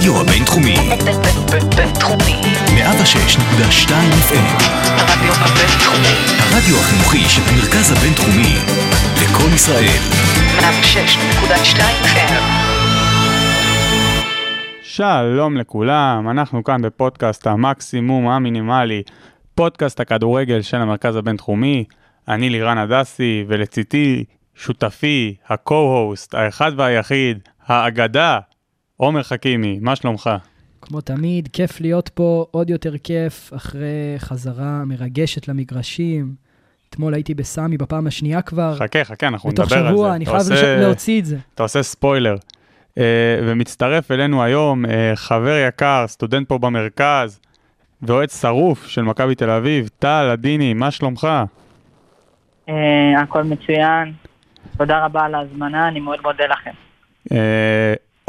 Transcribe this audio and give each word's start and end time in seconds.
הרדיו 0.00 0.20
הבינתחומי. 0.20 0.74
בינתחומי. 1.76 2.40
106.2 2.66 3.90
FM. 4.28 4.62
הרדיו 4.98 5.32
הבינתחומי. 5.32 6.16
הרדיו 6.38 6.76
החינוכי 6.76 7.18
של 7.18 7.42
המרכז 7.48 7.92
הבינתחומי. 7.92 8.56
לקום 9.22 9.54
ישראל. 9.54 10.00
106.2 10.58 11.80
FM. 12.04 12.42
שלום 14.82 15.56
לכולם, 15.56 16.28
אנחנו 16.30 16.64
כאן 16.64 16.82
בפודקאסט 16.82 17.46
המקסימום 17.46 18.28
המינימלי, 18.28 19.02
פודקאסט 19.54 20.00
הכדורגל 20.00 20.62
של 20.62 20.76
המרכז 20.76 21.16
הבינתחומי. 21.16 21.84
אני 22.28 22.50
לירן 22.50 22.78
הדסי, 22.78 23.44
ולצידי 23.48 24.24
שותפי, 24.54 25.34
ה-co-host, 25.48 26.28
האחד 26.32 26.72
והיחיד, 26.76 27.38
האגדה, 27.66 28.38
עומר 29.00 29.22
חכימי, 29.22 29.78
מה 29.82 29.96
שלומך? 29.96 30.30
כמו 30.82 31.00
תמיד, 31.00 31.48
כיף 31.52 31.80
להיות 31.80 32.08
פה, 32.08 32.46
עוד 32.50 32.70
יותר 32.70 32.98
כיף, 32.98 33.52
אחרי 33.56 33.86
חזרה 34.18 34.82
מרגשת 34.86 35.48
למגרשים. 35.48 36.34
אתמול 36.90 37.14
הייתי 37.14 37.34
בסמי 37.34 37.76
בפעם 37.76 38.06
השנייה 38.06 38.42
כבר. 38.42 38.74
חכה, 38.76 39.04
חכה, 39.04 39.26
אנחנו 39.28 39.50
נדבר 39.50 39.64
בתוך 39.64 39.76
על 39.76 39.82
זה. 39.82 39.88
שבוע, 39.88 40.14
אני 40.14 40.26
חייב 40.26 40.36
עושה- 40.38 40.76
להוציא 40.80 41.20
את 41.20 41.24
זה. 41.24 41.36
אתה 41.54 41.62
עושה 41.62 41.82
ספוילר. 41.82 42.36
Uh, 42.90 42.92
ומצטרף 43.46 44.10
אלינו 44.10 44.42
היום 44.42 44.84
uh, 44.84 44.88
חבר 45.14 45.56
יקר, 45.68 46.04
סטודנט 46.06 46.48
פה 46.48 46.58
במרכז, 46.58 47.40
ואוהד 48.02 48.30
שרוף 48.30 48.86
של 48.86 49.02
מכבי 49.02 49.34
תל 49.34 49.50
אביב, 49.50 49.88
טל 49.98 50.28
עדיני, 50.32 50.74
מה 50.74 50.90
שלומך? 50.90 51.28
אה, 52.68 52.74
הכל 53.22 53.42
מצוין. 53.42 54.12
תודה 54.78 55.04
רבה 55.04 55.24
על 55.24 55.34
ההזמנה, 55.34 55.88
אני 55.88 56.00
מאוד 56.00 56.18
מודה 56.22 56.44
לכם. 56.46 56.70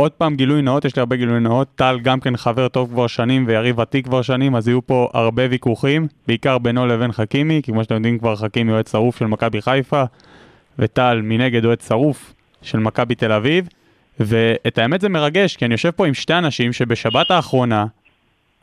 עוד 0.02 0.12
פעם 0.12 0.36
גילוי 0.36 0.62
נאות, 0.62 0.86
יש 0.86 0.96
לי 0.96 1.00
הרבה 1.00 1.16
גילוי 1.16 1.40
נאות, 1.40 1.68
טל 1.76 2.00
גם 2.04 2.20
כן 2.20 2.38
חבר 2.38 2.68
טוב 2.68 2.90
כבר 2.90 3.08
שנים 3.08 3.44
ויריב 3.48 3.80
ותיק 3.80 4.06
כבר 4.06 4.22
שנים, 4.22 4.56
אז 4.56 4.68
יהיו 4.68 4.86
פה 4.86 5.10
הרבה 5.14 5.44
ויכוחים, 5.50 6.08
בעיקר 6.28 6.58
בינו 6.58 6.88
לבין 6.88 7.12
חכימי, 7.12 7.62
כי 7.64 7.72
כמו 7.72 7.84
שאתם 7.84 7.96
יודעים 7.96 8.20
כבר 8.20 8.36
חכימי 8.36 8.72
אוהד 8.72 8.88
שרוף 8.88 9.18
של 9.18 9.26
מכבי 9.26 9.62
חיפה, 9.62 10.04
וטל 10.80 11.22
מנגד 11.24 11.66
אוהד 11.66 11.82
שרוף 11.82 12.34
של 12.62 12.80
מכבי 12.80 13.16
תל 13.16 13.32
אביב, 13.32 13.68
ואת 14.20 14.78
האמת 14.78 15.02
זה 15.02 15.10
מרגש, 15.10 15.58
כי 15.58 15.66
אני 15.66 15.74
יושב 15.74 15.92
פה 15.92 16.08
עם 16.08 16.14
שתי 16.14 16.34
אנשים 16.34 16.74
שבשבת 16.74 17.32
האחרונה 17.32 17.86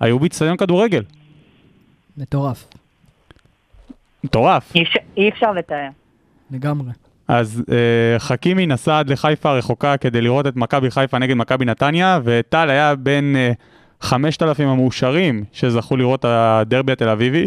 היו 0.01 0.19
באיצטדיון 0.19 0.57
כדורגל. 0.57 1.03
מטורף, 2.17 2.69
מטורף. 4.25 4.73
אי 5.17 5.29
אפשר 5.29 5.53
לתאר. 5.53 5.89
לגמרי. 6.51 7.08
אז 7.29 7.65
אה, 7.73 8.19
חכימי 8.19 8.67
נסע 8.67 8.99
עד 8.99 9.11
לחיפה 9.11 9.51
הרחוקה 9.51 9.97
כדי 9.97 10.21
לראות 10.21 10.47
את 10.47 10.57
מכבי 10.57 10.91
חיפה 10.91 11.19
נגד 11.19 11.35
מכבי 11.35 11.65
נתניה, 11.65 12.21
וטל 12.25 12.71
היה 12.71 12.95
בין 12.95 13.37
אה, 13.37 13.53
5,000 14.01 14.69
המאושרים 14.69 15.45
שזכו 15.53 15.97
לראות 15.97 16.25
הדרבי 16.29 16.93
התל 16.93 17.09
אביבי. 17.09 17.47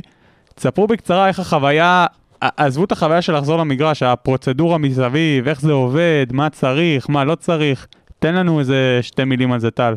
תספרו 0.55 0.87
בקצרה 0.87 1.27
איך 1.27 1.39
החוויה, 1.39 2.05
עזבו 2.41 2.83
את 2.83 2.91
החוויה 2.91 3.21
של 3.21 3.37
לחזור 3.37 3.59
למגרש, 3.59 4.03
הפרוצדורה 4.03 4.77
מסביב, 4.77 5.47
איך 5.47 5.61
זה 5.61 5.71
עובד, 5.71 6.25
מה 6.31 6.49
צריך, 6.49 7.09
מה 7.09 7.23
לא 7.23 7.35
צריך. 7.35 7.87
תן 8.19 8.35
לנו 8.35 8.59
איזה 8.59 8.99
שתי 9.01 9.23
מילים 9.23 9.51
על 9.51 9.59
זה, 9.59 9.71
טל. 9.71 9.93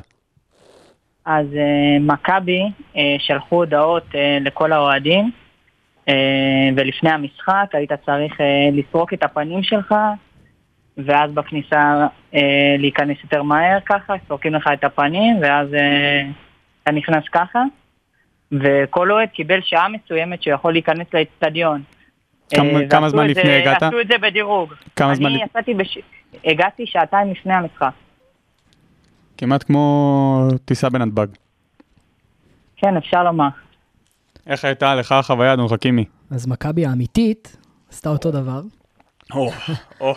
אז 1.27 1.47
אה, 1.57 1.99
מכבי 2.01 2.61
אה, 2.97 3.17
שלחו 3.19 3.57
הודעות 3.57 4.03
אה, 4.15 4.39
לכל 4.41 4.73
האוהדים, 4.73 5.31
ולפני 6.77 7.11
המשחק 7.11 7.67
היית 7.73 7.93
צריך 8.07 8.41
אה, 8.41 8.47
לסרוק 8.73 9.13
את 9.15 9.23
הפנים 9.23 9.63
שלך, 9.63 9.95
ואז 10.99 11.31
בכניסה 11.33 12.07
אה, 12.35 12.41
להיכנס 12.79 13.17
יותר 13.25 13.43
מהר 13.43 13.79
ככה, 13.87 14.15
סורקים 14.29 14.55
לך 14.55 14.69
את 14.73 14.85
הפנים, 14.85 15.37
ואז 15.43 15.75
אה, 15.75 16.23
אתה 16.83 16.93
נכנס 16.93 17.25
ככה, 17.33 17.63
וכל 18.53 19.13
אוהד 19.13 19.29
קיבל 19.29 19.61
שעה 19.63 19.87
מסוימת 19.89 20.43
שהוא 20.43 20.55
יכול 20.55 20.73
להיכנס 20.73 21.07
לאצטדיון. 21.15 21.83
כמה- 22.51 22.69
אה, 23.05 23.09
זמן 23.09 23.27
זה- 23.35 23.41
לפני 23.41 23.55
הגעת? 23.55 23.83
עשו 23.83 24.01
את 24.01 24.07
זה 24.09 24.19
בדירוג. 24.19 24.75
כמה 24.97 25.15
זמן 25.15 25.27
אני 25.31 25.43
יצאתי 25.43 25.75
בש... 25.75 25.99
הגעתי 26.45 26.87
שעתיים 26.87 27.31
לפני 27.31 27.55
המשחק. 27.55 27.91
כמעט 29.39 29.63
כמו 29.63 30.49
טיסה 30.65 30.91
בנתב"ג. 30.91 31.27
כן, 32.77 32.97
אפשר 32.97 33.25
לומר. 33.25 33.49
איך 34.47 34.65
הייתה 34.65 34.95
לך 34.95 35.13
החוויה, 35.13 35.53
אדון 35.53 35.69
חכימי? 35.69 36.05
אז 36.31 36.47
מכבי 36.47 36.87
האמיתית 36.87 37.57
עשתה 37.93 38.09
אותו 38.09 38.31
דבר, 38.31 38.63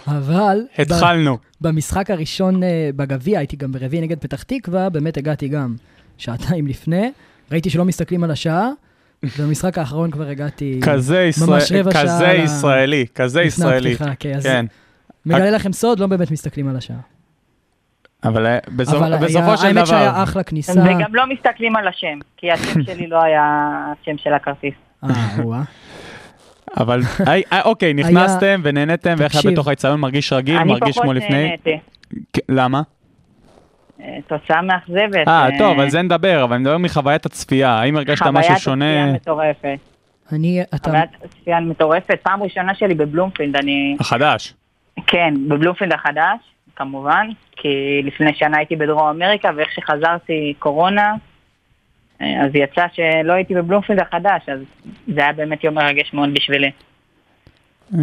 אבל... 0.08 0.62
התחלנו. 0.78 1.38
במשחק 1.62 2.12
הראשון 2.12 2.64
אה, 2.64 2.90
בגביע, 2.96 3.40
הייתי 3.40 3.56
גם 3.56 3.72
ברביעי 3.72 4.02
נגד 4.02 4.20
פתח 4.20 4.44
תקווה, 4.44 4.90
באמת 4.90 5.18
הגעתי 5.18 5.48
גם 5.48 5.76
שעתיים 6.18 6.68
לפני. 6.68 7.12
ראיתי 7.52 7.70
שלא 7.70 7.86
מסתכלים 7.86 8.24
על 8.24 8.32
השעה, 8.32 8.70
ובמשחק 9.24 9.78
האחרון 9.78 10.12
כבר 10.12 10.28
הגעתי 10.28 10.80
כזה, 10.84 11.22
ישראל, 11.22 11.50
ממש 11.50 11.72
רבע 11.72 11.92
שעה 11.92 12.04
כזה 12.04 12.34
ישראלי, 12.44 13.06
כזה 13.16 13.42
לפני 13.44 13.66
ישראלי. 13.66 13.94
הפתיחה. 13.94 14.16
כן, 14.16 14.40
כן, 14.44 14.66
מגלה 15.26 15.50
לכם 15.50 15.74
סוד, 15.74 16.00
לא 16.00 16.08
באמת 16.08 16.32
מסתכלים 16.32 16.68
על 16.68 16.76
השעה. 16.76 17.00
אבל 18.24 18.46
אה, 18.46 18.60
אבל 18.78 19.18
בסופו 19.18 19.58
של 19.58 19.66
האמת 19.66 19.76
דבר, 19.76 19.86
שהיה 19.86 20.24
אחלה 20.24 20.44
כניסה. 20.44 20.82
וגם 20.82 21.16
לא 21.16 21.24
מסתכלים 21.28 21.76
על 21.76 21.88
השם, 21.88 22.20
כי 22.38 22.52
השם 22.52 22.84
שלי 22.88 23.08
לא 23.08 23.24
היה 23.24 23.70
השם 24.02 24.18
של 24.18 24.34
הכרטיס. 24.34 24.74
אה. 25.04 25.10
אבל 26.78 27.02
היי, 27.26 27.44
אה, 27.54 27.62
אוקיי, 27.62 27.94
נכנסתם 27.94 28.62
ונהנתם, 28.64 29.16
ואיך 29.18 29.36
היה. 29.36 29.52
בתוך 29.52 29.68
האצטדיון, 29.68 30.00
מרגיש 30.00 30.34
רגיל, 30.34 30.58
אני 30.58 30.72
מרגיש 30.72 30.96
פחות 30.96 31.04
כמו 31.04 31.14
לפני, 31.14 31.44
נהניתי. 31.44 31.80
כן, 32.34 32.42
למה? 32.50 32.82
אה, 34.02 34.18
תוצאה 34.28 34.62
מאכזבת. 34.62 35.28
אה, 35.28 35.46
אה, 35.46 35.58
טוב, 35.58 35.80
על 35.80 35.90
זה 35.90 36.02
נדבר, 36.02 36.44
אבל 36.44 36.54
אני 36.54 36.64
מדבר 36.64 36.78
מחוויית 36.78 37.26
הצפייה, 37.26 37.70
האם 37.70 37.98
הרגשת 37.98 38.26
משהו 38.26 38.42
חוויית 38.42 38.62
שונה? 38.62 39.04
הצפייה 39.04 39.14
מטורפת. 39.14 39.80
אני, 40.32 40.62
אתה, 40.62 40.90
חוויית 40.90 41.10
הצפייה 41.24 41.60
מטורפת. 41.60 42.20
פעם 42.24 42.44
ראשונה 42.44 42.76
שלי 42.76 42.94
בבלומפילד, 42.94 43.56
אני... 43.56 43.98
החדש. 44.00 44.54
כן, 45.08 45.34
בבלומפילד 45.48 45.94
החדש, 45.94 46.40
כמובן, 46.78 47.28
כי 47.52 48.02
לפני 48.04 48.34
שנה 48.34 48.58
הייתי 48.58 48.76
בדרום 48.76 49.08
אמריקה, 49.08 49.50
ואיך 49.56 49.72
שחזרתי 49.72 50.54
קורונה, 50.60 51.14
אה, 52.22 52.46
אז 52.46 52.52
יצא 52.56 52.86
שלא 52.94 53.34
הייתי 53.34 53.54
בבלומפילד 53.54 54.00
החדש, 54.00 54.50
אז 54.50 54.60
זה 55.08 55.22
היה 55.22 55.34
באמת 55.34 55.64
יום 55.64 55.76
מרגש 55.76 56.14
מאוד 56.14 56.34
בשבילי. 56.34 56.72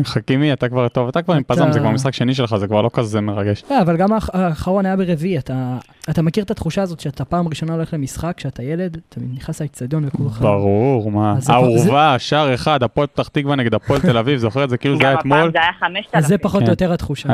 חכימי, 0.04 0.52
אתה 0.52 0.68
כבר, 0.68 0.88
טוב, 0.88 1.08
אתה 1.08 1.22
כבר 1.22 1.34
עם 1.34 1.42
פזם, 1.46 1.72
זה 1.72 1.78
כבר 1.80 1.90
משחק 1.90 2.14
שני 2.14 2.34
שלך, 2.34 2.56
זה 2.56 2.66
כבר 2.66 2.82
לא 2.82 2.90
כזה 2.92 3.20
מרגש. 3.20 3.62
לא, 3.70 3.80
אבל 3.82 3.96
גם 3.96 4.12
האח- 4.12 4.30
האחרון 4.32 4.86
היה 4.86 4.96
ברביעי, 4.96 5.38
אתה, 5.38 5.78
מכיר 6.22 6.44
את 6.44 6.50
התחושה 6.50 6.82
הזאת 6.82 7.00
שאתה 7.00 7.24
פעם 7.24 7.48
ראשונה 7.48 7.74
הולך 7.74 7.94
למשחק, 7.94 8.32
כשאתה 8.36 8.62
ילד, 8.62 8.98
אתה 9.08 9.20
נכנס 9.34 9.62
לאצטדיון 9.62 10.04
וכולך... 10.04 10.40
ברור, 10.40 11.10
מה, 11.10 11.36
האורווה, 11.48 12.18
שער 12.18 12.54
אחד, 12.54 12.82
הפועל 12.82 13.06
פתח 13.06 13.28
תקווה 13.28 13.56
נגד 13.56 13.74
הפועל 13.74 14.00
תל 14.00 14.16
אביב, 14.18 14.38
זוכר 14.38 14.64
את 14.64 14.70
זה 14.70 14.76
כאילו 14.76 14.96
זה 14.96 15.04
היה 15.04 15.12
גם 15.12 15.18
אתמול? 15.20 15.38
הפעם 15.38 15.50
זה 15.52 15.58
היה 15.58 15.70
5,000. 15.80 16.10
אז 16.18 16.26
זה 16.26 16.38
פחות. 16.38 16.62
או 16.62 16.68
יותר 16.70 16.92
התחושה. 16.92 17.28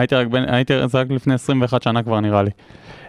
הייתי 0.49 0.75
זה 0.89 0.99
רק 0.99 1.11
לפני 1.11 1.35
21 1.35 1.83
שנה 1.83 2.03
כבר 2.03 2.21
נראה 2.21 2.43
לי. 2.43 2.51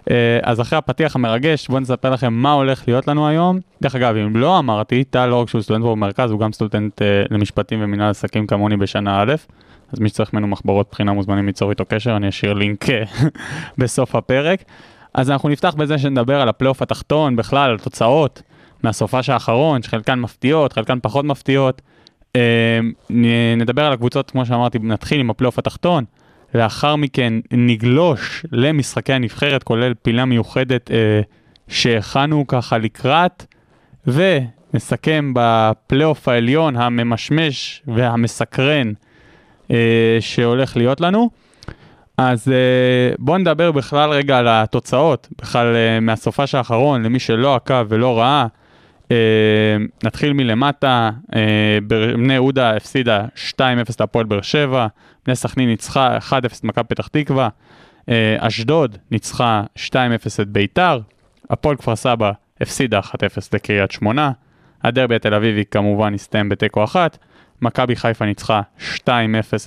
אה, 0.10 0.40
אז 0.44 0.62
אחרי 0.62 0.78
הפתיח 0.78 1.16
המרגש, 1.16 1.68
בואו 1.68 1.80
נספר 1.80 2.10
לכם 2.10 2.34
מה 2.34 2.52
הולך 2.52 2.84
להיות 2.88 3.08
לנו 3.08 3.28
היום. 3.28 3.60
דרך 3.82 3.96
אגב, 3.96 4.16
אם 4.16 4.36
לא 4.36 4.60
אמרתי, 4.60 5.04
טל 5.04 5.26
לא 5.26 5.42
רק 5.42 5.50
שהוא 5.50 5.62
סטודנט 5.62 5.84
פה 5.84 5.92
במרכז, 5.92 6.32
הוא 6.32 6.40
גם 6.40 6.54
סטודנט 6.54 7.02
אה, 7.02 7.24
למשפטים 7.30 7.80
ומנהל 7.82 8.10
עסקים 8.10 8.48
כמוני 8.48 8.78
בשנה 8.78 9.22
א', 9.22 9.34
אז 9.94 10.00
מי 10.00 10.10
שצריך 10.10 10.34
ממנו 10.34 10.48
מחברות 10.48 10.88
בחינה 10.92 11.14
מוזמנים 11.14 11.46
ליצור 11.46 11.70
איתו 11.70 11.86
קשר, 11.86 12.16
אני 12.16 12.30
אשאיר 12.30 12.54
לינק 12.54 12.90
אה, 12.90 13.04
בסוף 13.78 14.16
הפרק. 14.16 14.64
אז 15.14 15.32
אנחנו 15.32 15.50
נפתח 15.50 15.76
בזה 15.78 15.98
שנדבר 15.98 16.42
על 16.42 16.50
הפלייאוף 16.50 16.82
התחתון, 16.82 17.36
בכלל, 17.36 17.70
על 17.72 17.78
תוצאות 17.80 18.42
מהסופש 18.84 19.30
האחרון, 19.30 19.84
שחלקן 19.84 20.20
מפתיעות, 20.20 20.74
חלקן 20.74 20.98
פחות 21.02 21.26
מפתיעות. 21.26 21.82
נ- 23.10 23.58
נדבר 23.58 23.86
על 23.86 23.94
הקבוצות, 23.94 24.32
כמו 24.32 24.46
שאמרתי, 24.46 24.80
נתחיל 24.80 25.20
עם 25.20 25.30
הפלייאוף 25.30 25.60
התחתון. 25.60 26.04
לאחר 26.54 26.96
מכן 26.96 27.34
נגלוש 27.52 28.46
למשחקי 28.52 29.14
הנבחרת, 29.14 29.64
כולל 29.64 29.94
פינה 30.02 30.26
מיוחדת 30.26 30.92
אה, 30.92 31.22
שהכנו 31.68 32.48
ככה 32.48 32.78
לקראת, 32.78 33.46
ונסכם 34.08 35.32
בפלייאוף 35.36 36.28
העליון 36.28 36.76
הממשמש 36.76 37.82
והמסקרן 37.88 38.94
אה, 39.72 40.18
שהולך 40.20 40.78
להיות 40.78 41.02
לנו. 41.02 41.30
אז 42.18 42.48
אה, 42.48 43.16
בואו 43.20 43.38
נדבר 43.38 43.72
בכלל 43.72 44.09
רגע 44.09 44.38
על 44.38 44.47
התוצאות, 44.47 45.28
בכלל 45.42 45.76
אה, 45.76 46.00
מהסופש 46.00 46.56
האחרון, 46.56 47.04
למי 47.04 47.20
שלא 47.20 47.56
עקב 47.56 47.86
ולא 47.90 48.20
ראה. 48.20 48.47
אה, 49.11 49.16
נתחיל 50.03 50.34
מלמטה, 50.34 51.09
אה, 51.35 51.78
בני 51.87 52.34
יהודה 52.34 52.75
הפסידה 52.75 53.25
2-0 53.49 53.59
להפועל 53.99 54.25
באר 54.25 54.41
שבע, 54.41 54.87
בני 55.25 55.35
סכנין 55.35 55.69
ניצחה 55.69 56.17
1-0 56.17 56.34
את 56.59 56.63
מכבי 56.63 56.84
פתח 56.87 57.08
תקווה, 57.08 57.49
אה, 58.09 58.35
אשדוד 58.40 58.97
ניצחה 59.11 59.63
2-0 59.75 59.93
את 60.41 60.47
ביתר, 60.47 60.99
הפועל 61.49 61.75
כפר 61.75 61.96
סבא 61.96 62.31
הפסידה 62.61 62.99
1-0 62.99 63.13
לקריית 63.53 63.91
שמונה, 63.91 64.31
הדרבי 64.84 65.16
התל 65.16 65.34
אביבי 65.34 65.63
כמובן 65.72 66.13
הסתיים 66.13 66.49
בתיקו 66.49 66.84
אחת, 66.84 67.17
מכבי 67.61 67.96
חיפה 67.96 68.25
ניצחה 68.25 68.61
2-0 68.96 69.08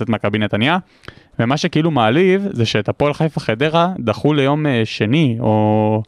את 0.01 0.09
מכבי 0.09 0.37
נתניה, 0.37 0.77
ומה 1.39 1.57
שכאילו 1.57 1.91
מעליב 1.91 2.47
זה 2.51 2.65
שאת 2.65 2.89
הפועל 2.89 3.13
חיפה 3.13 3.39
חדרה 3.39 3.93
דחו 3.99 4.33
ליום 4.33 4.65
שני, 4.85 5.37
או 5.39 6.03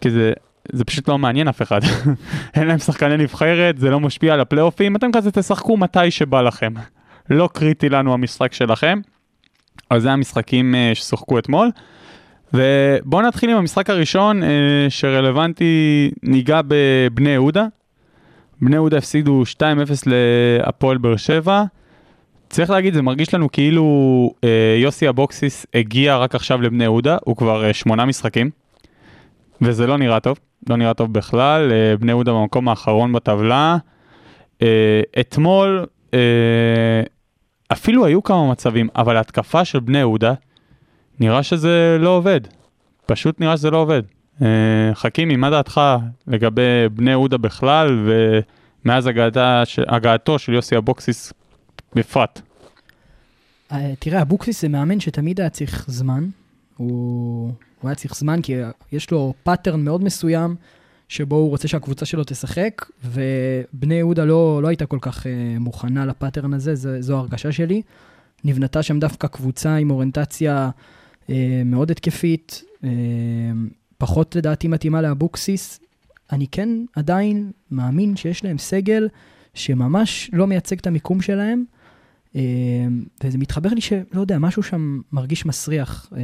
כי 0.00 0.10
זה 0.10 0.32
זה 0.72 0.84
פשוט 0.84 1.08
לא 1.08 1.18
מעניין 1.18 1.48
אף 1.48 1.62
אחד. 1.62 1.80
אין 2.54 2.66
להם 2.68 2.78
שחקני 2.78 3.16
נבחרת, 3.16 3.78
זה 3.78 3.90
לא 3.90 4.00
משפיע 4.00 4.34
על 4.34 4.40
הפלייאופים, 4.40 4.96
אתם 4.96 5.12
כזה 5.12 5.30
תשחקו 5.30 5.76
מתי 5.76 6.10
שבא 6.10 6.42
לכם. 6.42 6.72
לא 7.30 7.48
קריטי 7.52 7.88
לנו 7.88 8.14
המשחק 8.14 8.52
שלכם. 8.52 9.00
אז 9.90 10.02
זה 10.02 10.12
המשחקים 10.12 10.74
אה, 10.74 10.90
ששוחקו 10.94 11.38
אתמול. 11.38 11.70
ובואו 12.54 13.22
נתחיל 13.22 13.50
עם 13.50 13.56
המשחק 13.56 13.90
הראשון 13.90 14.42
אה, 14.42 14.48
שרלוונטי, 14.88 16.10
ניגע 16.22 16.60
בבני 16.68 17.30
יהודה. 17.30 17.66
בני 18.60 18.76
יהודה 18.76 18.98
הפסידו 18.98 19.42
2-0 19.56 19.62
להפועל 20.06 20.98
באר 20.98 21.16
שבע. 21.16 21.64
צריך 22.50 22.70
להגיד, 22.70 22.94
זה 22.94 23.02
מרגיש 23.02 23.34
לנו 23.34 23.52
כאילו 23.52 23.84
אה, 24.44 24.76
יוסי 24.78 25.08
אבוקסיס 25.08 25.66
הגיע 25.74 26.16
רק 26.16 26.34
עכשיו 26.34 26.62
לבני 26.62 26.84
יהודה, 26.84 27.16
הוא 27.24 27.36
כבר 27.36 27.64
אה, 27.64 27.72
שמונה 27.72 28.04
משחקים, 28.04 28.50
וזה 29.62 29.86
לא 29.86 29.98
נראה 29.98 30.20
טוב, 30.20 30.38
לא 30.68 30.76
נראה 30.76 30.94
טוב 30.94 31.12
בכלל, 31.12 31.72
אה, 31.72 31.96
בני 31.96 32.12
יהודה 32.12 32.32
במקום 32.32 32.68
האחרון 32.68 33.12
בטבלה. 33.12 33.76
אה, 34.62 35.00
אתמול 35.20 35.86
אה, 36.14 37.02
אפילו 37.72 38.06
היו 38.06 38.22
כמה 38.22 38.50
מצבים, 38.50 38.88
אבל 38.96 39.16
ההתקפה 39.16 39.64
של 39.64 39.80
בני 39.80 39.98
יהודה, 39.98 40.34
נראה 41.20 41.42
שזה 41.42 41.96
לא 42.00 42.08
עובד. 42.08 42.40
פשוט 43.06 43.40
נראה 43.40 43.56
שזה 43.56 43.70
לא 43.70 43.76
עובד. 43.76 44.02
חכימי, 44.94 45.36
מה 45.36 45.50
דעתך 45.50 45.80
לגבי 46.26 46.88
בני 46.92 47.10
יהודה 47.10 47.38
בכלל, 47.38 48.06
ומאז 48.84 49.10
הגעתו 49.88 50.38
של 50.38 50.52
יוסי 50.52 50.76
אבוקסיס 50.76 51.32
בפרט? 51.94 52.40
אה, 53.72 53.92
תראה, 53.98 54.22
אבוקסיס 54.22 54.62
זה 54.62 54.68
מאמן 54.68 55.00
שתמיד 55.00 55.40
היה 55.40 55.50
צריך 55.50 55.84
זמן. 55.88 56.24
הוא, 56.78 57.52
הוא 57.80 57.88
היה 57.88 57.94
צריך 57.94 58.14
זמן 58.14 58.42
כי 58.42 58.54
יש 58.92 59.10
לו 59.10 59.34
pattern 59.42 59.84
מאוד 59.84 60.04
מסוים 60.04 60.56
שבו 61.08 61.36
הוא 61.36 61.48
רוצה 61.48 61.68
שהקבוצה 61.68 62.06
שלו 62.06 62.24
תשחק, 62.26 62.84
ובני 63.04 63.94
יהודה 63.94 64.24
לא, 64.24 64.62
לא 64.62 64.68
הייתה 64.68 64.86
כל 64.86 64.98
כך 65.00 65.22
אה, 65.22 65.28
מוכנה 65.60 66.06
ל 66.06 66.12
pattern 66.12 66.54
הזה, 66.54 66.74
זו, 66.74 66.90
זו 67.00 67.16
ההרגשה 67.16 67.52
שלי. 67.52 67.82
נבנתה 68.44 68.82
שם 68.82 68.98
דווקא 68.98 69.28
קבוצה 69.28 69.76
עם 69.76 69.90
אוריינטציה 69.90 70.70
אה, 71.26 71.30
מאוד 71.64 71.90
התקפית, 71.90 72.62
אה, 72.82 72.86
פחות 73.98 74.36
לדעתי 74.36 74.68
מתאימה 74.68 75.02
לאבוקסיס. 75.02 75.80
אני 76.32 76.46
כן 76.46 76.68
עדיין 76.96 77.50
מאמין 77.70 78.16
שיש 78.16 78.44
להם 78.44 78.58
סגל 78.58 79.08
שממש 79.54 80.30
לא 80.32 80.46
מייצג 80.46 80.78
את 80.78 80.86
המיקום 80.86 81.20
שלהם. 81.20 81.64
אה, 82.38 82.42
וזה 83.24 83.38
מתחבר 83.38 83.68
לי 83.68 83.80
שלא 83.80 84.20
יודע, 84.20 84.38
משהו 84.38 84.62
שם 84.62 85.00
מרגיש 85.12 85.46
מסריח. 85.46 86.12
אה, 86.16 86.20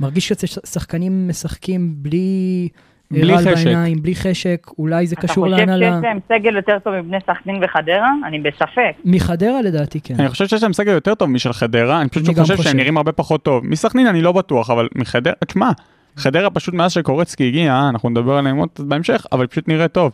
מרגיש 0.00 0.32
ששחקנים 0.32 1.28
משחקים 1.28 1.94
בלי... 1.96 2.68
בלי 3.10 3.32
רעל 3.32 3.44
חשק. 3.44 3.64
בעיניים, 3.64 4.02
בלי 4.02 4.14
חשק, 4.14 4.66
אולי 4.78 5.06
זה 5.06 5.16
קשור 5.16 5.46
אתה 5.46 5.54
חושב 5.54 5.66
להנהלה. 5.66 5.92
שיש 5.94 6.04
להם 6.04 6.18
סגל 6.28 6.56
יותר 6.56 6.78
טוב 6.78 6.94
מבני 6.94 7.16
סכנין 7.26 7.64
וחדרה? 7.64 8.10
אני 8.26 8.40
בספק. 8.40 8.92
מחדרה 9.04 9.62
לדעתי 9.62 10.00
כן. 10.00 10.14
אני 10.18 10.28
חושב 10.28 10.46
שיש 10.46 10.62
להם 10.62 10.72
סגל 10.72 10.92
יותר 10.92 11.14
טוב 11.14 11.30
משל 11.30 11.52
חדרה, 11.52 12.00
אני 12.00 12.08
פשוט 12.08 12.26
אני 12.26 12.34
חושב 12.34 12.56
חושב. 12.56 12.68
שהם 12.68 12.76
נראים 12.76 12.96
הרבה 12.96 13.12
פחות 13.12 13.42
טוב. 13.42 13.66
מסכנין 13.66 14.06
אני 14.06 14.22
לא 14.22 14.32
בטוח, 14.32 14.70
אבל 14.70 14.88
מחדרה, 14.94 15.32
תשמע, 15.46 15.70
חדרה 16.16 16.50
פשוט 16.50 16.74
מאז 16.74 16.92
שקורצקי 16.92 17.48
הגיע, 17.48 17.88
אנחנו 17.88 18.10
נדבר 18.10 18.36
עליהם 18.36 18.56
עוד 18.56 18.68
בהמשך, 18.78 19.26
אבל 19.32 19.46
פשוט 19.46 19.68
נראה 19.68 19.88
טוב. 19.88 20.12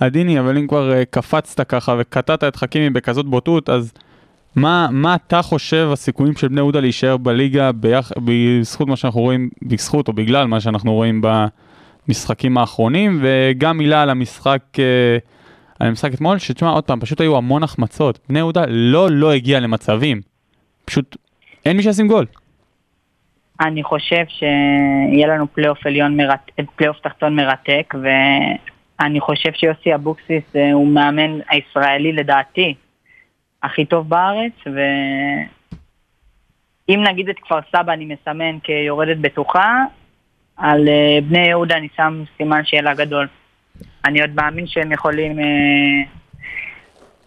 עדיני, 0.00 0.40
אבל 0.40 0.58
אם 0.58 0.66
כבר 0.66 0.92
אה, 0.92 1.04
קפצת 1.04 1.68
ככה 1.68 1.96
וקטעת 1.98 2.44
את 2.44 2.56
חכימי 2.56 2.90
בכזאת 2.90 3.26
בוטות, 3.26 3.68
אז 3.68 3.92
מה, 4.56 4.88
מה 4.90 5.14
אתה 5.14 5.42
חושב 5.42 5.88
הסיכויים 5.92 6.36
של 6.36 6.48
בני 6.48 6.60
יהודה 6.60 6.80
להישאר 6.80 7.16
בליגה 7.16 7.72
ביח... 7.72 8.12
בזכות 8.24 8.88
מה 8.88 8.96
שאנחנו 8.96 9.20
רואים, 9.20 9.48
בזכות 9.62 10.08
או 10.08 10.12
בגלל 10.12 10.46
מה 10.46 10.60
שאנחנו 10.60 10.92
רואים 10.92 11.22
במשחקים 12.08 12.58
האחרונים, 12.58 13.20
וגם 13.22 13.78
מילה 13.78 14.02
על 14.02 14.10
המשחק, 14.10 14.62
אה, 14.78 15.18
על 15.80 15.88
המשחק 15.88 16.14
אתמול, 16.14 16.38
שתשמע 16.38 16.70
עוד 16.70 16.84
פעם, 16.84 17.00
פשוט 17.00 17.20
היו 17.20 17.36
המון 17.36 17.62
החמצות. 17.62 18.18
בני 18.28 18.38
יהודה 18.38 18.64
לא 18.68 19.08
לא 19.10 19.32
הגיע 19.32 19.60
למצבים, 19.60 20.20
פשוט 20.84 21.16
אין 21.66 21.76
מי 21.76 21.82
שישים 21.82 22.08
גול. 22.08 22.26
אני 23.60 23.82
חושב 23.82 24.24
שיהיה 24.28 25.26
לנו 25.26 25.46
פלייאוף 25.52 25.86
עליון, 25.86 26.16
מרת... 26.16 26.50
פלייאוף 26.76 26.96
תחתון 27.02 27.36
מרתק, 27.36 27.94
ואני 28.02 29.20
חושב 29.20 29.50
שיוסי 29.52 29.94
אבוקסיס 29.94 30.42
אה, 30.56 30.72
הוא 30.72 30.88
מאמן 30.88 31.38
הישראלי 31.50 32.12
לדעתי 32.12 32.74
הכי 33.64 33.84
טוב 33.84 34.08
בארץ, 34.08 34.52
ואם 36.88 37.04
נגיד 37.10 37.28
את 37.28 37.36
כפר 37.42 37.58
סבא 37.72 37.92
אני 37.92 38.04
מסמן 38.04 38.58
כיורדת 38.62 39.16
בטוחה, 39.16 39.84
על 40.56 40.88
אה, 40.88 41.18
בני 41.28 41.46
יהודה 41.48 41.76
אני 41.76 41.88
שם 41.96 42.24
סימן 42.36 42.60
שאלה 42.64 42.94
גדול. 42.94 43.26
אני 44.04 44.20
עוד 44.20 44.30
מאמין 44.34 44.66
שהם 44.66 44.92
יכולים 44.92 45.38
אה, 45.38 45.44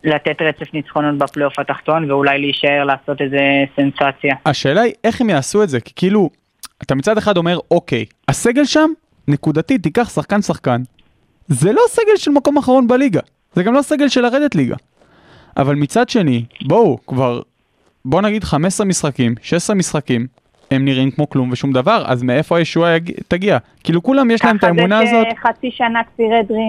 לתת 0.03 0.41
רצף 0.41 0.73
ניצחונות 0.73 1.17
בפלייאוף 1.17 1.59
התחתון 1.59 2.11
ואולי 2.11 2.39
להישאר 2.39 2.83
לעשות 2.83 3.21
איזה 3.21 3.39
סנסציה. 3.75 4.35
השאלה 4.45 4.81
היא 4.81 4.93
איך 5.03 5.21
הם 5.21 5.29
יעשו 5.29 5.63
את 5.63 5.69
זה, 5.69 5.79
כי 5.79 5.93
כאילו, 5.95 6.29
אתה 6.83 6.95
מצד 6.95 7.17
אחד 7.17 7.37
אומר, 7.37 7.59
אוקיי, 7.71 8.05
הסגל 8.27 8.65
שם, 8.65 8.89
נקודתית, 9.27 9.83
תיקח 9.83 10.09
שחקן 10.09 10.41
שחקן. 10.41 10.81
זה 11.47 11.71
לא 11.71 11.81
סגל 11.87 12.17
של 12.17 12.31
מקום 12.31 12.57
אחרון 12.57 12.87
בליגה, 12.87 13.21
זה 13.53 13.63
גם 13.63 13.73
לא 13.73 13.81
סגל 13.81 14.07
של 14.07 14.21
לרדת 14.21 14.55
ליגה. 14.55 14.75
אבל 15.57 15.75
מצד 15.75 16.09
שני, 16.09 16.43
בואו, 16.65 16.97
כבר, 17.07 17.41
בואו 18.05 18.21
נגיד 18.21 18.43
15 18.43 18.85
משחקים, 18.85 19.35
16 19.41 19.75
משחקים, 19.75 20.27
הם 20.71 20.85
נראים 20.85 21.11
כמו 21.11 21.29
כלום 21.29 21.51
ושום 21.51 21.73
דבר, 21.73 22.03
אז 22.05 22.23
מאיפה 22.23 22.57
הישועה 22.57 22.95
יג... 22.95 23.11
תגיע? 23.27 23.57
כאילו 23.83 24.03
כולם 24.03 24.31
יש 24.31 24.45
להם 24.45 24.57
את 24.57 24.63
האמונה 24.63 24.99
הזאת. 24.99 25.11
ככה 25.11 25.49
זה 25.49 25.53
שחצי 25.55 25.71
שנה 25.71 26.01
כפיר 26.03 26.39
אדרי 26.39 26.59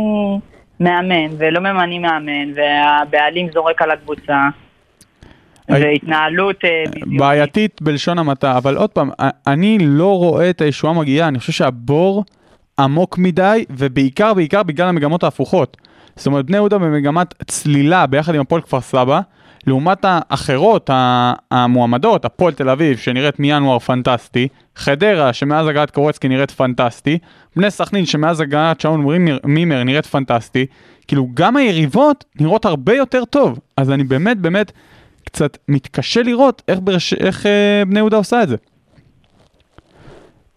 מאמן, 0.81 1.35
ולא 1.38 1.61
ממנים 1.61 2.02
מאמן, 2.02 2.52
והבעלים 2.55 3.49
זורק 3.55 3.82
על 3.82 3.90
הקבוצה. 3.90 4.49
והתנהלות 5.69 6.64
אה, 6.64 6.84
בדיוק. 6.91 7.20
בעייתית 7.20 7.82
בלשון 7.82 8.19
המעטה, 8.19 8.56
אבל 8.56 8.76
עוד 8.76 8.91
פעם, 8.91 9.11
אני 9.46 9.79
לא 9.81 10.19
רואה 10.19 10.50
את 10.50 10.61
הישועה 10.61 10.94
מגיעה, 10.94 11.29
אני 11.29 11.38
חושב 11.38 11.52
שהבור 11.52 12.25
עמוק 12.79 13.19
מדי, 13.19 13.64
ובעיקר, 13.70 14.34
בעיקר 14.34 14.62
בגלל 14.62 14.88
המגמות 14.88 15.23
ההפוכות. 15.23 15.76
זאת 16.19 16.26
אומרת, 16.26 16.44
בני 16.47 16.56
יהודה 16.56 16.79
במגמת 16.79 17.35
צלילה 17.47 18.06
ביחד 18.06 18.35
עם 18.35 18.41
הפועל 18.41 18.62
כפר 18.62 18.81
סבא, 18.81 19.20
לעומת 19.67 19.99
האחרות, 20.03 20.91
המועמדות, 21.50 22.25
הפועל 22.25 22.55
תל 22.55 22.69
אביב, 22.69 22.99
שנראית 22.99 23.38
מינואר 23.38 23.79
פנטסטי, 23.79 24.49
חדרה, 24.76 25.32
שמאז 25.32 25.67
הגעת 25.67 25.91
קורצקי 25.91 26.29
נראית 26.29 26.51
פנטסטי, 26.51 27.19
בני 27.56 27.70
סכנין, 27.70 28.06
שמאז 28.06 28.41
הגעת 28.41 28.81
שאול 28.81 29.01
מימר 29.44 29.84
נראית 29.84 30.06
פנטסטי, 30.06 30.67
כאילו 31.08 31.29
גם 31.34 31.56
היריבות 31.56 32.25
נראות 32.41 32.65
הרבה 32.65 32.94
יותר 32.94 33.25
טוב, 33.25 33.58
אז 33.77 33.91
אני 33.91 34.05
באמת 34.05 34.39
באמת 34.39 34.72
קצת 35.25 35.58
מתקשה 35.69 36.22
לראות 36.22 36.63
איך, 36.69 36.79
ברש... 36.82 37.15
איך 37.15 37.46
אה, 37.46 37.82
בני 37.87 37.98
יהודה 37.98 38.17
עושה 38.17 38.43
את 38.43 38.48
זה. 38.48 38.56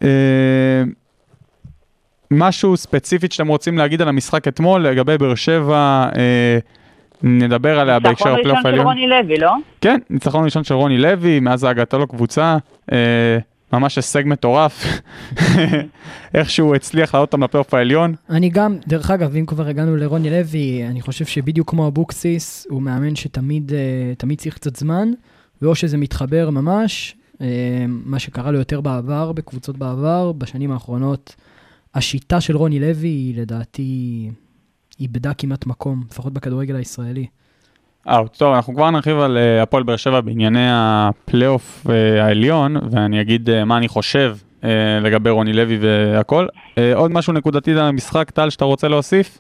אה, 0.04 0.08
משהו 2.32 2.78
ספציפית 2.78 3.32
שאתם 3.32 3.48
רוצים 3.48 3.78
להגיד 3.78 4.02
על 4.02 4.08
המשחק 4.08 4.48
אתמול 4.48 4.88
לגבי 4.88 5.18
באר 5.18 5.36
שבע, 5.36 6.10
אה, 6.16 6.60
נדבר 7.24 7.80
עליה 7.80 8.00
בהקשר 8.00 8.36
ניצחון 8.36 8.58
הפלייאוף 8.58 8.58
ראשון 8.58 8.62
של 8.62 8.68
העליון. 8.68 8.86
רוני 8.86 9.08
לוי, 9.08 9.38
לא? 9.38 9.54
כן, 9.82 10.00
ניצחון 10.10 10.46
ראשון 10.46 10.64
של 10.64 10.74
רוני 10.74 10.98
לוי, 10.98 11.40
מאז 11.40 11.64
הגעתו 11.64 12.00
לקבוצה, 12.00 12.58
אה, 12.92 13.38
ממש 13.74 13.96
הישג 13.96 14.24
מטורף, 14.26 14.86
איך 16.36 16.50
שהוא 16.50 16.76
הצליח 16.76 17.16
לעלות 17.16 17.34
אותם 17.34 17.44
לפלייאוף 17.44 17.74
העליון. 17.74 18.16
אני 18.30 18.50
גם, 18.50 18.78
דרך 18.88 19.12
אגב, 19.12 19.36
אם 19.36 19.46
כבר 19.46 19.68
הגענו 19.68 19.96
לרוני 19.98 20.30
לוי, 20.30 20.88
אני 20.88 21.02
חושב 21.02 21.26
שבדיוק 21.26 21.70
כמו 21.70 21.88
אבוקסיס, 21.88 22.68
הוא 22.70 22.82
מאמן 22.82 23.16
שתמיד 23.16 23.74
אה, 23.74 24.16
תמיד 24.18 24.40
צריך 24.40 24.56
קצת 24.56 24.76
זמן, 24.76 25.12
ואו 25.62 25.76
שזה 25.76 25.98
מתחבר 25.98 26.50
ממש, 26.50 27.16
אה, 27.42 27.48
מה 27.88 28.20
שקרה 28.20 28.52
לו 28.52 28.60
יותר 28.60 28.82
בעבר, 28.82 29.32
בקבוצות 29.32 29.78
בעבר, 29.78 30.32
בשנים 30.32 30.72
האחרונות, 30.72 31.36
השיטה 31.96 32.42
של 32.42 32.58
רוני 32.58 32.80
לוי 32.80 33.08
היא 33.08 33.42
לדעתי 33.42 34.30
איבדה 35.00 35.34
כמעט 35.34 35.66
מקום, 35.66 36.04
לפחות 36.12 36.34
בכדורגל 36.34 36.76
הישראלי. 36.76 37.26
אה, 38.08 38.28
טוב, 38.38 38.54
אנחנו 38.54 38.76
כבר 38.76 38.90
נרחיב 38.92 39.20
על 39.20 39.38
אה, 39.38 39.62
הפועל 39.62 39.84
באר 39.84 39.96
שבע 39.96 40.22
בענייני 40.22 40.68
הפלייאוף 40.72 41.88
אה, 41.90 42.26
העליון, 42.26 42.78
ואני 42.92 43.22
אגיד 43.22 43.50
אה, 43.50 43.66
מה 43.66 43.78
אני 43.78 43.88
חושב 43.88 44.36
אה, 44.64 44.70
לגבי 45.02 45.30
רוני 45.30 45.54
לוי 45.54 45.78
והכל. 45.82 46.48
אה, 46.78 46.96
עוד 46.96 47.12
משהו 47.12 47.34
נקודתי 47.34 47.72
על 47.72 47.80
המשחק, 47.80 48.32
טל, 48.32 48.50
שאתה 48.50 48.66
רוצה 48.66 48.88
להוסיף? 48.88 49.40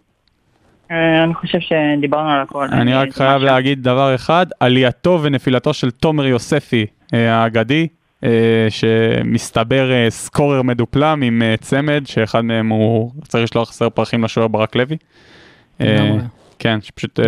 אני 1.23 1.33
חושב 1.33 1.57
שדיברנו 1.59 2.29
על 2.29 2.41
הכל. 2.41 2.67
אני 2.71 2.93
רק 2.93 3.11
חייב 3.11 3.41
להגיד 3.41 3.83
דבר 3.83 4.15
אחד, 4.15 4.45
עלייתו 4.59 5.19
ונפילתו 5.21 5.73
של 5.73 5.91
תומר 5.91 6.25
יוספי 6.25 6.85
האגדי, 7.13 7.87
שמסתבר 8.69 9.91
אה, 9.91 10.09
סקורר 10.09 10.61
מדופלם 10.61 11.21
עם 11.21 11.41
אה, 11.41 11.55
צמד, 11.61 12.03
שאחד 12.05 12.41
מהם 12.41 12.69
הוא 12.69 13.11
צריך 13.27 13.43
לשלוח 13.43 13.69
חסר 13.69 13.89
פרחים 13.89 14.23
לשוער 14.23 14.47
ברק 14.47 14.75
לוי. 14.75 14.97
אה. 15.81 16.17
כן, 16.59 16.79
שפשוט 16.81 17.19
אה, 17.19 17.25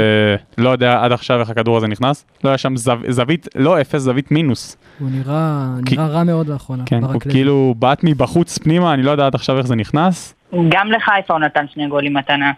לא 0.58 0.70
יודע 0.70 1.04
עד 1.04 1.12
עכשיו 1.12 1.40
איך 1.40 1.50
הכדור 1.50 1.78
הזה 1.78 1.88
נכנס. 1.88 2.26
לא 2.44 2.50
היה 2.50 2.58
שם 2.58 2.76
זו, 2.78 2.94
זווית, 3.10 3.48
לא 3.56 3.82
אפס, 3.82 4.02
זווית 4.02 4.32
מינוס. 4.32 4.78
הוא 5.00 5.10
נראה, 5.12 5.68
כי- 5.86 5.96
נראה 5.96 6.08
רע 6.08 6.24
מאוד 6.24 6.48
לאחרונה, 6.48 6.84
כן, 6.86 7.04
הוא. 7.04 7.20
כאילו 7.30 7.76
בעט 7.80 8.00
מבחוץ 8.04 8.58
פנימה, 8.58 8.94
אני 8.94 9.04
לא 9.04 9.12
יודע 9.12 9.26
עד 9.26 9.36
עכשיו 9.36 9.58
איך 9.58 9.68
זה 9.68 9.76
נכנס. 9.76 10.36
גם 10.70 10.92
לחיפה 10.92 11.34
הוא 11.34 11.40
נתן 11.40 11.66
שני 11.74 11.88
גולים 11.88 12.14
מתנה. 12.14 12.52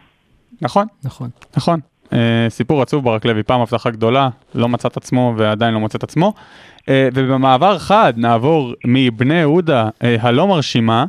נכון, 0.61 0.87
נכון. 1.03 1.29
נכון. 1.57 1.79
אה, 2.13 2.45
סיפור 2.49 2.81
עצוב 2.81 3.03
ברק 3.03 3.25
לוי, 3.25 3.43
פעם 3.43 3.61
הבטחה 3.61 3.89
גדולה, 3.89 4.29
לא 4.55 4.69
מצא 4.69 4.87
את 4.87 4.97
עצמו 4.97 5.33
ועדיין 5.37 5.73
לא 5.73 5.79
מוצא 5.79 5.97
את 5.97 6.03
עצמו. 6.03 6.33
אה, 6.89 7.09
ובמעבר 7.13 7.77
חד 7.79 8.13
נעבור 8.17 8.73
מבני 8.85 9.33
יהודה 9.33 9.89
אה, 10.03 10.15
הלא 10.19 10.47
מרשימה, 10.47 11.05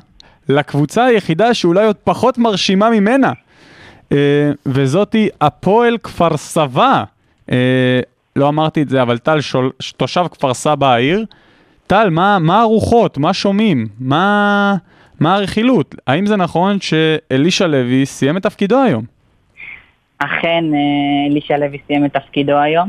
לקבוצה 0.48 1.04
היחידה 1.04 1.54
שאולי 1.54 1.86
עוד 1.86 1.96
פחות 1.96 2.38
מרשימה 2.38 2.90
ממנה. 2.90 3.32
אה, 4.12 4.50
וזאתי 4.66 5.28
הפועל 5.40 5.98
כפר 5.98 6.36
סבא. 6.36 7.04
לא 8.36 8.48
אמרתי 8.48 8.82
את 8.82 8.88
זה, 8.88 9.02
אבל 9.02 9.18
טל 9.18 9.40
שול, 9.40 9.70
תושב 9.96 10.24
כפר 10.30 10.54
סבא 10.54 10.86
העיר. 10.86 11.24
טל, 11.86 12.10
מה, 12.10 12.38
מה 12.38 12.60
הרוחות? 12.60 13.18
מה 13.18 13.34
שומעים? 13.34 13.86
מה, 14.00 14.74
מה 15.20 15.34
הרכילות? 15.34 15.94
האם 16.06 16.26
זה 16.26 16.36
נכון 16.36 16.78
שאלישע 16.80 17.66
לוי 17.66 18.06
סיים 18.06 18.36
את 18.36 18.42
תפקידו 18.42 18.82
היום? 18.82 19.04
אכן 20.18 20.64
אלישע 21.30 21.56
לוי 21.58 21.78
סיים 21.86 22.04
את 22.04 22.12
תפקידו 22.12 22.58
היום. 22.58 22.88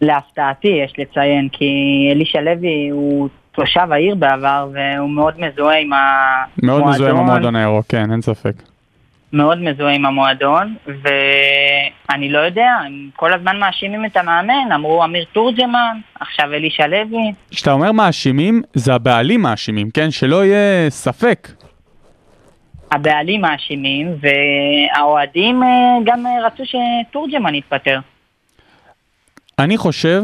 להפתעתי 0.00 0.68
יש 0.68 0.92
לציין 0.98 1.48
כי 1.52 1.66
אלישע 2.12 2.40
לוי 2.40 2.88
הוא 2.88 3.28
תושב 3.52 3.92
העיר 3.92 4.14
בעבר 4.14 4.68
והוא 4.72 5.10
מאוד 5.10 5.34
מזוהה 5.40 5.78
עם 5.78 5.90
המועדון. 5.92 6.70
מאוד 6.70 6.84
מזוהה 6.86 7.10
עם 7.10 7.16
המועדון 7.16 7.56
הירוק, 7.56 7.86
כן, 7.88 8.10
אין 8.12 8.22
ספק. 8.22 8.52
מאוד 9.32 9.58
מזוהה 9.58 9.94
עם 9.94 10.06
המועדון, 10.06 10.74
ואני 10.86 12.28
לא 12.28 12.38
יודע, 12.38 12.70
הם 12.86 13.08
כל 13.16 13.32
הזמן 13.32 13.58
מאשימים 13.58 14.04
את 14.04 14.16
המאמן, 14.16 14.72
אמרו 14.74 15.04
אמיר 15.04 15.24
תורג'מן, 15.32 15.98
עכשיו 16.20 16.54
אלישע 16.54 16.86
לוי. 16.86 17.32
כשאתה 17.50 17.72
אומר 17.72 17.92
מאשימים, 17.92 18.62
זה 18.74 18.94
הבעלים 18.94 19.42
מאשימים, 19.42 19.90
כן? 19.90 20.10
שלא 20.10 20.44
יהיה 20.44 20.90
ספק. 20.90 21.48
הבעלים 22.92 23.40
מאשימים, 23.40 24.14
והאוהדים 24.20 25.62
אה, 25.62 25.68
גם 26.04 26.26
אה, 26.26 26.46
רצו 26.46 26.62
שתורג'מן 26.64 27.54
יתפטר. 27.54 27.98
אני 29.58 29.78
חושב 29.78 30.22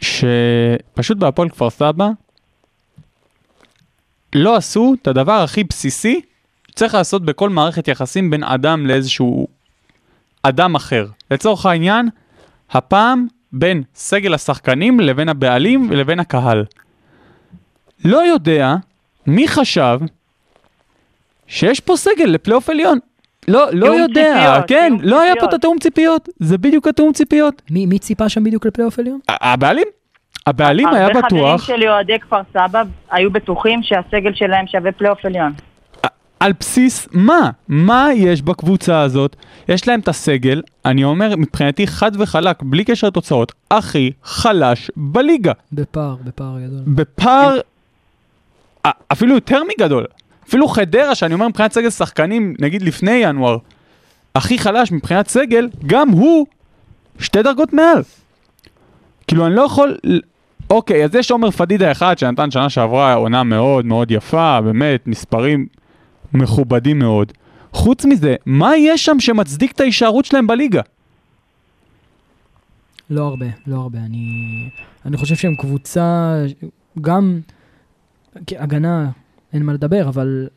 שפשוט 0.00 1.18
בהפועל 1.18 1.48
כפר 1.48 1.70
סבא 1.70 2.08
לא 4.34 4.56
עשו 4.56 4.94
את 5.02 5.06
הדבר 5.06 5.32
הכי 5.42 5.64
בסיסי 5.64 6.20
שצריך 6.70 6.94
לעשות 6.94 7.24
בכל 7.24 7.48
מערכת 7.48 7.88
יחסים 7.88 8.30
בין 8.30 8.44
אדם 8.44 8.86
לאיזשהו 8.86 9.48
אדם 10.42 10.74
אחר. 10.74 11.06
לצורך 11.30 11.66
העניין, 11.66 12.08
הפעם 12.70 13.26
בין 13.52 13.82
סגל 13.94 14.34
השחקנים 14.34 15.00
לבין 15.00 15.28
הבעלים 15.28 15.90
ולבין 15.90 16.20
הקהל. 16.20 16.64
לא 18.04 18.18
יודע 18.18 18.74
מי 19.26 19.48
חשב 19.48 19.98
שיש 21.46 21.80
פה 21.80 21.96
סגל 21.96 22.24
לפלייאוף 22.24 22.70
עליון. 22.70 22.98
לא, 23.48 23.66
לא 23.72 23.86
יודע, 23.86 24.34
ציפיות, 24.34 24.68
כן, 24.68 24.92
לא 25.02 25.20
היה 25.20 25.34
פה 25.34 25.40
ציפיות. 25.40 25.48
את 25.48 25.58
התיאום 25.58 25.78
ציפיות, 25.78 26.28
זה 26.40 26.58
בדיוק 26.58 26.88
התיאום 26.88 27.12
ציפיות. 27.12 27.62
מי, 27.70 27.86
מי 27.86 27.98
ציפה 27.98 28.28
שם 28.28 28.44
בדיוק 28.44 28.66
לפלייאוף 28.66 28.98
עליון? 28.98 29.20
הבעלים? 29.28 29.86
הבעלים 30.46 30.88
היה 30.88 31.06
הרבה 31.06 31.20
חברים 31.22 31.44
בטוח, 31.44 31.62
שלי 31.62 31.88
אוהדי 31.88 32.18
כפר 32.18 32.40
סבא 32.52 32.82
היו 33.10 33.30
בטוחים 33.30 33.82
שהסגל 33.82 34.34
שלהם 34.34 34.66
שווה 34.66 34.92
פלייאוף 34.92 35.24
עליון. 35.24 35.52
על 36.40 36.52
בסיס 36.60 37.08
מה? 37.12 37.50
מה 37.68 38.08
יש 38.14 38.42
בקבוצה 38.42 39.00
הזאת? 39.00 39.36
יש 39.68 39.88
להם 39.88 40.00
את 40.00 40.08
הסגל, 40.08 40.62
אני 40.84 41.04
אומר 41.04 41.36
מבחינתי 41.36 41.86
חד 41.86 42.10
וחלק, 42.18 42.62
בלי 42.62 42.84
קשר 42.84 43.06
לתוצאות, 43.06 43.52
הכי 43.70 44.12
חלש 44.24 44.90
בליגה. 44.96 45.52
בפער, 45.72 46.16
בפער 46.24 46.56
גדול. 46.58 46.80
בפער 46.86 47.58
אפילו 49.12 49.34
יותר 49.34 49.62
מגדול. 49.64 50.06
אפילו 50.50 50.68
חדרה, 50.68 51.14
שאני 51.14 51.34
אומר 51.34 51.48
מבחינת 51.48 51.72
סגל 51.72 51.90
שחקנים, 51.90 52.54
נגיד 52.58 52.82
לפני 52.82 53.10
ינואר, 53.10 53.58
הכי 54.34 54.58
חלש 54.58 54.92
מבחינת 54.92 55.28
סגל, 55.28 55.68
גם 55.86 56.08
הוא 56.08 56.46
שתי 57.18 57.42
דרגות 57.42 57.72
מעל. 57.72 58.02
כאילו, 59.26 59.46
אני 59.46 59.54
לא 59.54 59.62
יכול... 59.62 59.98
אוקיי, 60.70 61.04
אז 61.04 61.14
יש 61.14 61.30
עומר 61.30 61.50
פדידה 61.50 61.92
אחד 61.92 62.18
שנתן 62.18 62.50
שנה 62.50 62.70
שעברה 62.70 63.14
עונה 63.14 63.42
מאוד 63.42 63.86
מאוד 63.86 64.10
יפה, 64.10 64.60
באמת, 64.60 65.06
מספרים 65.06 65.66
מכובדים 66.32 66.98
מאוד. 66.98 67.32
חוץ 67.72 68.04
מזה, 68.04 68.36
מה 68.46 68.76
יש 68.76 69.04
שם 69.04 69.20
שמצדיק 69.20 69.72
את 69.72 69.80
ההישארות 69.80 70.24
שלהם 70.24 70.46
בליגה? 70.46 70.82
לא 73.10 73.26
הרבה, 73.26 73.46
לא 73.66 73.76
הרבה. 73.76 73.98
אני, 73.98 74.68
אני 75.06 75.16
חושב 75.16 75.34
שהם 75.34 75.54
קבוצה, 75.54 76.34
גם 77.00 77.40
הגנה, 78.48 79.10
אין 79.52 79.62
מה 79.62 79.72
לדבר, 79.72 80.08
אבל 80.08 80.48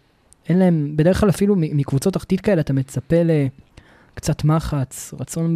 אין 0.49 0.59
להם, 0.59 0.93
בדרך 0.95 1.19
כלל 1.19 1.29
אפילו 1.29 1.55
מקבוצות 1.57 2.13
תחתית 2.13 2.41
כאלה, 2.41 2.61
אתה 2.61 2.73
מצפה 2.73 3.15
לקצת 4.13 4.43
מחץ, 4.43 5.13
רצון 5.19 5.55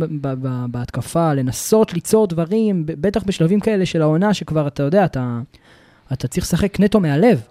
בהתקפה, 0.72 1.34
לנסות 1.34 1.94
ליצור 1.94 2.27
דברים, 2.27 2.84
בטח 2.86 3.24
בשלבים 3.24 3.60
כאלה 3.60 3.86
של 3.86 4.01
העונה, 4.01 4.34
שכבר, 4.34 4.67
אתה 4.67 4.84
יודע, 4.84 5.06
אתה, 5.06 5.39
אתה 6.13 6.27
צריך 6.27 6.46
לשחק 6.46 6.79
נטו 6.79 7.00
מהלב. 7.00 7.41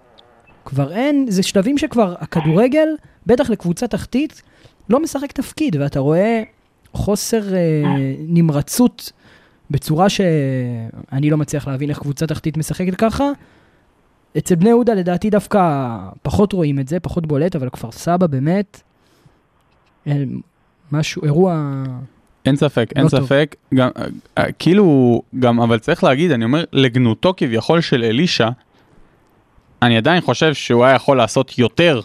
כבר 0.64 0.92
אין, 0.92 1.26
זה 1.28 1.42
שלבים 1.42 1.78
שכבר 1.78 2.14
הכדורגל, 2.18 2.88
בטח 3.26 3.50
לקבוצה 3.50 3.86
תחתית, 3.86 4.42
לא 4.88 5.00
משחק 5.00 5.32
תפקיד, 5.32 5.76
ואתה 5.76 6.00
רואה 6.00 6.42
חוסר 6.92 7.54
אה, 7.54 7.82
נמרצות 8.18 9.12
בצורה 9.70 10.08
שאני 10.08 11.30
לא 11.30 11.36
מצליח 11.36 11.68
להבין 11.68 11.90
איך 11.90 11.98
קבוצה 11.98 12.26
תחתית 12.26 12.56
משחקת 12.56 12.94
ככה. 12.94 13.30
אצל 14.38 14.54
בני 14.54 14.68
יהודה 14.68 14.94
לדעתי 14.94 15.30
דווקא 15.30 15.88
פחות 16.22 16.52
רואים 16.52 16.78
את 16.78 16.88
זה, 16.88 17.00
פחות 17.00 17.26
בולט, 17.26 17.56
אבל 17.56 17.68
כפר 17.68 17.92
סבא 17.92 18.26
באמת, 18.26 18.82
אה, 20.06 20.22
משהו, 20.92 21.24
אירוע... 21.24 21.82
אין 22.44 22.56
ספק, 22.56 22.90
אין 22.96 23.04
לא 23.04 23.08
טוב. 23.08 23.26
ספק. 23.26 23.56
גם, 23.74 23.88
אה, 23.98 24.04
אה, 24.38 24.52
כאילו, 24.52 25.22
גם, 25.38 25.60
אבל 25.60 25.78
צריך 25.78 26.04
להגיד, 26.04 26.30
אני 26.30 26.44
אומר, 26.44 26.64
לגנותו 26.72 27.34
כביכול 27.36 27.80
של 27.80 28.04
אלישע, 28.04 28.48
אני 29.82 29.96
עדיין 29.96 30.20
חושב 30.20 30.54
שהוא 30.54 30.84
היה 30.84 30.94
יכול 30.94 31.16
לעשות 31.16 31.58
יותר 31.58 32.00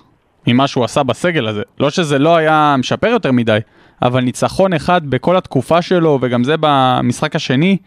ממה 0.47 0.67
שהוא 0.67 0.83
עשה 0.83 1.03
בסגל 1.03 1.47
הזה. 1.47 1.61
לא 1.79 1.89
שזה 1.89 2.19
לא 2.19 2.35
היה 2.35 2.75
משפר 2.79 3.07
יותר 3.07 3.31
מדי, 3.31 3.57
אבל 4.01 4.21
ניצחון 4.21 4.73
אחד 4.73 5.09
בכל 5.09 5.37
התקופה 5.37 5.81
שלו, 5.81 6.19
וגם 6.21 6.43
זה 6.43 6.55
במשחק 6.59 7.35
השני, 7.35 7.77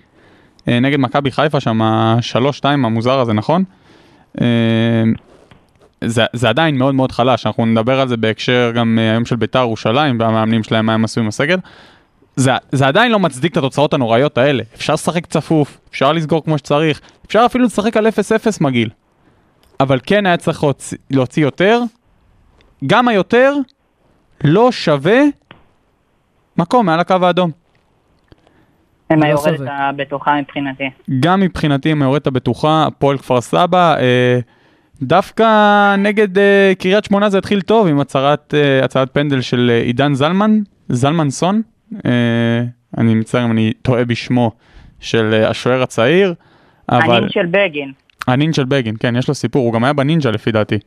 נגד 0.67 0.99
מכבי 1.01 1.31
חיפה 1.31 1.61
שם, 1.61 1.83
השלוש-שתיים 1.83 2.85
המוזר 2.85 3.19
הזה, 3.19 3.33
נכון? 3.33 3.65
אה, 4.41 4.47
זה, 6.05 6.25
זה 6.33 6.49
עדיין 6.49 6.79
מאוד 6.79 6.95
מאוד 6.95 7.13
חלש, 7.13 7.47
אנחנו 7.47 7.67
נדבר 7.67 8.01
על 8.01 8.09
זה 8.09 8.17
בהקשר 8.17 8.73
גם 8.75 8.99
אה, 8.99 9.11
היום 9.11 9.25
של 9.25 9.37
ביתר 9.37 9.59
ירושלים 9.59 10.21
והמאמנים 10.21 10.63
שלהם, 10.63 10.87
מה 10.87 10.95
הם 10.95 11.05
עשו 11.05 11.21
עם 11.21 11.29
הסגל. 11.29 11.59
זה, 12.37 12.53
זה 12.73 12.87
עדיין 12.87 13.13
לא 13.13 13.19
מצדיק 13.19 13.53
את 13.53 13.57
התוצאות 13.57 13.95
הנוראיות 13.95 14.39
האלה. 14.39 14.63
אפשר 14.75 14.95
לשחק 14.95 15.27
צפוף, 15.27 15.79
אפשר 15.91 16.13
לסגור 16.13 16.45
כמו 16.45 16.59
שצריך, 16.59 17.01
אפשר 17.27 17.43
אפילו 17.47 17.65
לשחק 17.65 17.97
על 17.97 18.07
0-0 18.07 18.11
מגעיל. 18.61 18.91
אבל 19.81 19.99
כן 20.03 20.27
היה 20.27 20.37
צריך 20.37 20.63
להוציא, 20.63 20.99
להוציא 21.11 21.43
יותר. 21.43 21.81
גם 22.87 23.09
היותר 23.09 23.55
לא 24.45 24.73
שווה 24.73 25.21
מקום 26.57 26.87
מעל 26.87 27.01
הקו 27.01 27.17
האדום. 27.23 27.64
הם 29.11 29.23
היורדת. 29.23 29.61
הבטוחה 29.67 30.41
מבחינתי. 30.41 30.91
גם 31.21 31.41
מבחינתי 31.41 31.93
הם 31.93 32.03
היורדת 32.03 32.27
הבטוחה, 32.27 32.87
הפועל 32.87 33.19
כפר 33.19 33.41
סבא. 33.41 33.97
אה, 33.99 34.39
דווקא 35.03 35.45
נגד 35.97 36.39
אה, 36.39 36.73
קריית 36.79 37.05
שמונה 37.05 37.31
זה 37.31 37.39
התחיל 37.39 37.61
טוב 37.61 37.87
עם 37.87 38.01
הצהרת, 38.01 38.55
אה, 38.55 38.85
הצהרת 38.85 39.09
פנדל 39.13 39.41
של 39.41 39.71
אה, 39.75 39.81
עידן 39.83 40.15
זלמן, 40.15 40.59
זלמנסון. 40.89 41.63
אה, 42.07 42.11
אני 42.99 43.15
מצטער 43.15 43.45
אם 43.45 43.51
אני 43.51 43.73
טועה 43.83 44.05
בשמו 44.05 44.51
של 45.01 45.31
אה, 45.35 45.49
השוער 45.49 45.83
הצעיר. 45.83 46.35
אבל... 46.89 47.17
הנין 47.17 47.29
של 47.29 47.47
בגין. 47.51 47.93
הנין 48.29 48.53
של 48.53 48.65
בגין, 48.65 48.95
כן, 49.01 49.17
יש 49.17 49.29
לו 49.29 49.35
סיפור, 49.35 49.65
הוא 49.65 49.73
גם 49.73 49.85
היה 49.85 49.93
בנינג'ה 49.93 50.31
לפי 50.31 50.53
דעתי. 50.53 50.79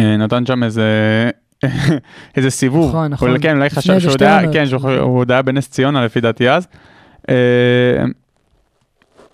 אה, 0.00 0.16
נתן 0.16 0.46
שם 0.46 0.62
איזה... 0.62 1.30
איזה 2.36 2.50
סיבוב. 2.50 2.88
נכון, 2.88 3.10
נכון. 3.10 3.38
כן, 3.40 3.56
אולי 3.56 3.70
חשב 3.70 3.98
שהוא 3.98 4.12
יודע. 4.12 4.40
כן, 4.52 4.66
שהוא 4.66 4.90
הוא 4.90 5.18
עוד 5.18 5.32
היה 5.32 5.42
בנס 5.42 5.70
ציונה 5.70 6.04
לפי 6.04 6.20
דעתי 6.20 6.50
אז. 6.50 6.68
אה, 7.28 8.04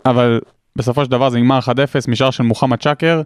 אבל 0.06 0.40
בסופו 0.76 1.04
של 1.04 1.10
דבר 1.10 1.28
זה 1.28 1.38
נגמר 1.38 1.58
1-0 1.58 1.70
משער 2.08 2.30
של 2.30 2.42
מוחמד 2.42 2.82
שקר, 2.82 3.22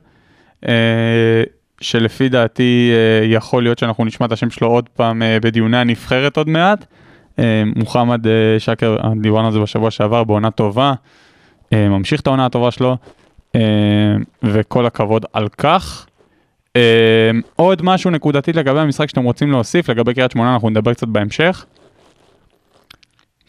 אה, 0.69 1.43
שלפי 1.81 2.29
דעתי 2.29 2.91
אה, 2.93 3.27
יכול 3.27 3.63
להיות 3.63 3.79
שאנחנו 3.79 4.05
נשמע 4.05 4.27
את 4.27 4.33
השם 4.33 4.51
שלו 4.51 4.69
עוד 4.69 4.89
פעם 4.89 5.23
בדיוני 5.43 5.77
הנבחרת 5.77 6.37
עוד 6.37 6.49
מעט. 6.49 6.87
מוחמד 7.77 8.21
שקר, 8.59 8.97
דיברנו 9.21 9.47
על 9.47 9.53
זה 9.53 9.59
בשבוע 9.61 9.91
שעבר, 9.91 10.25
בעונה 10.25 10.51
טובה, 10.51 10.93
ממשיך 11.73 12.21
את 12.21 12.27
העונה 12.27 12.47
הטובה 12.47 12.71
שלו, 12.71 12.97
וכל 14.43 14.87
הכבוד 14.87 15.27
על 15.33 15.49
כך. 15.49 16.07
עוד 17.57 17.83
משהו 17.83 18.11
נקודתי 18.11 18.53
לגבי 18.53 18.81
המשחק 18.81 19.09
שאתם 19.09 19.23
רוצים 19.23 19.51
להוסיף, 19.51 19.89
לגבי 19.89 20.15
קריית 20.15 20.31
שמונה, 20.31 20.55
אנחנו 20.55 20.71
נדבר 20.71 20.95
קצת 20.95 21.09
בהמשך. 21.09 21.67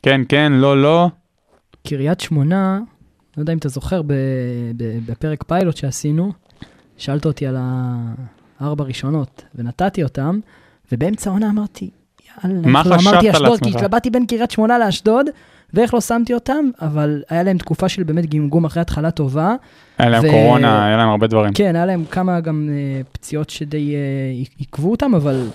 כן, 0.05 0.21
כן, 0.29 0.53
לא, 0.53 0.81
לא. 0.81 1.09
קריית 1.87 2.19
שמונה, 2.19 2.79
לא 3.37 3.41
יודע 3.41 3.53
אם 3.53 3.57
אתה 3.57 3.69
זוכר, 3.69 4.01
ב, 4.01 4.13
ב, 4.77 4.99
בפרק 5.05 5.43
פיילוט 5.43 5.77
שעשינו, 5.77 6.31
שאלת 6.97 7.25
אותי 7.25 7.47
על 7.47 7.57
הארבע 8.59 8.83
ראשונות, 8.83 9.43
ונתתי 9.55 10.03
אותם, 10.03 10.39
ובאמצע 10.91 11.29
העונה 11.29 11.49
אמרתי, 11.49 11.89
יאללה, 12.43 12.67
מה 12.67 12.83
לא 12.85 12.95
חשבת 12.95 13.13
אמרתי 13.13 13.31
אשדוד, 13.31 13.59
כי? 13.63 13.69
התלבטתי 13.69 14.09
בין 14.09 14.25
קריית 14.25 14.51
שמונה 14.51 14.77
לאשדוד, 14.79 15.25
ואיך 15.73 15.93
לא 15.93 16.01
שמתי 16.01 16.33
אותם, 16.33 16.65
אבל 16.81 17.23
היה 17.29 17.43
להם 17.43 17.57
תקופה 17.57 17.89
של 17.89 18.03
באמת 18.03 18.25
גמגום 18.25 18.65
אחרי 18.65 18.81
התחלה 18.81 19.11
טובה. 19.11 19.55
היה 19.97 20.09
להם 20.09 20.23
ו- 20.25 20.29
קורונה, 20.29 20.85
היה 20.85 20.97
להם 20.97 21.09
הרבה 21.09 21.27
דברים. 21.27 21.53
כן, 21.53 21.75
היה 21.75 21.85
להם 21.85 22.05
כמה 22.05 22.39
גם 22.39 22.69
אה, 22.71 23.01
פציעות 23.11 23.49
שדי 23.49 23.95
אה, 23.95 23.99
עיכבו 24.57 24.91
אותם, 24.91 25.15
אבל 25.15 25.47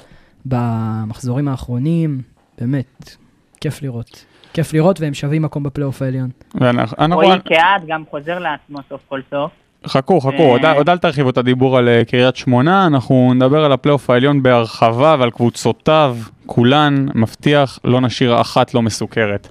במחזורים 0.47 1.49
האחרונים, 1.49 2.21
באמת, 2.61 3.16
כיף 3.61 3.83
לראות. 3.83 4.25
כיף 4.52 4.73
לראות, 4.73 5.00
והם 5.00 5.14
שווים 5.14 5.43
מקום 5.43 5.62
בפלייאוף 5.62 6.02
העליון. 6.02 6.31
ואנחנו- 6.55 6.97
אנחנו- 6.99 7.14
רועי 7.23 7.38
קהת 7.45 7.83
גם 7.87 8.02
חוזר 8.11 8.38
לעצמו 8.38 8.79
סוף 8.88 9.00
כל 9.09 9.21
סוף. 9.31 9.50
חכו, 9.87 10.21
חכו, 10.21 10.31
אה. 10.43 10.47
עוד 10.49 10.64
עוד 10.64 10.88
אל 10.88 10.99
תרחיבו 10.99 11.31
את 11.31 11.38
הדיבור 11.38 11.79
על 11.79 11.88
אה, 11.88 12.02
קריית 12.05 12.37
שמונה, 12.37 12.87
אנחנו 12.87 13.33
נדבר 13.35 13.64
על 13.64 13.73
הפלייאוף 13.73 14.11
העליון 14.11 14.43
בהרחבה 14.43 15.17
ועל 15.19 15.31
קבוצותיו, 15.31 16.17
כולן, 16.47 17.07
מבטיח, 17.14 17.79
לא 17.85 18.00
נשאיר 18.00 18.40
אחת 18.40 18.75
לא 18.75 18.83
מסוכרת. 18.83 19.49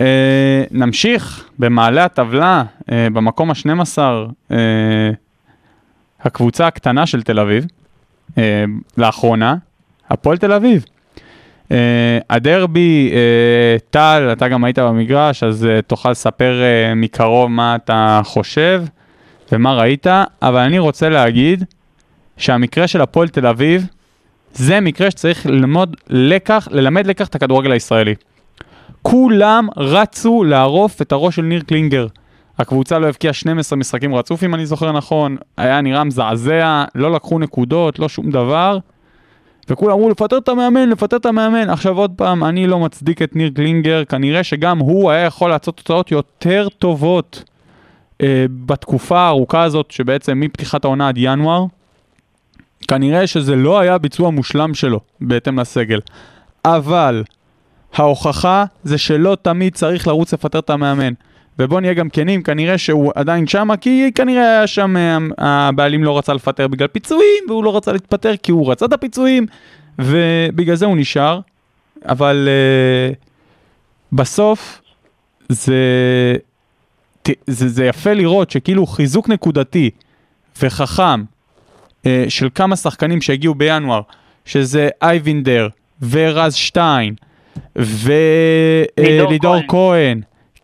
אה, 0.00 0.64
נמשיך 0.70 1.48
במעלה 1.58 2.04
הטבלה, 2.04 2.62
אה, 2.92 3.06
במקום 3.12 3.50
ה-12, 3.50 3.98
אה, 4.50 5.10
הקבוצה 6.22 6.66
הקטנה 6.66 7.06
של 7.06 7.22
תל 7.22 7.40
אביב, 7.40 7.66
אה, 8.38 8.64
לאחרונה, 8.98 9.54
הפועל 10.10 10.36
תל 10.38 10.52
אביב. 10.52 10.84
אה, 11.72 12.18
הדרבי, 12.30 13.10
אה, 13.12 13.76
טל, 13.90 14.28
אתה 14.32 14.48
גם 14.48 14.64
היית 14.64 14.78
במגרש, 14.78 15.42
אז 15.42 15.66
אה, 15.66 15.82
תוכל 15.82 16.10
לספר 16.10 16.62
מקרוב 16.96 17.50
מה 17.50 17.76
אתה 17.76 18.20
חושב. 18.24 18.82
ומה 19.52 19.74
ראית, 19.74 20.06
אבל 20.42 20.60
אני 20.60 20.78
רוצה 20.78 21.08
להגיד 21.08 21.64
שהמקרה 22.36 22.86
של 22.86 23.00
הפועל 23.00 23.28
תל 23.28 23.46
אביב, 23.46 23.86
זה 24.52 24.80
מקרה 24.80 25.10
שצריך 25.10 25.46
ללמוד 25.46 25.96
לקח, 26.08 26.68
ללמד 26.70 27.06
לקח 27.06 27.28
את 27.28 27.34
הכדורגל 27.34 27.72
הישראלי. 27.72 28.14
כולם 29.02 29.68
רצו 29.76 30.44
לערוף 30.44 31.02
את 31.02 31.12
הראש 31.12 31.36
של 31.36 31.42
ניר 31.42 31.62
קלינגר. 31.62 32.06
הקבוצה 32.58 32.98
לא 32.98 33.06
הבקיעה 33.06 33.32
12 33.32 33.78
משחקים 33.78 34.14
רצוף, 34.14 34.44
אם 34.44 34.54
אני 34.54 34.66
זוכר 34.66 34.92
נכון, 34.92 35.36
היה 35.56 35.80
נראה 35.80 36.04
מזעזע, 36.04 36.84
לא 36.94 37.12
לקחו 37.12 37.38
נקודות, 37.38 37.98
לא 37.98 38.08
שום 38.08 38.30
דבר. 38.30 38.78
וכולם 39.70 39.92
אמרו 39.92 40.10
לפטר 40.10 40.38
את 40.38 40.48
המאמן, 40.48 40.88
לפטר 40.88 41.16
את 41.16 41.26
המאמן. 41.26 41.70
עכשיו 41.70 41.98
עוד 41.98 42.10
פעם, 42.16 42.44
אני 42.44 42.66
לא 42.66 42.78
מצדיק 42.78 43.22
את 43.22 43.36
ניר 43.36 43.50
קלינגר, 43.54 44.04
כנראה 44.04 44.44
שגם 44.44 44.78
הוא 44.78 45.10
היה 45.10 45.24
יכול 45.24 45.50
לעשות 45.50 45.76
תוצאות 45.76 46.10
יותר 46.10 46.68
טובות 46.78 47.44
אה, 48.22 48.46
בתקופה 48.66 49.18
הארוכה 49.18 49.62
הזאת, 49.62 49.90
שבעצם 49.90 50.40
מפתיחת 50.40 50.84
העונה 50.84 51.08
עד 51.08 51.14
ינואר, 51.18 51.64
כנראה 52.88 53.26
שזה 53.26 53.56
לא 53.56 53.78
היה 53.78 53.98
ביצוע 53.98 54.30
מושלם 54.30 54.74
שלו, 54.74 55.00
בהתאם 55.20 55.60
לסגל. 55.60 56.00
אבל 56.64 57.24
ההוכחה 57.94 58.64
זה 58.84 58.98
שלא 58.98 59.36
תמיד 59.42 59.74
צריך 59.74 60.06
לרוץ 60.06 60.34
לפטר 60.34 60.58
את 60.58 60.70
המאמן. 60.70 61.12
ובוא 61.58 61.80
נהיה 61.80 61.94
גם 61.94 62.08
כנים, 62.08 62.42
כנראה 62.42 62.78
שהוא 62.78 63.12
עדיין 63.14 63.46
שמה, 63.46 63.76
כי 63.76 64.10
כנראה 64.14 64.42
היה 64.42 64.66
שם, 64.66 64.96
אה, 64.96 65.18
הבעלים 65.68 66.04
לא 66.04 66.18
רצה 66.18 66.34
לפטר 66.34 66.68
בגלל 66.68 66.88
פיצויים, 66.88 67.44
והוא 67.48 67.64
לא 67.64 67.76
רצה 67.76 67.92
להתפטר 67.92 68.36
כי 68.42 68.52
הוא 68.52 68.72
רצה 68.72 68.86
את 68.86 68.92
הפיצויים, 68.92 69.46
ובגלל 69.98 70.74
זה 70.74 70.86
הוא 70.86 70.96
נשאר. 70.96 71.40
אבל 72.08 72.48
uh, 72.48 73.16
בסוף 74.12 74.80
זה, 75.48 76.36
זה, 77.46 77.68
זה 77.68 77.84
יפה 77.84 78.12
לראות 78.12 78.50
שכאילו 78.50 78.86
חיזוק 78.86 79.28
נקודתי 79.28 79.90
וחכם 80.62 81.22
uh, 82.02 82.06
של 82.28 82.48
כמה 82.54 82.76
שחקנים 82.76 83.22
שהגיעו 83.22 83.54
בינואר, 83.54 84.00
שזה 84.44 84.88
אייבינדר 85.02 85.68
ורז 86.10 86.54
שטיין 86.54 87.14
לידור 87.76 89.26
ולידור 89.28 89.56
כהן. 89.56 89.68
כהן, 89.68 90.20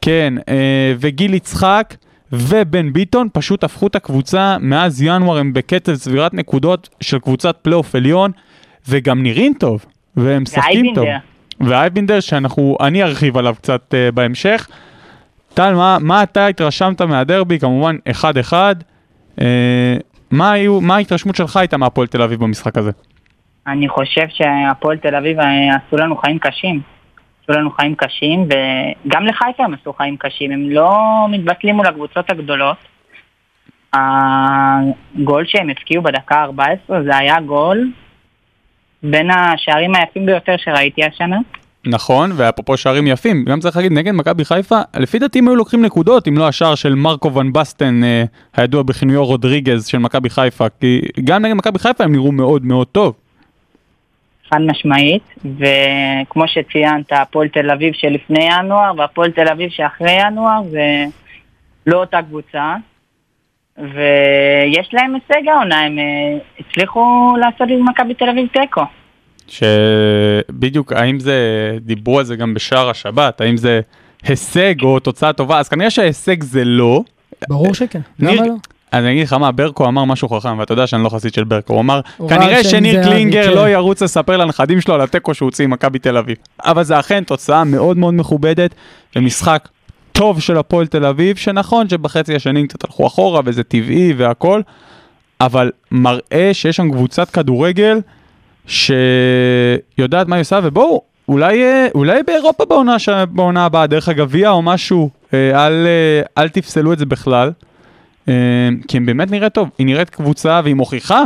כן, 0.07 0.35
אה, 0.49 0.93
וגיל 0.99 1.35
יצחק 1.35 1.95
ובן 2.33 2.93
ביטון 2.93 3.29
פשוט 3.33 3.65
הפכו 3.65 3.87
את 3.87 3.97
הקבוצה, 3.97 4.57
מאז 4.61 5.03
ינואר 5.03 5.39
הם 5.39 5.53
בקצב 5.53 5.95
צבירת 5.95 6.35
נקודות 6.35 6.89
של 7.01 7.19
קבוצת 7.19 7.57
פלייאוף 7.63 7.95
עליון, 7.95 8.31
וגם 8.89 9.23
נראים 9.23 9.55
טוב, 9.59 9.87
והם 10.17 10.43
משחקים 10.43 10.95
טוב. 10.95 11.07
ואייבינדר. 11.61 12.21
שאנחנו, 12.21 12.77
אני 12.81 13.03
ארחיב 13.03 13.37
עליו 13.37 13.55
קצת 13.55 13.95
אה, 13.95 14.15
בהמשך. 14.15 14.69
טל, 15.55 15.75
מה, 15.75 15.99
מה 16.01 16.23
אתה 16.23 16.47
התרשמת 16.47 17.03
מהדרבי? 17.03 17.59
כמובן, 17.59 17.97
אחד-אחד. 18.11 18.77
Uh, 19.37 19.43
מה, 20.31 20.53
היו, 20.53 20.81
מה 20.81 20.97
ההתרשמות 20.97 21.37
שלך 21.37 21.57
הייתה 21.57 21.77
מהפועל 21.77 22.07
תל 22.07 22.23
אביב 22.23 22.41
במשחק 22.41 22.79
הזה? 22.79 22.91
אני 23.67 23.89
חושב 23.89 24.27
שהפועל 24.29 24.97
תל 24.97 25.15
אביב 25.15 25.41
אה, 25.41 25.47
עשו 25.77 25.97
לנו 25.97 26.17
חיים 26.17 26.39
קשים. 26.39 26.96
עשו 27.49 27.59
לנו 27.59 27.71
חיים 27.71 27.95
קשים, 27.95 28.49
וגם 28.49 29.27
לחיפה 29.27 29.65
הם 29.65 29.75
עשו 29.75 29.93
חיים 29.93 30.17
קשים. 30.17 30.51
הם 30.51 30.71
לא 30.71 30.91
מתבטלים 31.31 31.77
מול 31.77 31.87
הקבוצות 31.87 32.31
הגדולות. 32.31 32.77
הגול 33.93 35.45
שהם 35.47 35.71
הפקיעו 35.71 36.03
בדקה 36.03 36.37
ה-14 36.37 36.93
זה 37.05 37.17
היה 37.17 37.41
גול 37.41 37.91
בין 39.03 39.31
השערים 39.31 39.95
היפים 39.95 40.27
ביותר 40.27 40.55
שראיתי 40.57 41.05
השנה. 41.05 41.39
נכון, 41.87 42.31
ואפרופו 42.37 42.77
שערים 42.77 43.07
יפים, 43.07 43.45
גם 43.45 43.61
צריך 43.61 43.77
להגיד, 43.77 43.93
נגד 43.93 44.13
מכבי 44.13 44.45
חיפה, 44.45 44.81
לפי 44.97 45.19
דעתי 45.19 45.39
הם 45.39 45.49
היו 45.49 45.57
לוקחים 45.57 45.85
נקודות, 45.85 46.29
אם 46.29 46.39
לא 46.39 46.49
השער 46.49 46.75
של 46.75 46.95
מרקו 46.95 47.35
ון 47.35 47.53
בסטן, 47.53 48.05
אה, 48.05 48.25
הידוע 48.57 48.83
בכינויו 48.83 49.25
רודריגז 49.25 49.87
של 49.87 49.99
מכבי 49.99 50.31
חיפה, 50.31 50.67
כי 50.81 51.01
גם 51.25 51.43
נגד 51.43 51.55
מכבי 51.55 51.79
חיפה 51.79 52.05
הם 52.05 52.13
נראו 52.13 52.33
מאוד 52.33 52.65
מאוד 52.65 52.87
טוב. 52.87 53.15
חד 54.51 54.61
משמעית, 54.61 55.23
וכמו 55.45 56.49
שציינת, 56.49 57.13
הפועל 57.13 57.49
תל 57.49 57.71
אביב 57.71 57.95
שלפני 57.95 58.49
ינואר 58.51 58.93
והפועל 58.97 59.31
תל 59.31 59.49
אביב 59.49 59.71
שאחרי 59.71 60.27
ינואר 60.27 60.63
זה 60.71 61.05
לא 61.87 62.01
אותה 62.01 62.23
קבוצה, 62.23 62.75
ויש 63.79 64.89
להם 64.93 65.15
הישג 65.15 65.49
העונה, 65.49 65.81
הם 65.81 65.99
אה, 65.99 66.39
הצליחו 66.61 67.35
לעשות 67.41 67.69
עם 67.71 67.89
מכבי 67.89 68.15
תל 68.15 68.29
אביב 68.29 68.49
תיקו. 68.53 68.83
שבדיוק, 69.49 70.93
האם 70.93 71.21
זה, 71.21 71.39
דיברו 71.81 72.19
על 72.19 72.25
זה 72.25 72.37
גם 72.37 72.55
בשער 72.55 72.91
השבת, 72.91 73.41
האם 73.41 73.57
זה 73.57 73.81
הישג 74.23 74.83
או 74.83 75.01
תוצאה 75.01 75.33
טובה, 75.33 75.59
אז 75.59 75.69
כנראה 75.69 75.91
שההישג 75.91 76.43
זה 76.43 76.65
לא. 76.65 77.03
ברור 77.49 77.75
שכן, 77.75 78.01
למה 78.19 78.47
לא? 78.47 78.55
אז 78.93 79.05
אני 79.05 79.13
אגיד 79.13 79.27
לך 79.27 79.33
מה, 79.33 79.53
ברקו 79.53 79.89
אמר 79.89 80.05
משהו 80.05 80.29
חכם, 80.29 80.59
ואתה 80.59 80.73
יודע 80.73 80.87
שאני 80.87 81.05
לא 81.05 81.09
חסיד 81.09 81.35
של 81.35 81.45
ברקו, 81.45 81.73
הוא 81.73 81.81
אמר, 81.81 82.01
כנראה 82.29 82.65
שניר 82.65 83.05
קלינגר 83.05 83.45
כן. 83.45 83.53
לא 83.53 83.69
ירוץ 83.69 84.03
לספר 84.03 84.37
לנכדים 84.37 84.81
שלו 84.81 84.95
על 84.95 85.01
התיקו 85.01 85.35
שהוא 85.35 85.47
הוציא 85.47 85.65
עם 85.65 85.71
מכבי 85.71 85.99
תל 85.99 86.17
אביב. 86.17 86.37
אבל 86.65 86.83
זה 86.83 86.99
אכן 87.01 87.25
תוצאה 87.25 87.65
מאוד 87.65 87.97
מאוד 87.97 88.15
מכובדת, 88.15 88.75
ומשחק 89.17 89.69
טוב 90.13 90.41
של 90.41 90.59
הפועל 90.59 90.87
תל 90.87 91.05
אביב, 91.05 91.37
שנכון 91.37 91.89
שבחצי 91.89 92.37
השני 92.37 92.67
קצת 92.67 92.85
הלכו 92.85 93.07
אחורה, 93.07 93.41
וזה 93.45 93.63
טבעי 93.63 94.15
והכל, 94.17 94.61
אבל 95.41 95.71
מראה 95.91 96.51
שיש 96.53 96.77
שם 96.77 96.91
קבוצת 96.91 97.31
כדורגל 97.31 98.01
שיודעת 98.67 100.29
מה 100.29 100.37
היא 100.37 100.41
עושה, 100.41 100.61
ובואו, 100.63 101.03
אולי, 101.29 101.63
אה, 101.63 101.87
אולי 101.95 102.23
באירופה 102.23 102.65
בעונה, 102.65 102.97
בעונה 103.31 103.65
הבאה, 103.65 103.87
דרך 103.87 104.09
הגביע 104.09 104.51
או 104.51 104.63
משהו, 104.63 105.11
אה, 105.35 105.67
אל, 105.67 105.87
אה, 105.87 106.43
אל 106.43 106.49
תפסלו 106.49 106.93
את 106.93 106.99
זה 106.99 107.07
בכלל. 107.07 107.51
אה, 108.29 108.69
כי 108.89 108.99
היא 108.99 109.07
באמת 109.07 109.31
נראית 109.31 109.55
טוב, 109.55 109.71
היא 109.79 109.87
נראית 109.87 110.11
קבוצה 110.11 110.61
והיא 110.65 110.75
מוכיחה 110.75 111.23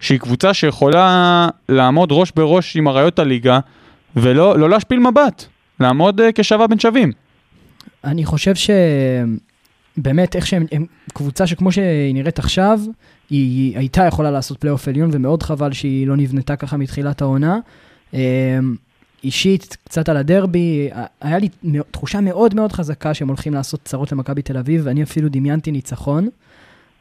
שהיא 0.00 0.18
קבוצה 0.20 0.54
שיכולה 0.54 1.48
לעמוד 1.68 2.08
ראש 2.12 2.32
בראש 2.36 2.76
עם 2.76 2.88
אריות 2.88 3.18
הליגה 3.18 3.58
ולא 4.16 4.58
לא 4.58 4.70
להשפיל 4.70 4.98
מבט, 4.98 5.44
לעמוד 5.80 6.20
אה, 6.20 6.32
כשווה 6.34 6.66
בין 6.66 6.78
שווים. 6.78 7.12
אני 8.04 8.24
חושב 8.24 8.52
שבאמת, 9.96 10.36
איך 10.36 10.46
שהם, 10.46 10.66
הם, 10.72 10.86
קבוצה 11.14 11.46
שכמו 11.46 11.72
שהיא 11.72 12.14
נראית 12.14 12.38
עכשיו, 12.38 12.80
היא, 13.30 13.78
הייתה 13.78 14.04
יכולה 14.04 14.30
לעשות 14.30 14.58
פלייאוף 14.58 14.88
עליון, 14.88 15.10
ומאוד 15.12 15.42
חבל 15.42 15.72
שהיא 15.72 16.06
לא 16.06 16.16
נבנתה 16.16 16.56
ככה 16.56 16.76
מתחילת 16.76 17.22
העונה. 17.22 17.58
אישית, 19.24 19.76
קצת 19.84 20.08
על 20.08 20.16
הדרבי, 20.16 20.88
היה 21.20 21.38
לי 21.38 21.48
תחושה 21.90 22.20
מאוד 22.20 22.54
מאוד 22.54 22.72
חזקה 22.72 23.14
שהם 23.14 23.28
הולכים 23.28 23.54
לעשות 23.54 23.80
צרות 23.84 24.12
למכבי 24.12 24.42
תל 24.42 24.56
אביב, 24.56 24.82
ואני 24.84 25.02
אפילו 25.02 25.28
דמיינתי 25.28 25.70
ניצחון. 25.70 26.28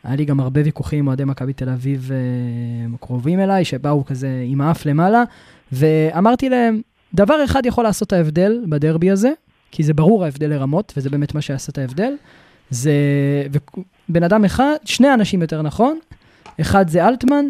היה 0.03 0.15
לי 0.15 0.25
גם 0.25 0.39
הרבה 0.39 0.61
ויכוחים 0.63 0.99
עם 0.99 1.07
אוהדי 1.07 1.23
מכבי 1.23 1.53
תל 1.53 1.69
אביב 1.69 2.09
אה, 2.11 2.97
קרובים 2.99 3.39
אליי, 3.39 3.65
שבאו 3.65 4.05
כזה 4.05 4.43
עם 4.47 4.61
האף 4.61 4.85
למעלה, 4.85 5.23
ואמרתי 5.71 6.49
להם, 6.49 6.81
דבר 7.13 7.43
אחד 7.45 7.65
יכול 7.65 7.83
לעשות 7.83 8.07
את 8.07 8.13
ההבדל 8.13 8.61
בדרבי 8.69 9.11
הזה, 9.11 9.31
כי 9.71 9.83
זה 9.83 9.93
ברור 9.93 10.23
ההבדל 10.23 10.49
לרמות, 10.49 10.93
וזה 10.97 11.09
באמת 11.09 11.35
מה 11.35 11.41
שיעשה 11.41 11.71
את 11.71 11.77
ההבדל. 11.77 12.13
זה 12.69 12.93
בן 14.09 14.23
אדם 14.23 14.45
אחד, 14.45 14.75
שני 14.85 15.13
אנשים 15.13 15.41
יותר 15.41 15.61
נכון, 15.61 15.99
אחד 16.61 16.89
זה 16.89 17.07
אלטמן, 17.07 17.45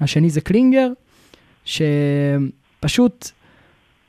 השני 0.00 0.30
זה 0.30 0.40
קלינגר, 0.40 0.88
שפשוט 1.64 3.30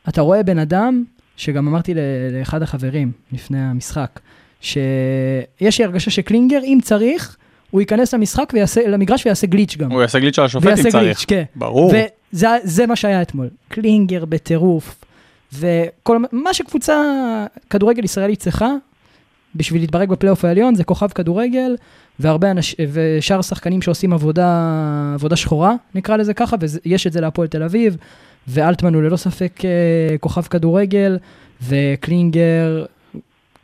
אתה 0.09 0.21
רואה 0.21 0.43
בן 0.43 0.59
אדם, 0.59 1.03
שגם 1.37 1.67
אמרתי 1.67 1.93
לאחד 2.39 2.61
החברים 2.61 3.11
לפני 3.31 3.59
המשחק, 3.59 4.19
שיש 4.61 5.79
לי 5.79 5.85
הרגשה 5.85 6.11
שקלינגר, 6.11 6.59
אם 6.63 6.79
צריך, 6.83 7.37
הוא 7.71 7.81
ייכנס 7.81 8.13
למשחק 8.13 8.51
ויעשה, 8.53 8.87
למגרש 8.87 9.25
ויעשה 9.25 9.47
גליץ' 9.47 9.77
גם. 9.77 9.91
הוא 9.91 10.01
יעשה 10.01 10.19
גליץ' 10.19 10.39
על 10.39 10.45
השופט 10.45 10.67
אם 10.67 10.73
ויעשה 10.73 10.89
צריך. 10.91 11.03
גליץ', 11.03 11.25
כן. 11.27 11.43
ברור. 11.55 11.93
וזה 12.33 12.47
זה 12.63 12.85
מה 12.85 12.95
שהיה 12.95 13.21
אתמול. 13.21 13.49
קלינגר 13.67 14.25
בטירוף, 14.25 14.95
וכל 15.53 16.17
מה 16.31 16.53
שקבוצה 16.53 16.95
כדורגל 17.69 18.03
ישראלית 18.03 18.39
צריכה, 18.39 18.69
בשביל 19.55 19.81
להתברג 19.81 20.09
בפלייאוף 20.09 20.45
העליון, 20.45 20.75
זה 20.75 20.83
כוכב 20.83 21.07
כדורגל, 21.07 21.75
והרבה 22.19 22.51
אנש... 22.51 22.75
ושאר 22.91 23.41
שחקנים 23.41 23.81
שעושים 23.81 24.13
עבודה, 24.13 25.11
עבודה 25.13 25.35
שחורה, 25.35 25.73
נקרא 25.95 26.17
לזה 26.17 26.33
ככה, 26.33 26.55
ויש 26.85 27.07
את 27.07 27.13
זה 27.13 27.21
להפועל 27.21 27.47
תל 27.47 27.63
אביב, 27.63 27.97
ואלטמן 28.47 28.93
הוא 28.93 29.03
ללא 29.03 29.17
ספק 29.17 29.61
אה, 29.65 30.17
כוכב 30.17 30.41
כדורגל, 30.41 31.17
וקלינגר 31.67 32.85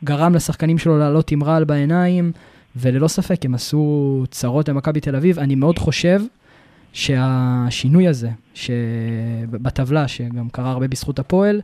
גרם 0.04 0.34
לשחקנים 0.34 0.78
שלו 0.78 0.98
לעלות 0.98 1.30
עם 1.30 1.44
רעל 1.44 1.64
בעיניים, 1.64 2.32
וללא 2.76 3.08
ספק 3.08 3.44
הם 3.44 3.54
עשו 3.54 4.24
צרות 4.30 4.68
למכבי 4.68 5.00
תל 5.00 5.16
אביב. 5.16 5.38
אני 5.38 5.54
מאוד 5.54 5.78
חושב 5.78 6.22
שהשינוי 6.92 8.08
הזה, 8.08 8.30
שבטבלה, 8.54 10.08
שגם 10.08 10.48
קרה 10.48 10.70
הרבה 10.70 10.88
בזכות 10.88 11.18
הפועל, 11.18 11.60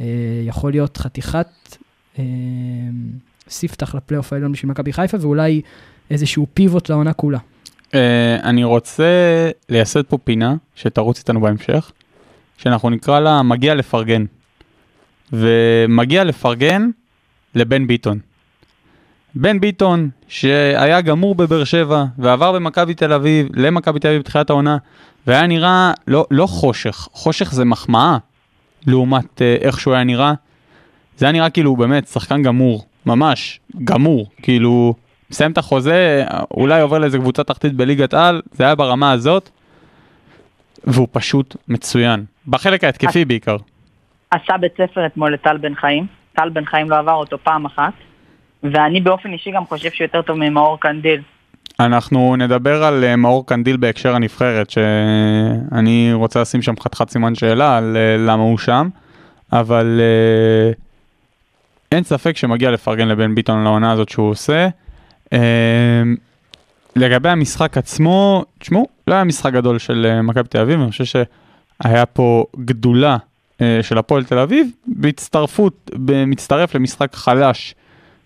אה, 0.00 0.06
יכול 0.46 0.70
להיות 0.70 0.96
חתיכת 0.96 1.76
אה, 2.18 2.24
ספתח 3.48 3.94
לפלייאוף 3.94 4.32
העליון 4.32 4.52
בשביל 4.52 4.70
מכבי 4.70 4.92
חיפה, 4.92 5.16
ואולי 5.20 5.60
איזשהו 6.10 6.46
פיבוט 6.54 6.88
לעונה 6.88 7.12
כולה. 7.12 7.38
אני 8.42 8.64
רוצה 8.64 9.04
לייסד 9.68 10.02
פה 10.02 10.18
פינה 10.18 10.54
שתרוץ 10.74 11.18
איתנו 11.18 11.40
בהמשך, 11.40 11.92
שאנחנו 12.62 12.90
נקרא 12.90 13.20
לה 13.20 13.42
מגיע 13.42 13.74
לפרגן. 13.74 14.24
ומגיע 15.32 16.24
לפרגן 16.24 16.90
לבן 17.54 17.86
ביטון. 17.86 18.18
בן 19.34 19.60
ביטון, 19.60 20.10
שהיה 20.28 21.00
גמור 21.00 21.34
בבאר 21.34 21.64
שבע 21.64 22.04
ועבר 22.18 22.52
במכבי 22.52 22.94
תל 22.94 23.12
אביב, 23.12 23.48
למכבי 23.54 24.00
תל 24.00 24.08
אביב 24.08 24.20
בתחילת 24.20 24.50
העונה, 24.50 24.76
והיה 25.26 25.46
נראה 25.46 25.92
לא, 26.06 26.26
לא 26.30 26.46
חושך, 26.46 27.08
חושך 27.12 27.52
זה 27.52 27.64
מחמאה 27.64 28.18
לעומת 28.86 29.42
אה, 29.42 29.56
איך 29.60 29.80
שהוא 29.80 29.94
היה 29.94 30.04
נראה. 30.04 30.32
זה 31.16 31.26
היה 31.26 31.32
נראה 31.32 31.50
כאילו 31.50 31.76
באמת 31.76 32.08
שחקן 32.08 32.42
גמור, 32.42 32.84
ממש 33.06 33.60
גמור, 33.84 34.26
כאילו 34.42 34.94
מסיים 35.30 35.52
את 35.52 35.58
החוזה, 35.58 36.24
אולי 36.50 36.80
עובר 36.80 36.98
לאיזה 36.98 37.18
קבוצה 37.18 37.44
תחתית 37.44 37.74
בליגת 37.74 38.14
על, 38.14 38.42
זה 38.52 38.64
היה 38.64 38.74
ברמה 38.74 39.12
הזאת, 39.12 39.50
והוא 40.84 41.08
פשוט 41.12 41.56
מצוין, 41.68 42.24
בחלק 42.48 42.84
ההתקפי 42.84 43.24
בעיקר. 43.24 43.56
עשה 44.30 44.56
בית 44.60 44.72
ספר 44.72 45.06
אתמול 45.06 45.34
לטל 45.34 45.56
בן 45.56 45.74
חיים. 45.74 46.06
טל 46.32 46.48
בן 46.48 46.64
חיים 46.64 46.90
לא 46.90 46.98
עבר 46.98 47.12
אותו 47.12 47.38
פעם 47.38 47.66
אחת. 47.66 47.92
ואני 48.62 49.00
באופן 49.00 49.32
אישי 49.32 49.50
גם 49.50 49.66
חושב 49.66 49.90
שהוא 49.90 50.04
יותר 50.04 50.22
טוב 50.22 50.36
ממאור 50.36 50.80
קנדיל. 50.80 51.20
אנחנו 51.80 52.36
נדבר 52.36 52.84
על 52.84 53.04
אה, 53.04 53.16
מאור 53.16 53.46
קנדיל 53.46 53.76
בהקשר 53.76 54.14
הנבחרת, 54.14 54.70
שאני 54.70 56.12
רוצה 56.12 56.40
לשים 56.40 56.62
שם 56.62 56.74
חתיכת 56.80 57.10
סימן 57.10 57.34
שאלה 57.34 57.76
על 57.76 57.96
אה, 57.96 58.16
למה 58.18 58.42
הוא 58.42 58.58
שם, 58.58 58.88
אבל 59.52 60.00
אה, 60.00 60.72
אין 61.92 62.04
ספק 62.04 62.36
שמגיע 62.36 62.70
לפרגן 62.70 63.08
לבן 63.08 63.34
ביטון 63.34 63.58
על 63.60 63.66
העונה 63.66 63.92
הזאת 63.92 64.08
שהוא 64.08 64.30
עושה. 64.30 64.68
לגבי 66.96 67.28
המשחק 67.28 67.78
עצמו, 67.78 68.44
תשמעו, 68.58 68.86
לא 69.06 69.14
היה 69.14 69.24
משחק 69.24 69.52
גדול 69.52 69.78
של 69.78 70.06
אה, 70.10 70.22
מכבי 70.22 70.48
תל 70.48 70.58
אביב, 70.60 70.80
אני 70.80 70.90
חושב 70.90 71.04
שהיה 71.04 72.06
פה 72.06 72.44
גדולה 72.56 73.16
אה, 73.60 73.78
של 73.82 73.98
הפועל 73.98 74.24
תל 74.24 74.38
אביב, 74.38 74.70
בהצטרפות, 74.86 75.90
מצטרף 76.26 76.74
למשחק 76.74 77.14
חלש 77.14 77.74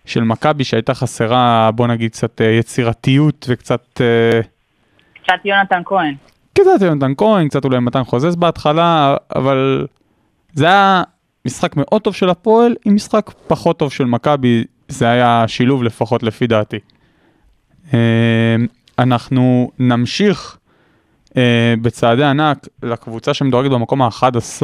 של 0.05 0.23
מכבי 0.23 0.63
שהייתה 0.63 0.93
חסרה, 0.93 1.71
בוא 1.71 1.87
נגיד, 1.87 2.11
קצת 2.11 2.41
אה, 2.41 2.45
יצירתיות 2.45 3.45
וקצת... 3.49 4.01
קצת 5.23 5.45
יונתן 5.45 5.81
כהן. 5.85 6.15
קצת 6.53 6.81
יונתן 6.81 7.13
כהן, 7.17 7.47
קצת 7.47 7.65
אולי 7.65 7.79
מתן 7.79 8.03
חוזז 8.03 8.35
בהתחלה, 8.35 9.15
אבל 9.35 9.87
זה 10.53 10.65
היה 10.65 11.03
משחק 11.45 11.71
מאוד 11.75 12.01
טוב 12.01 12.15
של 12.15 12.29
הפועל 12.29 12.75
עם 12.85 12.95
משחק 12.95 13.31
פחות 13.47 13.79
טוב 13.79 13.91
של 13.91 14.05
מכבי, 14.05 14.63
זה 14.87 15.09
היה 15.09 15.43
שילוב 15.47 15.83
לפחות 15.83 16.23
לפי 16.23 16.47
דעתי. 16.47 16.79
אה, 17.93 18.55
אנחנו 18.99 19.71
נמשיך 19.79 20.57
אה, 21.37 21.73
בצעדי 21.81 22.23
ענק 22.23 22.67
לקבוצה 22.83 23.33
שמדורגת 23.33 23.71
במקום 23.71 24.01
ה-11, 24.01 24.63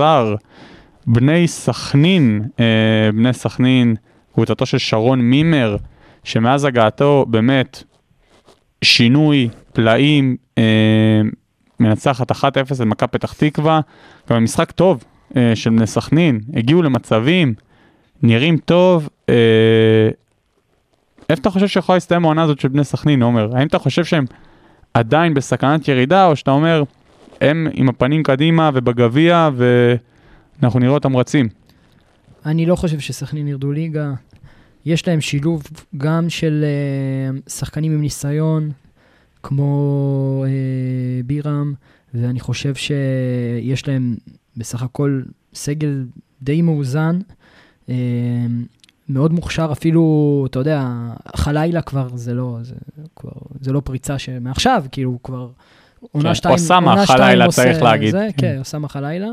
בני 1.08 1.48
סכנין, 1.48 2.42
אה, 2.60 3.10
בני 3.14 3.34
סכנין, 3.34 3.96
קבוצתו 4.34 4.66
של 4.66 4.78
שרון 4.78 5.22
מימר, 5.22 5.78
שמאז 6.24 6.66
הגעתו 6.66 7.26
באמת 7.30 7.84
שינוי, 8.82 9.50
פלאים, 9.74 10.36
מנצחת 11.80 12.32
1-0 12.32 12.36
את 12.74 12.80
מכבי 12.82 13.08
פתח 13.12 13.34
תקווה, 13.34 13.80
גם 14.30 14.38
במשחק 14.38 14.72
טוב 14.72 15.04
של 15.56 15.70
בני 15.70 15.88
סכנין, 15.88 16.40
הגיעו 16.56 16.82
למצבים, 16.82 17.54
נראים 18.24 18.58
טוב. 18.58 19.10
איפה 21.30 21.42
אתה 21.42 21.50
חושב 21.50 21.68
שיכולה 21.68 21.96
להסתיים 21.96 22.26
העונה 22.26 22.44
הזאת 22.44 22.60
של 22.60 22.68
בני 22.68 22.84
סכנין, 22.84 23.24
עומר? 23.24 23.58
האם 23.58 23.68
אתה 23.68 23.80
חושב 23.80 24.06
שהם 24.06 24.26
עדיין 24.94 25.34
בסכנת 25.34 25.88
ירידה, 25.88 26.26
או 26.26 26.36
שאתה 26.36 26.52
אומר, 26.52 26.84
הם 27.42 27.68
עם 27.74 27.90
הפנים 27.90 28.24
קדימה 28.24 28.70
ובגביע, 28.74 29.50
ואנחנו 30.60 30.80
נראה 30.80 30.94
אותם 30.94 31.18
רצים? 31.18 31.50
אני 32.46 32.66
לא 32.66 32.76
חושב 32.76 33.00
שסכנין 33.00 33.48
ירדו 33.48 33.72
ליגה. 33.72 34.14
יש 34.86 35.08
להם 35.08 35.22
שילוב 35.22 35.64
גם 35.98 36.30
של 36.30 36.66
uh, 37.46 37.50
שחקנים 37.50 37.92
עם 37.92 38.02
ניסיון, 38.02 38.72
כמו 39.44 40.46
uh, 40.46 40.48
בירם, 41.26 41.74
ואני 42.14 42.40
חושב 42.40 42.76
שיש 42.76 43.88
להם 43.88 44.16
בסך 44.58 44.84
הכל 44.84 45.22
סגל 45.54 46.06
די 46.42 46.62
מאוזן. 46.62 47.20
Uh, 47.88 47.92
מאוד 49.10 49.34
מוכשר, 49.34 49.70
אפילו, 49.72 50.46
אתה 50.50 50.60
יודע, 50.60 50.88
חלילה 51.36 51.82
כבר 51.82 52.08
זה 52.16 52.34
לא, 52.34 52.58
זה, 52.62 52.76
כבר, 53.16 53.32
זה 53.62 53.72
לא 53.72 53.80
פריצה 53.80 54.20
שמעכשיו, 54.20 54.86
כאילו 54.92 55.20
כבר 55.24 55.50
עונה 56.12 56.30
כן, 56.30 56.36
שתיים, 56.36 56.54
אוסאמה 56.54 56.92
עונה 56.92 57.06
שתיים 57.06 57.50
צריך 57.50 57.76
עושה 57.76 57.84
להגיד. 57.84 58.12
זה, 58.12 58.28
כן, 58.38 58.56
אוסאמה 58.60 58.88
חלילה, 58.88 59.28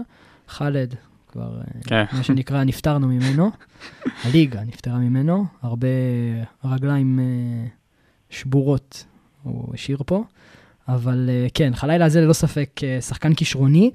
חאלד, 0.49 0.95
כבר, 1.29 1.59
אה, 1.59 1.81
כן. 1.87 2.05
מה 2.13 2.23
שנקרא, 2.23 2.65
נפטרנו 2.65 3.09
ממנו, 3.09 3.51
הליגה 4.25 4.65
נפטרה 4.65 4.99
ממנו, 4.99 5.45
הרבה 5.63 5.89
רגליים 6.65 7.19
אה, 7.19 7.67
שבורות 8.31 9.05
הוא 9.43 9.75
השאיר 9.75 9.99
פה, 10.07 10.25
אבל 10.89 11.31
אה, 11.33 11.47
כן, 11.55 11.75
חלילה 11.75 12.09
זה 12.09 12.21
ללא 12.21 12.33
ספק 12.33 12.81
שחקן 13.01 13.35
כישרוני. 13.35 13.91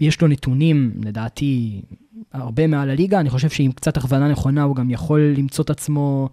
יש 0.00 0.20
לו 0.20 0.28
נתונים, 0.28 0.92
לדעתי, 1.04 1.82
הרבה 2.32 2.66
מעל 2.66 2.90
הליגה. 2.90 3.20
אני 3.20 3.30
חושב 3.30 3.48
שעם 3.48 3.72
קצת 3.72 3.96
הכוונה 3.96 4.28
נכונה, 4.28 4.62
הוא 4.62 4.76
גם 4.76 4.90
יכול 4.90 5.20
למצוא 5.20 5.64
את 5.64 5.70
עצמו 5.70 6.28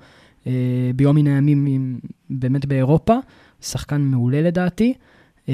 אה, 0.47 0.51
ביום 0.95 1.15
מן 1.15 1.27
הימים 1.27 1.65
עם, 1.65 1.99
באמת 2.29 2.65
באירופה. 2.65 3.15
שחקן 3.61 4.01
מעולה 4.01 4.41
לדעתי. 4.41 4.93
אה, 5.49 5.53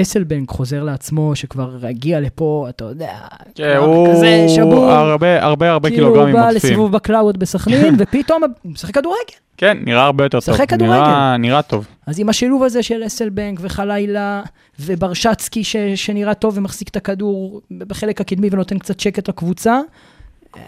אסלבנק 0.00 0.50
חוזר 0.50 0.82
לעצמו, 0.82 1.36
שכבר 1.36 1.78
הגיע 1.82 2.20
לפה, 2.20 2.66
אתה 2.68 2.84
יודע, 2.84 3.18
כן, 3.54 3.76
הוא 3.76 4.08
כזה 4.08 4.46
שבור. 4.48 4.84
הרבה 4.84 5.42
הרבה 5.44 5.70
הרבה 5.70 5.88
כאילו 5.88 6.06
קילוגרמים 6.06 6.36
הוא 6.36 6.44
בא. 6.44 6.50
לסיבוב 6.50 6.92
בקלאוד 6.92 7.38
בסכנין, 7.38 7.94
ופתאום 7.98 8.42
הוא 8.62 8.72
משחק 8.72 8.94
כדורגל. 8.94 9.34
כן, 9.62 9.78
נראה 9.84 10.04
הרבה 10.04 10.24
יותר 10.24 10.40
טוב. 10.40 10.56
כדורגל. 10.66 10.86
נראה- 10.94 11.36
נראה 11.36 11.62
טוב. 11.62 11.86
אז 12.06 12.20
עם 12.20 12.28
השילוב 12.28 12.62
הזה 12.62 12.82
של 12.82 13.02
אסלבנק 13.06 13.58
וחלילה 13.62 14.42
וברשצקי 14.80 15.64
ש, 15.64 15.76
שנראה 15.94 16.34
טוב 16.34 16.58
ומחזיק 16.58 16.88
את 16.88 16.96
הכדור 16.96 17.60
בחלק 17.78 18.20
הקדמי 18.20 18.48
ונותן 18.52 18.78
קצת 18.78 19.00
שקט 19.00 19.28
לקבוצה, 19.28 19.80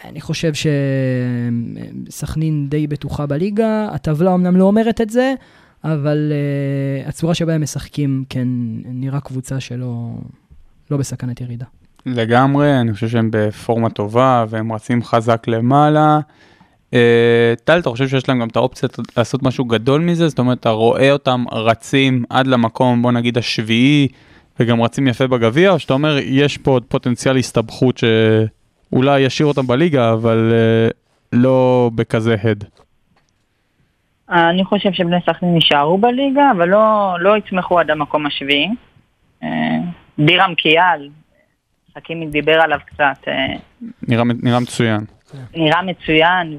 אני 0.04 0.20
חושב 0.20 0.52
שסכנין 2.09 2.66
די 2.68 2.87
בטוחה 2.87 3.26
בליגה, 3.26 3.88
הטבלה 3.92 4.35
אמנם 4.35 4.57
לא 4.57 4.64
אומרת 4.64 5.00
את 5.00 5.11
זה, 5.11 5.35
אבל 5.85 6.33
uh, 7.04 7.09
הצורה 7.09 7.35
שבה 7.35 7.54
הם 7.54 7.62
משחקים, 7.62 8.24
כן, 8.28 8.48
נראה 8.85 9.20
קבוצה 9.20 9.61
שלא 9.61 10.11
לא 10.90 10.96
בסכנת 10.96 11.40
ירידה. 11.40 11.66
לגמרי, 12.07 12.80
אני 12.80 12.92
חושב 12.94 13.09
שהם 13.09 13.28
בפורמה 13.33 13.90
טובה 13.90 14.44
והם 14.48 14.72
רצים 14.72 15.02
חזק 15.02 15.48
למעלה. 15.48 16.18
אה, 16.94 17.54
טל, 17.64 17.78
אתה 17.78 17.90
חושב 17.90 18.09
שיש 18.09 18.28
להם 18.28 18.40
גם 18.40 18.48
את 18.48 18.57
האופציה 18.57 18.88
לעשות 19.16 19.42
משהו 19.42 19.64
גדול 19.64 20.00
מזה? 20.00 20.28
זאת 20.28 20.38
אומרת, 20.38 20.61
אתה 20.61 20.70
רואה 20.70 21.12
אותם 21.12 21.44
רצים 21.52 22.24
עד 22.30 22.46
למקום, 22.46 23.02
בוא 23.02 23.12
נגיד, 23.12 23.38
השביעי, 23.38 24.09
וגם 24.61 24.83
רצים 24.83 25.09
יפה 25.09 25.26
בגביע, 25.26 25.70
או 25.70 25.78
שאתה 25.78 25.94
אומר, 25.94 26.18
יש 26.22 26.59
פה 26.59 26.70
עוד 26.70 26.85
פוטנציאל 26.88 27.37
הסתבכות 27.37 27.98
שאולי 27.98 29.20
ישאיר 29.20 29.46
אותם 29.48 29.66
בליגה, 29.66 30.12
אבל 30.12 30.52
אה, 30.52 30.88
לא 31.33 31.90
בכזה 31.94 32.37
הד. 32.44 32.64
אני 34.28 34.64
חושב 34.64 34.92
שבני 34.92 35.16
סכנין 35.26 35.54
יישארו 35.54 35.98
בליגה, 35.98 36.50
אבל 36.57 36.68
לא, 36.68 37.16
לא 37.20 37.37
יצמחו 37.37 37.80
עד 37.80 37.90
המקום 37.90 38.26
השביעי. 38.26 38.68
אה, 39.42 39.48
בירם 40.18 40.54
קיאל, 40.54 41.09
חכימי 41.98 42.26
דיבר 42.26 42.61
עליו 42.61 42.78
קצת, 42.87 43.28
אה, 43.28 43.57
נראה, 44.09 44.24
נראה 44.42 44.61
מצוין. 44.61 45.04
נראה 45.56 45.82
מצוין, 45.82 46.58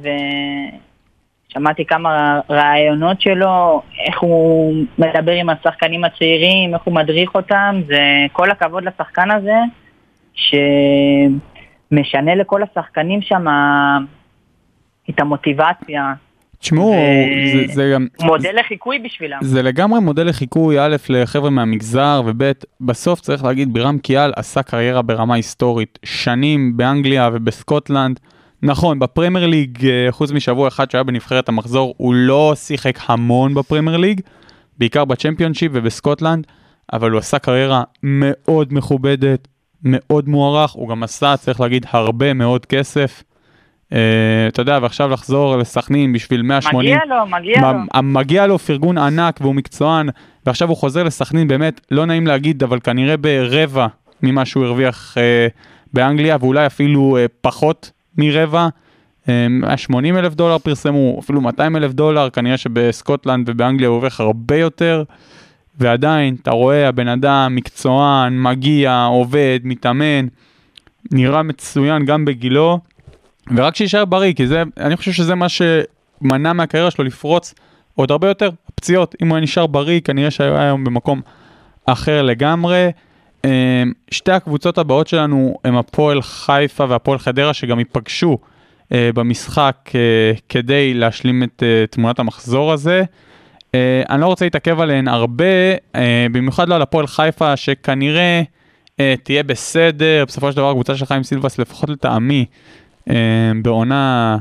ושמעתי 1.50 1.86
כמה 1.86 2.40
רעיונות 2.50 3.22
שלו, 3.22 3.82
איך 4.08 4.20
הוא 4.20 4.74
מדבר 4.98 5.32
עם 5.32 5.50
השחקנים 5.50 6.04
הצעירים, 6.04 6.74
איך 6.74 6.84
הוא 6.84 6.94
מדריך 6.94 7.36
אותם, 7.36 7.82
זה 7.88 8.00
כל 8.32 8.52
הכבוד 8.52 8.84
לשחקן 8.84 9.32
הזה, 9.32 9.58
שמשנה 11.94 12.36
לכל 12.36 12.62
השחקנים 12.64 13.22
שם 13.22 13.46
את 15.10 15.20
המוטיבציה. 15.20 16.14
תשמעו, 16.60 16.92
ו- 16.92 17.68
זה, 17.68 17.74
זה 17.74 17.92
גם... 17.94 18.08
מודל 18.22 18.60
לחיקוי 18.60 19.00
בשבילם. 19.00 19.40
זה 19.42 19.64
לגמרי 19.64 20.00
מודל 20.00 20.28
לחיקוי, 20.28 20.80
א', 20.80 20.96
לחבר'ה 21.10 21.50
מהמגזר, 21.50 22.22
וב', 22.26 22.52
בסוף 22.82 23.20
צריך 23.20 23.44
להגיד, 23.44 23.74
בירם 23.74 23.98
קיאל 23.98 24.32
עשה 24.36 24.64
קריירה 24.64 25.02
ברמה 25.02 25.36
היסטורית. 25.36 26.00
שנים 26.06 26.78
באנגליה 26.78 27.30
ובסקוטלנד. 27.34 28.20
נכון, 28.66 29.00
בפרמייר 29.00 29.48
ליג, 29.48 29.86
אה, 29.86 30.08
חוץ 30.12 30.32
משבוע 30.32 30.68
אחד 30.68 30.92
שהיה 30.92 31.04
בנבחרת 31.04 31.50
המחזור, 31.50 31.94
הוא 31.98 32.14
לא 32.14 32.54
שיחק 32.56 33.00
המון 33.06 33.54
בפרמייר 33.54 33.98
ליג, 33.98 34.22
בעיקר 34.78 35.06
בצ'מפיונשיפ 35.06 35.72
ובסקוטלנד, 35.76 36.48
אבל 36.94 37.12
הוא 37.12 37.20
עשה 37.20 37.40
קריירה 37.40 37.84
מאוד 38.04 38.74
מכובדת, 38.74 39.48
מאוד 39.84 40.30
מוערך, 40.30 40.72
הוא 40.72 40.90
גם 40.90 41.04
עשה, 41.04 41.38
צריך 41.38 41.62
להגיד, 41.62 41.86
הרבה 41.90 42.34
מאוד 42.34 42.66
כסף. 42.66 43.24
Uh, 43.90 43.96
אתה 44.48 44.62
יודע, 44.62 44.80
ועכשיו 44.82 45.10
לחזור 45.10 45.58
לסכנין 45.58 46.14
בשביל 46.14 46.42
180... 46.42 46.80
מגיע 46.80 47.00
לו, 47.08 47.26
מגיע 47.26 47.62
לו. 47.62 48.02
מ- 48.04 48.14
מגיע 48.14 48.48
לו 48.48 48.60
פרגון 48.60 48.98
ענק 48.98 49.38
והוא 49.42 49.56
מקצוען, 49.56 50.10
ועכשיו 50.46 50.70
הוא 50.70 50.78
חוזר 50.78 51.04
לסכנין, 51.04 51.48
באמת, 51.48 51.82
לא 51.92 52.06
נעים 52.06 52.28
להגיד, 52.28 52.64
אבל 52.64 52.80
כנראה 52.80 53.18
ברבע 53.18 53.88
ממה 54.24 54.46
שהוא 54.46 54.66
הרוויח 54.66 55.18
אה, 55.18 55.48
באנגליה, 55.94 56.38
ואולי 56.40 56.66
אפילו 56.66 57.18
אה, 57.18 57.26
פחות 57.42 57.92
מרבע. 58.18 58.68
אה, 59.30 59.48
180 59.50 60.18
אלף 60.18 60.34
דולר 60.34 60.58
פרסמו, 60.58 61.20
אפילו 61.20 61.42
200 61.42 61.76
אלף 61.76 61.94
דולר, 61.94 62.30
כנראה 62.30 62.58
שבסקוטלנד 62.58 63.50
ובאנגליה 63.50 63.90
הוא 63.90 63.96
הרוויח 63.96 64.20
הרבה 64.20 64.58
יותר. 64.58 65.04
ועדיין, 65.80 66.36
אתה 66.42 66.52
רואה, 66.52 66.88
הבן 66.88 67.08
אדם 67.08 67.56
מקצוען, 67.56 68.42
מגיע, 68.42 69.04
עובד, 69.04 69.60
מתאמן, 69.64 70.28
נראה 71.12 71.44
מצוין 71.44 72.06
גם 72.06 72.26
בגילו, 72.26 72.80
ורק 73.56 73.76
שיישאר 73.76 74.06
בריא, 74.06 74.34
כי 74.34 74.48
זה, 74.48 74.64
אני 74.78 74.98
חושב 74.98 75.12
שזה 75.12 75.36
מה 75.36 75.48
שמנע 75.50 76.54
מהקריירה 76.54 76.92
שלו 76.92 77.06
לפרוץ 77.06 77.54
עוד 77.96 78.12
הרבה 78.12 78.28
יותר, 78.28 78.50
פציעות. 78.76 79.16
אם 79.22 79.28
הוא 79.28 79.36
היה 79.36 79.44
נשאר 79.44 79.68
בריא, 79.68 80.00
כנראה 80.00 80.32
שהיה 80.32 80.62
היום 80.62 80.84
במקום 80.84 81.22
אחר 81.86 82.22
לגמרי. 82.22 82.90
אה, 83.46 83.84
שתי 84.12 84.32
הקבוצות 84.32 84.78
הבאות 84.78 85.08
שלנו 85.08 85.58
הם 85.64 85.78
הפועל 85.78 86.22
חיפה 86.22 86.86
והפועל 86.90 87.20
חדרה, 87.20 87.54
שגם 87.54 87.80
ייפגשו 87.80 88.38
אה, 88.94 89.10
במשחק 89.16 89.92
אה, 89.96 90.32
כדי 90.50 90.94
להשלים 90.94 91.44
את 91.44 91.64
אה, 91.66 91.88
תמונת 91.88 92.20
המחזור 92.20 92.74
הזה. 92.74 93.04
אני 94.10 94.22
לא 94.22 94.26
רוצה 94.26 94.46
להתעכב 94.46 94.80
עליהן 94.80 95.08
הרבה, 95.08 95.46
במיוחד 96.32 96.70
לא 96.70 96.76
על 96.76 96.82
הפועל 96.82 97.08
חיפה, 97.08 97.58
שכנראה 97.58 98.42
אה, 99.00 99.16
תהיה 99.24 99.44
בסדר, 99.44 100.24
בסופו 100.28 100.52
של 100.52 100.58
דבר 100.58 100.70
הקבוצה 100.70 100.98
של 100.98 101.06
חיים 101.06 101.24
סילבס, 101.24 101.60
לפחות 101.60 101.90
לטעמי, 101.90 102.46
בעונה 103.62 104.38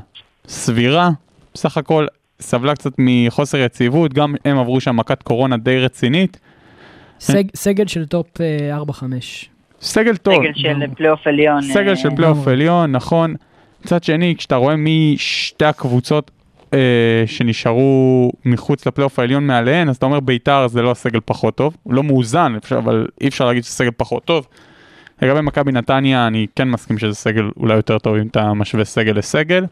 סבירה, 0.48 1.10
בסך 1.54 1.76
הכל 1.76 2.06
סבלה 2.40 2.74
קצת 2.74 2.92
מחוסר 2.98 3.58
יציבות, 3.58 4.14
גם 4.14 4.34
הם 4.44 4.58
עברו 4.58 4.80
שם 4.80 4.96
מכת 4.96 5.22
קורונה 5.22 5.56
די 5.56 5.78
רצינית. 5.78 6.38
סג, 7.20 7.44
סגל 7.54 7.86
של 7.86 8.06
טופ 8.06 8.40
אה, 8.40 8.78
4-5. 8.90 9.02
סגל 9.80 10.16
טוב, 10.16 10.34
סגל 10.34 10.52
של 10.54 10.94
פלייאוף 10.96 11.26
עליון. 11.26 11.62
סגל 11.62 11.90
אה, 11.90 11.96
של 11.96 12.10
פלייאוף 12.16 12.48
עליון, 12.48 12.92
נכון. 12.92 13.34
מצד 13.84 14.04
שני, 14.04 14.34
כשאתה 14.38 14.56
רואה 14.56 14.76
מי 14.76 15.14
שתי 15.18 15.64
הקבוצות 15.64 16.30
אה, 16.74 16.78
שנשארו 17.26 18.32
מחוץ 18.44 18.86
לפלייאוף 18.86 19.18
העליון 19.18 19.46
מעליהן, 19.46 19.88
אז 19.88 19.96
אתה 19.96 20.06
אומר 20.06 20.20
ביתר 20.20 20.66
זה 20.68 20.82
לא 20.82 20.90
הסגל 20.90 21.20
פחות 21.24 21.54
טוב, 21.54 21.76
הוא 21.82 21.94
לא 21.94 22.02
מאוזן, 22.02 22.54
אפשר, 22.56 22.78
אבל 22.78 23.06
אי 23.20 23.28
אפשר 23.28 23.46
להגיד 23.46 23.64
שזה 23.64 23.72
סגל 23.72 23.90
פחות 23.96 24.24
טוב. 24.24 24.46
לגבי 25.22 25.40
מכבי 25.40 25.72
נתניה, 25.72 26.26
אני 26.26 26.46
כן 26.56 26.70
מסכים 26.70 26.98
שזה 26.98 27.14
סגל 27.14 27.50
אולי 27.56 27.74
יותר 27.74 27.98
טוב 27.98 28.16
אם 28.16 28.26
אתה 28.26 28.54
משווה 28.54 28.84
סגל 28.84 29.12
לסגל. 29.12 29.64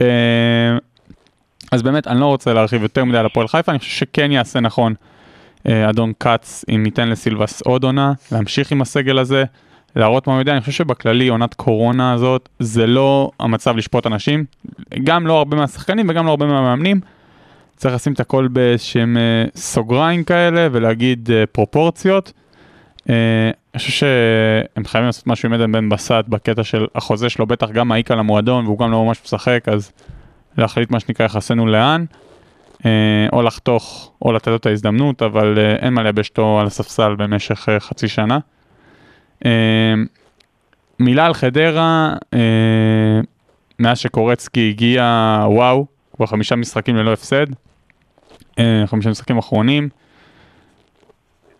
אה, 0.00 0.06
אז 1.72 1.82
באמת, 1.82 2.06
אני 2.06 2.20
לא 2.20 2.26
רוצה 2.26 2.52
להרחיב 2.52 2.82
יותר 2.82 3.04
מדי 3.04 3.18
על 3.18 3.26
הפועל 3.26 3.48
חיפה, 3.48 3.72
אני 3.72 3.78
חושב 3.78 3.90
שכן 3.90 4.32
יעשה 4.32 4.60
נכון 4.60 4.92
אה, 4.92 5.13
אדון 5.68 6.12
כץ 6.20 6.64
אם 6.68 6.82
ייתן 6.84 7.08
לסילבס 7.08 7.62
עוד 7.62 7.84
עונה, 7.84 8.12
להמשיך 8.32 8.72
עם 8.72 8.82
הסגל 8.82 9.18
הזה, 9.18 9.44
להראות 9.96 10.26
מה 10.26 10.32
הוא 10.32 10.40
יודע, 10.40 10.52
אני 10.52 10.60
חושב 10.60 10.72
שבכללי 10.72 11.28
עונת 11.28 11.54
קורונה 11.54 12.12
הזאת 12.12 12.48
זה 12.58 12.86
לא 12.86 13.30
המצב 13.40 13.76
לשפוט 13.76 14.06
אנשים, 14.06 14.44
גם 15.04 15.26
לא 15.26 15.38
הרבה 15.38 15.56
מהשחקנים 15.56 16.06
וגם 16.08 16.26
לא 16.26 16.30
הרבה 16.30 16.46
מהמאמנים. 16.46 17.00
צריך 17.76 17.94
לשים 17.94 18.12
את 18.12 18.20
הכל 18.20 18.48
באיזשהם 18.48 19.16
אה, 19.16 19.44
סוגריים 19.56 20.24
כאלה 20.24 20.68
ולהגיד 20.72 21.30
אה, 21.32 21.46
פרופורציות. 21.46 22.32
אה, 23.10 23.14
אני 23.74 23.78
חושב 23.78 23.92
שהם 23.92 24.84
חייבים 24.84 25.06
לעשות 25.06 25.26
משהו 25.26 25.46
עם 25.46 25.52
עדן 25.52 25.72
בן 25.72 25.88
בסט 25.88 26.24
בקטע 26.28 26.64
של 26.64 26.86
החוזה 26.94 27.28
שלו 27.28 27.46
בטח 27.46 27.70
גם 27.70 27.88
מעיק 27.88 28.10
על 28.10 28.18
המועדון 28.18 28.66
והוא 28.66 28.78
גם 28.78 28.90
לא 28.90 29.04
ממש 29.04 29.20
משחק 29.24 29.64
אז 29.66 29.92
להחליט 30.58 30.90
מה 30.90 31.00
שנקרא 31.00 31.26
יחסנו 31.26 31.66
לאן. 31.66 32.04
אה, 32.86 32.90
או 33.32 33.42
לחתוך 33.42 34.12
או 34.22 34.32
לתת 34.32 34.48
לו 34.48 34.56
את 34.56 34.66
ההזדמנות 34.66 35.22
אבל 35.22 35.58
אה, 35.58 35.76
אין 35.76 35.92
מה 35.94 36.02
לייבש 36.02 36.28
אותו 36.28 36.60
על 36.60 36.66
הספסל 36.66 37.14
במשך 37.14 37.68
אה, 37.68 37.80
חצי 37.80 38.08
שנה. 38.08 38.38
מילה 41.00 41.26
על 41.26 41.34
חדרה, 41.34 42.14
מאז 43.78 43.98
שקורצקי 43.98 44.68
הגיע, 44.68 45.04
וואו, 45.48 45.86
כבר 46.16 46.26
חמישה 46.26 46.56
משחקים 46.56 46.96
ללא 46.96 47.12
הפסד, 47.12 47.46
חמישה 48.86 49.10
משחקים 49.10 49.38
אחרונים. 49.38 49.88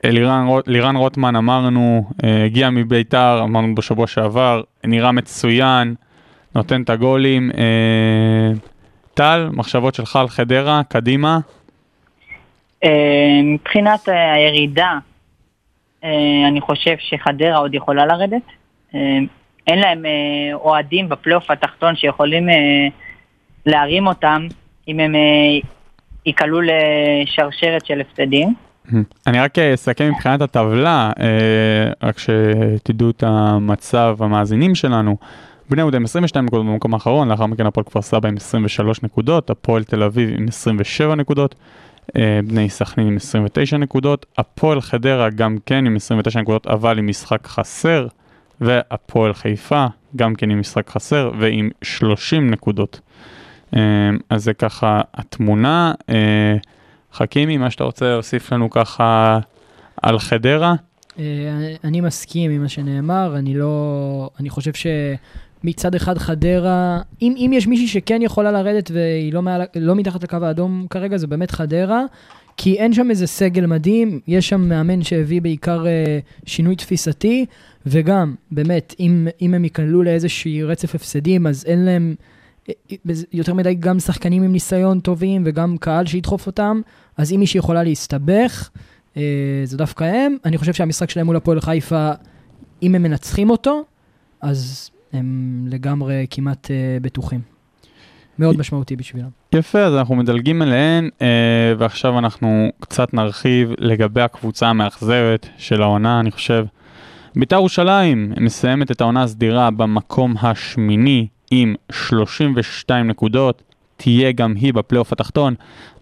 אלירן 0.05 0.47
רוט- 0.47 0.69
לירן 0.69 0.97
רוטמן 0.97 1.37
אמרנו, 1.37 2.11
הגיע 2.47 2.71
מביתר, 2.71 3.41
אמרנו 3.45 3.75
בשבוע 3.75 4.07
שעבר, 4.07 4.63
נראה 4.85 5.13
מצוין, 5.13 5.95
נותן 6.55 6.83
את 6.83 6.91
הגולים. 6.91 7.51
טל, 9.15 9.49
מחשבות 9.53 9.95
שלך 9.95 10.17
על 10.17 10.29
חדרה, 10.29 10.83
קדימה. 10.89 11.39
אה, 12.85 13.41
מבחינת 13.45 14.09
אה, 14.09 14.33
הירידה, 14.33 14.99
אה, 16.05 16.11
אני 16.49 16.61
חושב 16.61 16.95
שחדרה 16.99 17.57
עוד 17.57 17.75
יכולה 17.75 18.07
לרדת. 18.07 18.43
אין 19.67 19.79
להם 19.79 20.03
אוהדים 20.53 21.09
בפלייאוף 21.09 21.51
התחתון 21.51 21.97
שיכולים 21.97 22.49
להרים 23.67 24.07
אותם 24.07 24.47
אם 24.89 25.01
הם 25.01 25.15
ייקלעו 26.27 26.61
לשרשרת 26.61 27.87
של 27.87 28.01
הפסדים. 28.01 28.55
אני 29.27 29.41
רק 29.41 29.59
אסכם 29.59 30.09
מבחינת 30.09 30.41
הטבלה, 30.41 31.11
רק 32.03 32.19
שתדעו 32.19 33.11
את 33.11 33.23
המצב 33.27 34.17
המאזינים 34.21 34.75
שלנו. 34.75 35.17
בני 35.71 35.83
יהודה 35.83 35.97
עם 35.97 36.05
22 36.05 36.45
נקודות 36.45 36.67
במקום 36.67 36.95
האחרון, 36.95 37.29
לאחר 37.29 37.47
מכן 37.47 37.67
הפועל 37.67 37.85
כפר 37.85 38.03
סבא 38.03 38.29
עם 38.29 38.37
23 38.37 39.03
נקודות, 39.03 39.51
הפועל 39.51 39.85
תל 39.85 40.03
אביב 40.03 40.31
עם 40.39 40.49
27 40.49 41.15
נקודות, 41.15 41.55
אה, 42.17 42.41
בני 42.47 42.69
סכנין 42.69 43.07
עם 43.07 43.17
29 43.17 43.77
נקודות, 43.77 44.27
הפועל 44.39 44.81
חדרה 44.81 45.31
גם 45.31 45.57
כן 45.67 45.87
עם 45.87 45.97
29 45.97 46.41
נקודות, 46.41 46.67
אבל 46.67 46.99
עם 46.99 47.07
משחק 47.07 47.47
חסר, 47.47 48.07
והפועל 48.61 49.35
חיפה 49.35 49.87
גם 50.17 50.35
כן 50.35 50.51
עם 50.51 50.61
משחק 50.61 50.91
חסר 50.91 51.31
ועם 51.39 51.71
30 51.83 52.51
נקודות. 52.51 53.01
אה, 53.77 53.81
אז 54.31 54.45
זה 54.45 54.55
ככה 54.55 55.01
התמונה. 55.15 55.93
אה, 56.09 56.57
חכימי, 57.13 57.57
מה 57.57 57.71
שאתה 57.71 57.85
רוצה 57.85 58.09
להוסיף 58.09 58.53
לנו 58.53 58.71
ככה 58.71 59.39
על 60.03 60.19
חדרה? 60.19 60.75
אני 61.85 62.01
מסכים 62.01 62.51
עם 62.51 62.63
מה 62.63 62.69
שנאמר, 62.69 63.35
אני 63.37 63.55
לא... 63.55 64.31
אני 64.41 64.51
חושב 64.51 64.73
שמצד 65.65 65.95
אחד 65.95 66.19
חדרה, 66.19 67.01
אם, 67.23 67.35
אם 67.37 67.51
יש 67.55 67.67
מישהי 67.67 67.89
שכן 67.89 68.23
יכולה 68.23 68.53
לרדת 68.53 68.91
והיא 68.91 69.33
לא, 69.33 69.43
מעל, 69.43 69.63
לא 69.77 69.95
מתחת 69.95 70.23
לקו 70.23 70.37
האדום 70.43 70.87
כרגע, 70.91 71.17
זה 71.17 71.27
באמת 71.27 71.51
חדרה, 71.51 72.05
כי 72.57 72.75
אין 72.75 72.93
שם 72.93 73.11
איזה 73.11 73.27
סגל 73.27 73.67
מדהים, 73.67 74.21
יש 74.29 74.49
שם 74.49 74.69
מאמן 74.69 75.03
שהביא 75.03 75.43
בעיקר 75.43 75.87
אה, 75.87 76.19
שינוי 76.47 76.77
תפיסתי, 76.77 77.47
וגם, 77.87 78.35
באמת, 78.51 78.95
אם, 79.01 79.29
אם 79.43 79.55
הם 79.55 79.65
ייכללו 79.65 80.03
לאיזשהי 80.03 80.63
רצף 80.63 80.95
הפסדים, 80.95 81.47
אז 81.47 81.65
אין 81.67 81.85
להם 81.85 82.15
אה, 82.69 82.75
אה, 82.91 83.15
יותר 83.33 83.55
מדי 83.55 83.75
גם 83.75 84.01
שחקנים 84.01 84.43
עם 84.43 84.53
ניסיון 84.53 85.01
טובים 85.01 85.43
וגם 85.47 85.77
קהל 85.77 86.07
שידחוף 86.07 86.47
אותם, 86.47 86.81
אז 87.17 87.33
אם 87.33 87.41
מישהי 87.41 87.59
יכולה 87.59 87.83
להסתבך, 87.83 88.71
אה, 89.17 89.23
זה 89.65 89.77
דווקא 89.77 90.05
הם. 90.05 90.37
אני 90.45 90.59
חושב 90.59 90.73
שהמשחק 90.73 91.11
שלהם 91.11 91.27
מול 91.27 91.37
הפועל 91.37 91.61
חיפה, 91.61 92.11
אם 92.83 92.95
הם 92.95 93.03
מנצחים 93.03 93.51
אותו, 93.51 93.85
אז 94.41 94.91
הם 95.15 95.65
לגמרי 95.69 96.27
כמעט 96.31 96.71
אה, 96.71 96.99
בטוחים. 97.03 97.41
מאוד 98.39 98.59
משמעותי 98.59 98.97
בשבילם. 98.97 99.29
יפה, 99.53 99.79
אז 99.79 99.95
אנחנו 99.95 100.17
מדלגים 100.17 100.63
אליהן, 100.63 101.11
אה, 101.23 101.27
ועכשיו 101.79 102.19
אנחנו 102.19 102.69
קצת 102.81 103.15
נרחיב 103.15 103.73
לגבי 103.79 104.21
הקבוצה 104.21 104.69
המאכזבת 104.69 105.49
של 105.59 105.83
העונה, 105.83 106.21
אני 106.21 106.31
חושב. 106.31 106.67
בית"ר 107.37 107.57
ירושלים 107.57 108.33
מסיימת 108.41 108.91
את 108.91 109.01
העונה 109.01 109.23
הסדירה 109.23 109.71
במקום 109.71 110.35
השמיני 110.43 111.27
עם 111.51 111.75
32 111.93 113.09
נקודות, 113.09 113.63
תהיה 113.97 114.33
גם 114.33 114.55
היא 114.55 114.75
בפלייאוף 114.75 115.13
התחתון. 115.13 115.55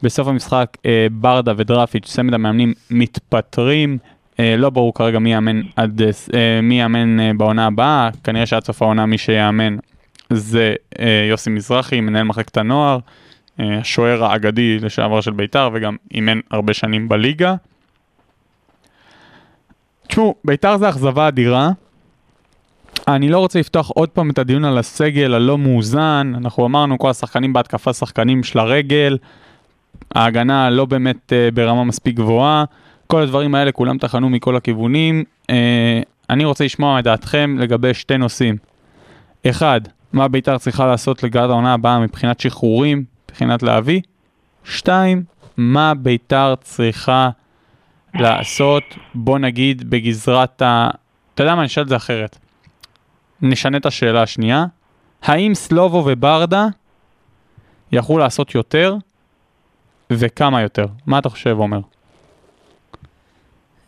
בסוף 0.03 0.29
המשחק 0.29 0.77
אה, 0.87 1.07
ברדה 1.12 1.53
ודרפיץ', 1.57 2.07
צמד 2.07 2.35
המאמנים, 2.35 2.72
מתפטרים. 2.90 3.98
אה, 4.40 4.57
לא 4.57 4.71
ברור 4.71 4.95
כרגע 4.95 5.18
מי 5.18 5.33
יאמן, 5.33 5.61
עד, 5.77 6.03
אה, 6.35 6.61
מי 6.62 6.81
יאמן 6.81 7.21
אה, 7.21 7.31
בעונה 7.37 7.66
הבאה, 7.66 8.11
כנראה 8.25 8.47
שעד 8.47 8.64
סוף 8.64 8.83
העונה 8.83 9.07
מי 9.07 9.18
שיאמן 9.18 9.77
זה 10.31 10.75
אה, 10.99 11.27
יוסי 11.31 11.51
מזרחי, 11.51 12.01
מנהל 12.01 12.23
מחלקת 12.23 12.57
הנוער, 12.57 12.99
אה, 13.61 13.79
השוער 13.79 14.25
האגדי 14.25 14.79
לשעבר 14.79 15.21
של 15.21 15.31
בית"ר 15.31 15.71
וגם 15.73 15.97
אימן 16.14 16.40
הרבה 16.51 16.75
שנים 16.75 17.09
בליגה. 17.09 17.55
תשמעו, 20.09 20.35
בית"ר 20.45 20.77
זה 20.77 20.88
אכזבה 20.88 21.29
אדירה. 21.29 21.71
אני 23.09 23.29
לא 23.29 23.38
רוצה 23.38 23.59
לפתוח 23.59 23.90
עוד 23.90 24.09
פעם 24.09 24.31
את 24.31 24.38
הדיון 24.38 24.64
על 24.64 24.79
הסגל 24.79 25.35
הלא 25.35 25.59
מאוזן, 25.59 26.33
אנחנו 26.37 26.66
אמרנו 26.66 26.99
כל 26.99 27.11
השחקנים 27.11 27.53
בהתקפה 27.53 27.92
שחקנים 27.92 28.42
של 28.42 28.59
הרגל, 28.59 29.18
ההגנה 30.14 30.71
לא 30.71 30.85
באמת 30.85 31.33
ברמה 31.55 31.85
מספיק 31.85 32.16
גבוהה, 32.16 32.64
כל 33.07 33.23
הדברים 33.23 33.55
האלה 33.55 33.73
כולם 33.73 33.99
טחנו 33.99 34.31
מכל 34.31 34.57
הכיוונים. 34.57 35.25
Uh, 35.43 35.55
אני 36.31 36.45
רוצה 36.45 36.65
לשמוע 36.65 36.99
את 36.99 37.05
דעתכם 37.05 37.57
לגבי 37.59 37.95
שתי 37.95 38.19
נושאים. 38.19 38.57
אחד, 39.47 39.81
מה 40.12 40.29
בית"ר 40.29 40.59
צריכה 40.59 40.87
לעשות 40.87 41.23
לקראת 41.23 41.51
העונה 41.51 41.75
הבאה 41.75 42.01
מבחינת 42.01 42.41
שחרורים, 42.41 43.05
מבחינת 43.25 43.62
להביא. 43.62 44.01
שתיים, 44.65 45.25
מה 45.57 45.95
בית"ר 45.95 46.55
צריכה 46.61 47.31
לעשות, 48.15 48.83
בוא 49.15 49.38
נגיד, 49.38 49.91
בגזרת 49.91 50.62
ה... 50.62 50.91
אתה 51.35 51.43
יודע 51.43 51.55
מה, 51.55 51.61
אני 51.61 51.67
אשאל 51.67 51.83
את 51.83 51.88
זה 51.88 51.97
אחרת. 51.97 52.38
נשנה 53.43 53.77
את 53.77 53.87
השאלה 53.87 54.23
השנייה. 54.23 54.65
האם 55.23 55.55
סלובו 55.55 56.03
וברדה 56.07 56.67
יכלו 57.93 58.19
לעשות 58.19 58.55
יותר, 58.55 58.97
וכמה 60.11 60.62
יותר? 60.62 60.87
מה 61.07 61.19
אתה 61.19 61.29
חושב, 61.29 61.57
עומר? 61.59 61.81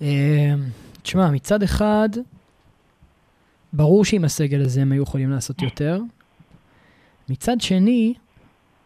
אה, 0.05 0.55
תשמע, 1.03 1.31
מצד 1.31 1.63
אחד, 1.63 2.09
ברור 3.73 4.05
שעם 4.05 4.25
הסגל 4.25 4.61
הזה 4.63 4.83
הם 4.83 4.93
היו 4.93 5.03
יכולים 5.03 5.31
לעשות 5.31 5.63
יותר. 5.63 6.01
מצד 7.29 7.61
שני, 7.61 8.15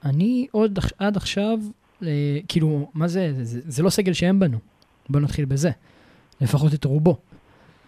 אני 0.04 0.46
עוד 0.50 0.78
עד 0.98 1.16
עכשיו, 1.16 1.58
אה, 2.02 2.08
כאילו, 2.48 2.90
מה 2.94 3.08
זה, 3.08 3.32
זה, 3.42 3.60
זה 3.66 3.82
לא 3.82 3.90
סגל 3.90 4.12
שהם 4.12 4.40
בנו. 4.40 4.58
בוא 5.08 5.20
נתחיל 5.20 5.44
בזה. 5.44 5.70
לפחות 6.40 6.74
את 6.74 6.84
רובו. 6.84 7.16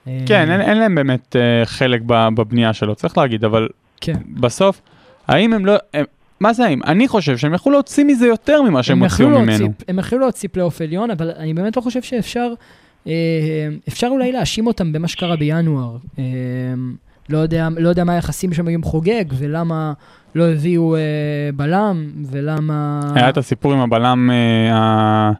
אה, 0.06 0.18
כן, 0.26 0.50
אין, 0.50 0.60
אין 0.60 0.78
להם 0.78 0.94
באמת 0.94 1.36
uh, 1.36 1.66
חלק 1.66 2.00
בבנייה 2.06 2.72
שלו, 2.72 2.94
צריך 2.94 3.18
להגיד, 3.18 3.44
אבל 3.44 3.68
כן. 4.00 4.16
בסוף, 4.40 4.80
האם 5.28 5.52
הם 5.52 5.66
לא... 5.66 5.76
הם, 5.94 6.04
מה 6.40 6.52
זה 6.52 6.64
האם? 6.64 6.82
אני 6.82 7.08
חושב 7.08 7.36
שהם 7.38 7.54
יכלו 7.54 7.72
להוציא 7.72 8.04
מזה 8.04 8.26
יותר 8.26 8.62
ממה 8.62 8.82
שהם 8.82 9.02
הם 9.02 9.10
הוציאו 9.10 9.28
ממנו. 9.28 9.46
להוציא- 9.46 9.84
הם 9.88 9.98
יכלו 9.98 10.18
להוציא 10.18 10.48
פלייאוף 10.52 10.80
עליון, 10.80 11.10
אבל 11.10 11.30
אני 11.30 11.54
באמת 11.54 11.76
לא 11.76 11.82
חושב 11.82 12.02
שאפשר, 12.02 12.40
אה, 12.40 12.54
אפשר 13.88 14.06
אולי 14.10 14.32
להאשים 14.32 14.66
אותם 14.66 14.92
במה 14.92 15.08
שקרה 15.08 15.36
בינואר. 15.36 15.96
אה, 16.18 16.24
לא 17.28 17.38
יודע, 17.38 17.68
לא 17.76 17.88
יודע 17.88 18.04
מה 18.04 18.12
היחסים 18.12 18.52
שם 18.52 18.68
עם 18.68 18.82
חוגג, 18.82 19.24
ולמה 19.38 19.92
לא 20.34 20.48
הביאו 20.48 20.96
אה, 20.96 21.00
בלם, 21.56 22.10
ולמה... 22.30 23.00
היה 23.14 23.28
את 23.28 23.36
הסיפור 23.36 23.72
עם 23.72 23.78
הבלם 23.80 24.30
אה, 24.30 24.74
ה- 24.74 25.32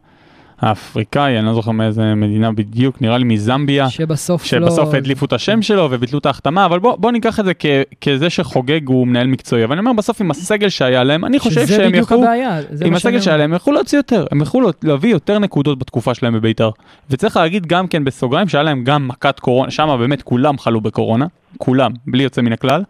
האפריקאי, 0.61 1.39
אני 1.39 1.45
לא 1.45 1.53
זוכר 1.53 1.71
מאיזה 1.71 2.15
מדינה 2.15 2.51
בדיוק, 2.51 3.01
נראה 3.01 3.17
לי 3.17 3.23
מזמביה. 3.23 3.89
שבסוף 3.89 4.41
לא... 4.41 4.47
שבסוף 4.47 4.93
הדליפו 4.93 5.25
את 5.25 5.33
השם 5.33 5.61
שלו 5.61 5.87
וביטלו 5.91 6.19
את 6.19 6.25
ההחתמה, 6.25 6.65
אבל 6.65 6.79
בוא, 6.79 6.95
בוא 6.95 7.11
ניקח 7.11 7.39
את 7.39 7.45
זה 7.45 7.53
כ, 7.59 7.65
כזה 8.01 8.29
שחוגג 8.29 8.87
הוא 8.87 9.07
מנהל 9.07 9.27
מקצועי. 9.27 9.63
אבל 9.63 9.71
אני 9.73 9.79
אומר, 9.79 9.93
בסוף 9.93 10.21
עם 10.21 10.31
הסגל 10.31 10.69
שהיה 10.69 11.03
להם, 11.03 11.25
אני 11.25 11.39
חושב 11.39 11.65
שזה 11.65 11.75
שהם 11.75 11.91
בדיוק 11.91 12.05
יכלו, 12.05 12.23
הבעיה. 12.23 12.59
זה 12.71 12.85
עם 12.85 12.91
מה 12.91 12.97
הסגל 12.97 13.21
שהיה. 13.21 13.37
להם, 13.37 13.51
הם 13.51 13.55
יכלו 13.55 13.73
להוציא 13.73 13.99
יותר, 13.99 14.25
הם 14.31 14.41
יכלו 14.41 14.69
להביא 14.83 15.11
יותר 15.11 15.39
נקודות 15.39 15.79
בתקופה 15.79 16.13
שלהם 16.13 16.33
בביתר. 16.33 16.69
וצריך 17.09 17.37
להגיד 17.37 17.65
גם 17.65 17.87
כן 17.87 18.03
בסוגריים 18.03 18.47
שהיה 18.47 18.63
להם 18.63 18.83
גם 18.83 19.07
מכת 19.07 19.39
קורונה, 19.39 19.71
שם 19.71 19.95
באמת 19.99 20.21
כולם 20.21 20.57
חלו 20.57 20.81
בקורונה, 20.81 21.25
כולם, 21.57 21.91
בלי 22.07 22.23
יוצא 22.23 22.41
מן 22.41 22.53
הכלל, 22.53 22.83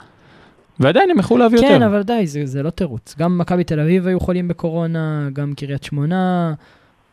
ועדיין 0.79 1.09
הם 1.09 1.19
יכלו 1.19 1.37
להביא 1.37 1.59
כן, 1.59 1.73
יותר. 1.73 1.85
אבל 1.85 2.03
די, 2.03 2.27
זה, 2.27 2.45
זה 2.45 2.63
לא 2.63 2.69
תירוץ. 2.69 3.15
גם 3.19 3.37
מכבי 3.37 3.63
תל 3.63 3.79
אביב 3.79 4.07
היו 4.07 4.19
חולים 4.19 4.47
בקורונה, 4.47 5.29
גם 5.33 5.53
קריית 5.57 5.83
שמונה, 5.83 6.53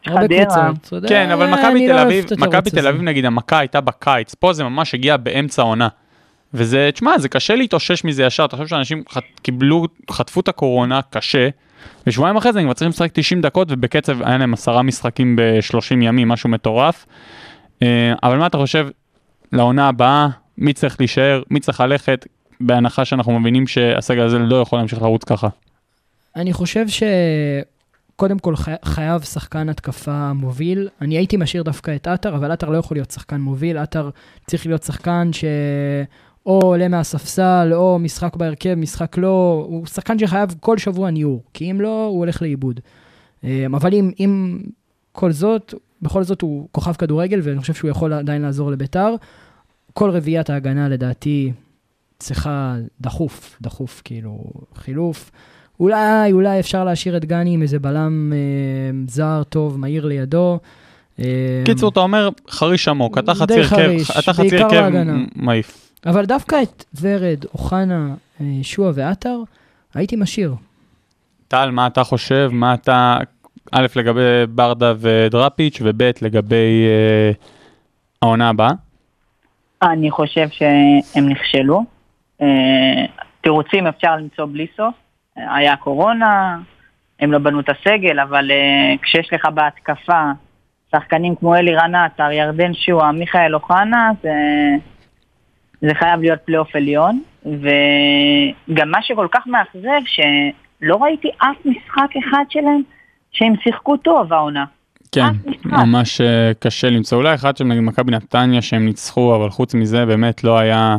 חדרה. 0.08 0.70
כן, 1.08 1.30
אבל 1.30 1.46
מכבי 1.46 1.88
לא 1.88 1.92
תל 1.92 1.92
אוהב 1.92 2.06
אביב, 2.06 2.24
מכבי 2.38 2.70
תל. 2.70 2.86
אביב 2.86 3.02
נגיד 3.02 3.24
המכה 3.24 3.58
הייתה 3.58 3.80
בקיץ, 3.80 4.34
פה 4.34 4.52
זה 4.52 4.64
ממש 4.64 4.94
הגיע 4.94 5.16
באמצע 5.16 5.62
העונה. 5.62 5.88
וזה, 6.54 6.90
תשמע, 6.92 7.18
זה 7.18 7.28
קשה 7.28 7.54
להתאושש 7.54 8.04
מזה 8.04 8.22
ישר, 8.22 8.44
אתה 8.44 8.56
חושב 8.56 8.68
שאנשים 8.68 9.02
קיבלו, 9.42 9.84
חטפו 10.10 10.40
את 10.40 10.48
הקורונה 10.48 11.00
קשה, 11.10 11.48
ושבועיים 12.06 12.36
אחרי 12.36 12.52
זה 12.52 12.58
הם 12.58 12.64
כבר 12.64 12.72
צריכים 12.72 12.88
לשחק 12.88 13.10
90 13.12 13.40
דקות, 13.40 13.68
ובקצב 13.70 14.22
היה 14.22 14.38
להם 14.38 14.54
עשרה 14.54 14.82
משחקים 14.82 15.36
ב-30 15.36 15.94
ימים, 16.02 16.28
משהו 16.28 16.48
מטורף. 16.48 17.06
אה, 17.82 18.12
אבל 18.22 18.38
מה 18.38 18.46
אתה 18.46 18.58
חושב 18.58 18.88
לעונה 19.52 19.88
הבאה, 19.88 20.28
מי 20.58 20.72
צריך 20.72 20.96
להישאר, 21.00 21.42
מי 21.50 21.60
צריך 21.60 21.80
ללכת, 21.80 22.26
בהנחה 22.60 23.04
שאנחנו 23.04 23.40
מבינים 23.40 23.66
שהסגל 23.66 24.22
הזה 24.22 24.38
לא 24.38 24.56
יכול 24.56 24.78
להמשיך 24.78 25.02
לרוץ 25.02 25.24
ככה. 25.24 25.48
אני 26.36 26.52
חושב 26.52 26.88
שקודם 28.18 28.38
כל 28.38 28.56
חי... 28.56 28.72
חייב 28.84 29.22
שחקן 29.22 29.68
התקפה 29.68 30.32
מוביל. 30.32 30.88
אני 31.00 31.16
הייתי 31.16 31.36
משאיר 31.36 31.62
דווקא 31.62 31.96
את 31.96 32.06
עטר, 32.06 32.36
אבל 32.36 32.50
עטר 32.50 32.68
לא 32.68 32.78
יכול 32.78 32.96
להיות 32.96 33.10
שחקן 33.10 33.40
מוביל. 33.40 33.78
עטר 33.78 34.10
צריך 34.46 34.66
להיות 34.66 34.82
שחקן 34.82 35.32
ש... 35.32 35.44
או 36.46 36.60
עולה 36.60 36.88
מהספסל, 36.88 37.70
או 37.74 37.98
משחק 37.98 38.36
בהרכב, 38.36 38.74
משחק 38.74 39.18
לא, 39.18 39.66
הוא 39.68 39.86
שחקן 39.86 40.18
שחייב 40.18 40.54
כל 40.60 40.78
שבוע 40.78 41.10
ניעור, 41.10 41.42
כי 41.54 41.70
אם 41.70 41.80
לא, 41.80 42.06
הוא 42.06 42.18
הולך 42.18 42.42
לאיבוד. 42.42 42.80
אמ, 43.44 43.74
אבל 43.74 43.94
אם, 43.94 44.10
אם 44.20 44.58
כל 45.12 45.32
זאת, 45.32 45.74
בכל 46.02 46.24
זאת 46.24 46.42
הוא 46.42 46.68
כוכב 46.72 46.92
כדורגל, 46.92 47.40
ואני 47.42 47.60
חושב 47.60 47.74
שהוא 47.74 47.90
יכול 47.90 48.12
עדיין 48.12 48.42
לעזור 48.42 48.70
לביתר. 48.70 49.14
כל 49.92 50.10
רביעיית 50.10 50.50
ההגנה 50.50 50.88
לדעתי 50.88 51.52
צריכה 52.18 52.76
דחוף, 53.00 53.58
דחוף, 53.60 54.02
כאילו, 54.04 54.44
חילוף. 54.74 55.30
אולי, 55.80 56.32
אולי 56.32 56.60
אפשר 56.60 56.84
להשאיר 56.84 57.16
את 57.16 57.24
גני 57.24 57.54
עם 57.54 57.62
איזה 57.62 57.78
בלם 57.78 58.32
אה, 58.32 58.38
זר 59.08 59.42
טוב, 59.48 59.78
מהיר 59.78 60.06
לידו. 60.06 60.58
אה, 61.20 61.62
קיצור, 61.64 61.88
אתה 61.88 62.00
אומר 62.00 62.28
חריש 62.48 62.88
עמוק, 62.88 63.18
אתה 63.18 63.34
חצי 63.34 63.60
הרכב, 63.60 63.90
אתה 64.18 64.32
חצי 64.32 64.56
מעיף. 65.36 65.88
אבל 66.06 66.24
דווקא 66.24 66.62
את 66.62 66.84
ורד, 67.00 67.44
אוחנה, 67.54 68.14
אה, 68.40 68.46
שועה 68.62 68.92
ועטר, 68.94 69.38
הייתי 69.94 70.16
משאיר. 70.16 70.54
טל, 71.48 71.70
מה 71.70 71.86
אתה 71.86 72.04
חושב? 72.04 72.50
מה 72.52 72.74
אתה, 72.74 73.18
א', 73.72 73.86
לגבי 73.96 74.46
ברדה 74.48 74.92
ודראפיץ', 74.98 75.78
וב', 75.84 76.02
לגבי 76.22 76.86
אה, 76.86 77.32
העונה 78.22 78.48
הבאה? 78.48 78.70
אני 79.82 80.10
חושב 80.10 80.48
שהם 80.50 81.28
נכשלו. 81.28 81.84
אה, 82.42 82.46
תירוצים 83.40 83.86
אפשר 83.86 84.16
למצוא 84.16 84.46
בלי 84.52 84.66
סוף. 84.76 84.94
היה 85.48 85.76
קורונה, 85.76 86.58
הם 87.20 87.32
לא 87.32 87.38
בנו 87.38 87.60
את 87.60 87.68
הסגל, 87.68 88.20
אבל 88.20 88.50
אה, 88.50 88.94
כשיש 89.02 89.32
לך 89.32 89.44
בהתקפה 89.54 90.30
שחקנים 90.92 91.34
כמו 91.36 91.54
אלירן 91.54 91.94
עטר, 91.94 92.30
ירדן 92.30 92.74
שועה, 92.74 93.12
מיכאל 93.12 93.54
אוחנה, 93.54 94.10
זה, 94.22 94.30
זה 95.80 95.94
חייב 95.94 96.20
להיות 96.20 96.40
פלייאוף 96.40 96.76
עליון. 96.76 97.22
וגם 97.46 98.90
מה 98.90 99.02
שכל 99.02 99.26
כך 99.32 99.46
מאכזב, 99.46 100.00
שלא 100.04 100.96
ראיתי 100.96 101.28
אף 101.38 101.56
משחק 101.64 102.16
אחד 102.18 102.44
שלהם 102.48 102.80
שהם 103.30 103.54
שיחקו 103.62 103.96
טוב 103.96 104.32
העונה. 104.32 104.64
כן. 105.12 105.26
ממש 105.64 106.20
אה, 106.20 106.52
קשה 106.58 106.90
למצוא. 106.90 107.18
אולי 107.18 107.34
אחד 107.34 107.56
שם 107.56 107.72
נגד 107.72 107.80
מכבי 107.80 108.12
נתניה 108.12 108.62
שהם 108.62 108.84
ניצחו, 108.84 109.36
אבל 109.36 109.50
חוץ 109.50 109.74
מזה 109.74 110.06
באמת 110.06 110.44
לא 110.44 110.58
היה, 110.58 110.96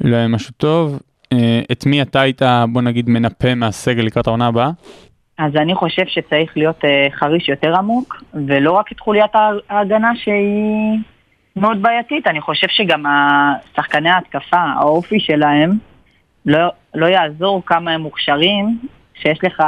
לא 0.00 0.16
היה 0.16 0.28
משהו 0.28 0.52
טוב. 0.56 0.98
אה, 1.32 1.60
את 1.72 1.86
מי 1.86 2.02
אתה 2.02 2.20
היית, 2.20 2.42
בוא 2.72 2.82
נגיד, 2.82 3.08
מנפה 3.08 3.54
מהסגל 3.54 4.02
לקראת 4.02 4.26
העונה 4.26 4.46
הבאה? 4.46 4.70
אז 5.38 5.56
אני 5.56 5.74
חושב 5.74 6.06
שצריך 6.06 6.56
להיות 6.56 6.84
אה, 6.84 7.06
חריש 7.10 7.48
יותר 7.48 7.76
עמוק, 7.76 8.22
ולא 8.46 8.72
רק 8.72 8.92
את 8.92 9.00
חוליית 9.00 9.34
ההג- 9.34 9.60
ההגנה 9.70 10.12
שהיא 10.16 10.98
מאוד 11.56 11.82
בעייתית, 11.82 12.26
אני 12.26 12.40
חושב 12.40 12.66
שגם 12.70 13.04
שחקני 13.76 14.10
ההתקפה, 14.10 14.56
האופי 14.78 15.20
שלהם, 15.20 15.70
לא, 16.46 16.68
לא 16.94 17.06
יעזור 17.06 17.62
כמה 17.66 17.90
הם 17.90 18.00
מוכשרים, 18.00 18.78
שיש 19.14 19.38
לך 19.44 19.62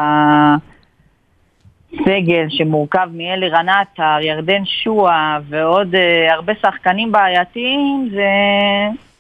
סגל 2.04 2.46
שמורכב 2.48 3.08
מאלירן 3.12 3.68
עטר, 3.68 4.16
ירדן 4.20 4.64
שועה 4.64 5.38
ועוד 5.48 5.94
אה, 5.94 6.34
הרבה 6.34 6.52
שחקנים 6.62 7.12
בעייתיים, 7.12 8.08
זה, 8.12 8.28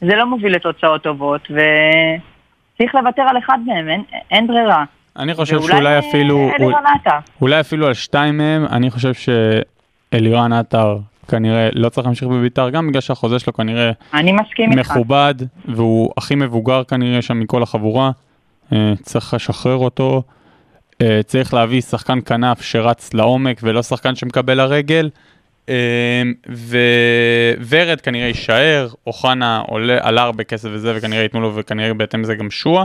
זה 0.00 0.16
לא 0.16 0.26
מוביל 0.26 0.54
לתוצאות 0.54 1.02
טובות, 1.02 1.40
וצריך 1.42 2.94
לוותר 2.94 3.22
על 3.22 3.38
אחד 3.38 3.58
מהם, 3.66 3.88
אין, 3.88 4.02
אין 4.30 4.46
ברירה. 4.46 4.84
אני 5.18 5.34
חושב 5.34 5.62
שאולי 5.62 5.94
אה, 5.94 5.98
אפילו, 5.98 6.50
אלירן 6.60 6.84
עטר. 6.94 7.18
אולי 7.40 7.60
אפילו 7.60 7.86
על 7.86 7.94
שתיים 7.94 8.36
מהם, 8.36 8.66
אני 8.72 8.90
חושב 8.90 9.12
שאלירן 9.14 10.52
עטר 10.52 10.98
כנראה 11.28 11.68
לא 11.72 11.88
צריך 11.88 12.06
להמשיך 12.06 12.28
בביתר, 12.28 12.70
גם 12.70 12.86
בגלל 12.86 13.00
שהחוזה 13.00 13.38
שלו 13.38 13.52
כנראה 13.52 13.90
אני 14.14 14.32
מסכים 14.32 14.72
איתך. 14.72 14.90
מכובד, 14.90 15.34
והוא 15.64 16.12
הכי 16.16 16.34
מבוגר 16.34 16.84
כנראה 16.84 17.22
שם 17.22 17.40
מכל 17.40 17.62
החבורה. 17.62 18.10
אה, 18.72 18.92
צריך 19.02 19.34
לשחרר 19.34 19.76
אותו. 19.76 20.22
אה, 21.02 21.20
צריך 21.26 21.54
להביא 21.54 21.80
שחקן 21.80 22.18
כנף 22.26 22.62
שרץ 22.62 23.14
לעומק 23.14 23.60
ולא 23.62 23.82
שחקן 23.82 24.14
שמקבל 24.14 24.54
לרגל. 24.54 25.10
אה, 25.68 26.22
וורד 27.60 28.00
כנראה 28.00 28.26
יישאר, 28.26 28.88
אוחנה 29.06 29.62
עולה, 29.66 29.98
עלה 30.00 30.22
הרבה 30.22 30.44
כסף 30.44 30.68
וזה, 30.72 30.92
וכנראה 30.96 31.22
ייתנו 31.22 31.40
לו, 31.40 31.54
וכנראה 31.54 31.94
בהתאם 31.94 32.22
לזה 32.22 32.34
גם 32.34 32.50
שועה. 32.50 32.84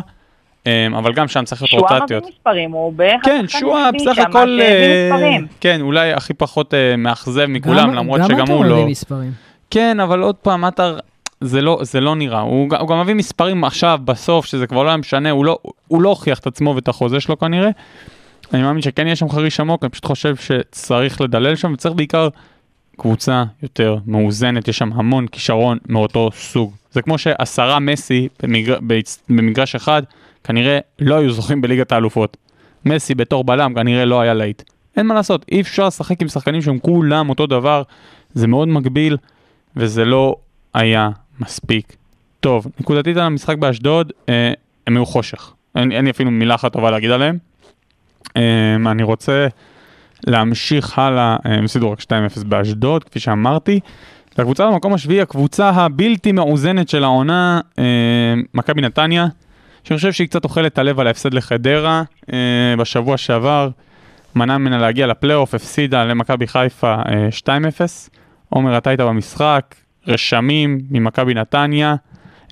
אה, 0.68 0.88
אבל 0.98 1.14
גם 1.14 1.28
שם 1.28 1.44
צריך 1.44 1.62
להיות 1.62 1.72
שואה 1.72 1.84
מביא 1.84 2.00
רוטציות. 2.00 2.24
מספרים, 2.28 2.72
הוא 2.72 2.94
בערך 2.94 3.22
כן, 3.24 3.46
שועה 3.48 3.92
בסך 3.92 4.18
הכל, 4.18 4.60
אה, 4.62 5.10
מספרים. 5.12 5.48
כן, 5.60 5.82
אולי 5.82 6.14
הכי 6.14 6.34
פחות 6.34 6.74
אה, 6.74 6.96
מאכזב 6.96 7.46
מכולם, 7.46 7.94
למרות 7.94 8.22
גם 8.22 8.28
שגם 8.28 8.48
הוא 8.48 8.66
לא... 8.66 8.76
מביא 8.76 8.86
מספרים. 8.86 9.32
כן, 9.70 10.00
אבל 10.00 10.22
עוד 10.22 10.36
פעם, 10.36 10.64
עטר, 10.64 11.00
זה 11.42 11.62
לא, 11.62 11.80
זה 11.82 12.02
לא 12.02 12.16
נראה. 12.16 12.40
הוא, 12.40 12.68
הוא 12.80 12.88
גם 12.88 13.02
מביא 13.02 13.16
מספרים 13.16 13.64
עכשיו, 13.64 14.00
בסוף, 14.06 14.46
שזה 14.46 14.68
כבר 14.68 14.84
לא 14.84 14.88
היה 14.88 14.98
משנה, 14.98 15.32
הוא 15.32 15.46
לא, 15.46 15.58
הוא 15.88 16.02
לא 16.02 16.10
הוכיח 16.10 16.40
את 16.40 16.48
עצמו 16.48 16.76
ואת 16.76 16.88
החוזה 16.88 17.20
שלו 17.20 17.40
כנראה. 17.40 17.70
אני 18.54 18.62
מאמין 18.62 18.82
שכן 18.82 19.08
יש 19.08 19.20
שם 19.20 19.30
חריש 19.30 19.60
עמוק, 19.60 19.84
אני 19.84 19.90
פשוט 19.90 20.06
חושב 20.06 20.36
שצריך 20.36 21.22
לדלל 21.22 21.56
שם, 21.56 21.74
וצריך 21.74 21.96
בעיקר 21.96 22.28
קבוצה 22.98 23.44
יותר 23.64 23.98
מאוזנת, 24.06 24.68
יש 24.68 24.78
שם 24.78 24.94
המון 24.94 25.28
כישרון 25.28 25.78
מאותו 25.90 26.30
סוג. 26.34 26.74
זה 26.92 27.02
כמו 27.02 27.18
שעשרה 27.18 27.80
מסי 27.80 28.28
במגר... 28.44 28.78
במגרש 29.30 29.76
אחד, 29.76 30.04
כנראה 30.44 30.80
לא 31.00 31.16
היו 31.16 31.32
זוכים 31.32 31.62
בליגת 31.62 31.92
האלופות. 31.92 32.38
מסי 32.86 33.16
בתור 33.16 33.44
בלם 33.44 33.74
כנראה 33.74 34.06
לא 34.06 34.22
היה 34.22 34.34
להיט. 34.34 34.64
אין 34.98 35.06
מה 35.06 35.14
לעשות, 35.14 35.46
אי 35.52 35.62
אפשר 35.62 35.88
לשחק 35.88 36.22
עם 36.22 36.28
שחקנים 36.28 36.62
שהם 36.62 36.80
כולם 36.80 37.30
אותו 37.30 37.48
דבר, 37.48 37.84
זה 38.34 38.48
מאוד 38.48 38.68
מגביל, 38.68 39.18
וזה 39.76 40.06
לא 40.06 40.36
היה 40.74 41.10
מספיק 41.40 41.96
טוב. 42.40 42.68
נקודתית 42.80 43.18
על 43.18 43.24
המשחק 43.24 43.58
באשדוד, 43.58 44.12
אה, 44.30 44.54
הם 44.88 44.98
היו 44.98 45.06
חושך. 45.06 45.54
אין 45.76 46.06
לי 46.06 46.12
אפילו 46.12 46.32
מילה 46.32 46.56
אחת 46.56 46.74
טובה 46.74 46.92
להגיד 46.92 47.12
עליהם. 47.12 47.38
אה, 48.38 48.76
אני 48.86 49.04
רוצה 49.04 49.48
להמשיך 50.28 51.00
הלאה, 51.00 51.38
אה, 51.46 51.54
הם 51.54 51.64
הפסידו 51.64 51.92
רק 51.92 52.00
2-0 52.00 52.44
באשדוד, 52.46 53.04
כפי 53.04 53.20
שאמרתי. 53.20 53.80
והקבוצה 54.38 54.68
במקום 54.68 54.94
השביעי, 54.94 55.22
הקבוצה 55.22 55.70
הבלתי 55.70 56.32
מאוזנת 56.32 56.90
של 56.90 57.04
העונה, 57.04 57.62
אה, 57.80 57.84
מכבי 58.54 58.82
נתניה, 58.82 59.28
שאני 59.84 59.98
חושב 59.98 60.12
שהיא 60.12 60.28
קצת 60.28 60.44
אוכלת 60.44 60.74
את 60.74 60.78
הלב 60.78 61.00
על 61.00 61.08
ההפסד 61.08 61.34
לחדרה 61.34 62.04
אה, 62.34 62.38
בשבוע 62.78 63.18
שעבר, 63.18 63.70
מנע 64.36 64.58
ממנה 64.58 64.78
להגיע 64.78 65.08
לפלייאוף, 65.08 65.54
הפסידה 65.54 66.04
למכבי 66.04 66.48
חיפה 66.48 66.96
אה, 66.96 67.30
2-0. 67.40 67.50
עומר, 68.50 68.78
אתה 68.78 68.90
היית 68.90 69.00
במשחק, 69.00 69.76
רשמים 70.08 70.80
ממכבי 70.92 71.34
נתניה, 71.34 71.96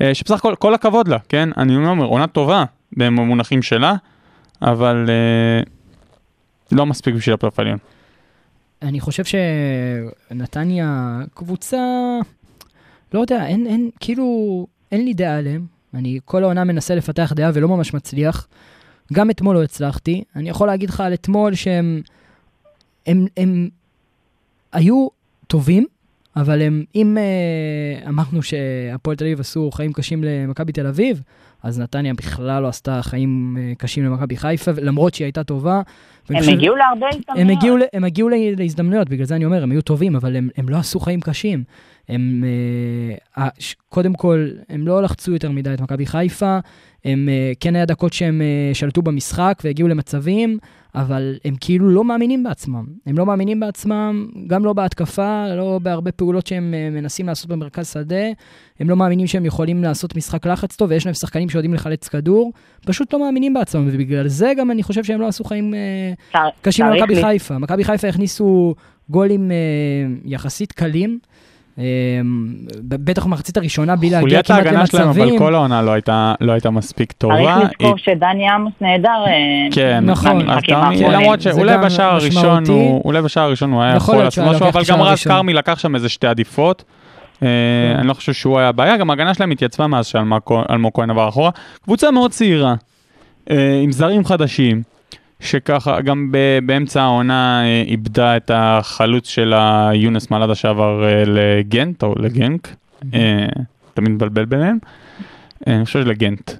אה, 0.01 0.13
שבסך 0.13 0.35
הכל, 0.35 0.55
כל 0.55 0.73
הכבוד 0.73 1.07
לה, 1.07 1.17
כן? 1.29 1.49
אני 1.57 1.75
אומר, 1.75 2.05
עונה 2.05 2.27
טובה 2.27 2.63
במונחים 2.97 3.61
שלה, 3.61 3.93
אבל 4.61 5.05
אה, 5.09 5.63
לא 6.71 6.85
מספיק 6.85 7.15
בשביל 7.15 7.33
הפלייאוף 7.33 7.59
העליון. 7.59 7.77
אני 8.81 8.99
חושב 8.99 9.23
שנתניה 10.31 11.19
קבוצה, 11.33 11.77
לא 13.13 13.19
יודע, 13.19 13.45
אין, 13.45 13.67
אין, 13.67 13.89
כאילו, 13.99 14.67
אין 14.91 15.05
לי 15.05 15.13
דעה 15.13 15.37
עליהם. 15.37 15.65
אני 15.93 16.19
כל 16.25 16.43
העונה 16.43 16.63
מנסה 16.63 16.95
לפתח 16.95 17.33
דעה 17.35 17.51
ולא 17.53 17.67
ממש 17.67 17.93
מצליח. 17.93 18.47
גם 19.13 19.29
אתמול 19.29 19.55
לא 19.55 19.63
הצלחתי. 19.63 20.23
אני 20.35 20.49
יכול 20.49 20.67
להגיד 20.67 20.89
לך 20.89 20.99
על 20.99 21.13
אתמול 21.13 21.55
שהם 21.55 22.01
הם, 23.07 23.25
הם 23.37 23.69
היו 24.73 25.07
טובים, 25.47 25.85
אבל 26.35 26.61
הם, 26.61 26.83
אם 26.95 27.17
אה, 27.17 28.09
אמרנו 28.09 28.43
שהפועל 28.43 29.15
תל 29.17 29.23
אביב 29.23 29.39
עשו 29.39 29.71
חיים 29.71 29.93
קשים 29.93 30.23
למכבי 30.23 30.71
תל 30.71 30.87
אביב, 30.87 31.21
אז 31.63 31.79
נתניה 31.79 32.13
בכלל 32.13 32.61
לא 32.61 32.67
עשתה 32.67 32.99
חיים 33.01 33.57
אה, 33.59 33.73
קשים 33.77 34.05
למכבי 34.05 34.37
חיפה, 34.37 34.71
למרות 34.81 35.13
שהיא 35.13 35.25
הייתה 35.25 35.43
טובה. 35.43 35.81
הם 36.29 36.39
חושב- 36.39 36.51
הגיעו 36.51 36.75
להרבה 36.75 37.07
הזדמנויות. 37.07 37.49
הם 37.49 37.49
הגיעו, 37.49 37.77
הם 37.93 38.03
להזדמנויות, 38.57 39.09
בגלל 39.09 39.25
זה 39.25 39.35
אני 39.35 39.45
אומר, 39.45 39.63
הם 39.63 39.71
היו 39.71 39.81
טובים, 39.81 40.15
אבל 40.15 40.35
הם, 40.35 40.49
הם 40.57 40.69
לא 40.69 40.77
עשו 40.77 40.99
חיים 40.99 41.21
קשים. 41.21 41.63
הם, 42.09 42.43
אה, 43.37 43.43
אה, 43.43 43.49
קודם 43.89 44.13
כל, 44.13 44.49
הם 44.69 44.87
לא 44.87 45.03
לחצו 45.03 45.31
יותר 45.31 45.51
מדי 45.51 45.73
את 45.73 45.81
מכבי 45.81 46.05
חיפה, 46.05 46.59
הם, 47.05 47.29
אה, 47.29 47.51
כן 47.59 47.75
היה 47.75 47.85
דקות 47.85 48.13
שהם 48.13 48.41
שלטו 48.73 49.01
במשחק 49.01 49.61
והגיעו 49.63 49.87
למצבים, 49.87 50.57
אבל 50.95 51.37
הם 51.45 51.55
כאילו 51.59 51.89
לא 51.89 52.03
מאמינים 52.03 52.43
בעצמם. 52.43 52.85
הם 53.05 53.17
לא 53.17 53.25
מאמינים 53.25 53.59
בעצמם, 53.59 54.27
גם 54.47 54.65
לא 54.65 54.73
בהתקפה, 54.73 55.55
לא 55.55 55.79
בהרבה 55.83 56.11
פעולות 56.11 56.47
שהם 56.47 56.73
מנסים 56.91 57.27
לעשות 57.27 57.49
במרכז 57.49 57.91
שדה. 57.93 58.25
הם 58.79 58.89
לא 58.89 58.95
מאמינים 58.95 59.27
שהם 59.27 59.45
יכולים 59.45 59.83
לעשות 59.83 60.15
משחק 60.15 60.45
לחץ 60.45 60.75
טוב, 60.75 60.89
ויש 60.89 61.05
להם 61.05 61.15
שחקנים 61.15 61.49
שיודעים 61.49 61.73
לחלץ 61.73 62.07
כדור. 62.07 62.51
פשוט 62.85 63.13
לא 63.13 63.19
מאמינים 63.19 63.53
בעצמם, 63.53 63.87
ובגלל 63.91 64.27
זה 64.27 64.51
גם 64.57 64.71
אני 64.71 64.83
חושב 64.83 65.03
שהם 65.03 65.21
לא 65.21 65.27
עשו 65.27 65.43
חיים 65.43 65.73
קשים 66.61 66.85
למכבי 66.85 67.23
חיפה. 67.23 67.57
מכבי 67.57 67.83
חיפה 67.83 68.07
הכניסו 68.07 68.75
גולים 69.09 69.51
יחסית 70.25 70.71
קלים. 70.71 71.19
ב- 72.87 73.09
בטח 73.09 73.25
במחצית 73.25 73.57
הראשונה 73.57 73.95
בלי 73.95 74.09
להגיע 74.09 74.21
חוליית 74.21 74.47
כמעט 74.47 74.65
ההגנה 74.65 74.85
שלהם, 74.87 75.09
אבל 75.09 75.19
למצבים. 75.21 75.39
כל 75.39 75.55
העונה 75.55 75.81
לא 75.81 75.91
הייתה, 75.91 76.33
לא 76.41 76.51
הייתה 76.51 76.69
מספיק 76.69 77.11
טובה. 77.11 77.35
צריך 77.35 77.69
לזכור 77.71 77.87
היא- 77.87 77.95
שדני 77.97 78.49
עמוס 78.49 78.73
נהדר. 78.81 79.09
אה, 79.27 79.31
כן, 79.71 80.03
נכון. 80.05 80.41
למרות 81.11 81.41
שאולי 81.41 81.77
בשער 81.77 82.13
הראשון. 82.15 82.63
הוא, 82.67 83.01
אולי 83.05 83.21
בשער 83.21 83.43
הראשון 83.43 83.71
הוא 83.71 83.81
היה 83.81 83.95
יכול 83.95 84.17
לעשות 84.17 84.43
משהו, 84.47 84.67
אבל 84.67 84.81
גם 84.89 85.01
רז. 85.01 85.23
כרמי 85.23 85.53
לקח 85.53 85.79
שם 85.79 85.95
איזה 85.95 86.09
שתי 86.09 86.27
עדיפות. 86.27 86.83
אה, 87.43 87.47
כן. 87.93 87.99
אני 87.99 88.07
לא 88.07 88.13
חושב 88.13 88.33
שהוא 88.33 88.59
היה 88.59 88.69
הבעיה, 88.69 88.97
גם 88.97 89.09
ההגנה 89.09 89.33
שלהם 89.33 89.51
התייצבה 89.51 89.87
מאז 89.87 90.05
שאלמוג 90.05 90.91
כהן 90.93 91.09
עבר 91.09 91.29
אחורה. 91.29 91.49
קבוצה 91.83 92.11
מאוד 92.11 92.31
צעירה, 92.31 92.73
אה, 93.51 93.79
עם 93.83 93.91
זרים 93.91 94.25
חדשים, 94.25 94.81
שככה 95.39 96.01
גם 96.01 96.31
ב- 96.31 96.59
באמצע 96.65 97.01
העונה 97.01 97.61
אה, 97.63 97.83
איבדה 97.87 98.37
את 98.37 98.51
החלוץ 98.53 99.27
שלה, 99.29 99.89
יונס 99.93 100.31
מלאדה 100.31 100.55
שעבר 100.55 101.03
אה, 101.03 101.23
לגנט 101.25 102.03
או 102.03 102.15
לגנק, 102.19 102.75
אה, 103.13 103.45
תמיד 103.93 104.11
מבלבל 104.11 104.45
ביניהם. 104.45 104.77
אני 105.67 105.85
חושב 105.85 106.03
שלגנט. 106.03 106.51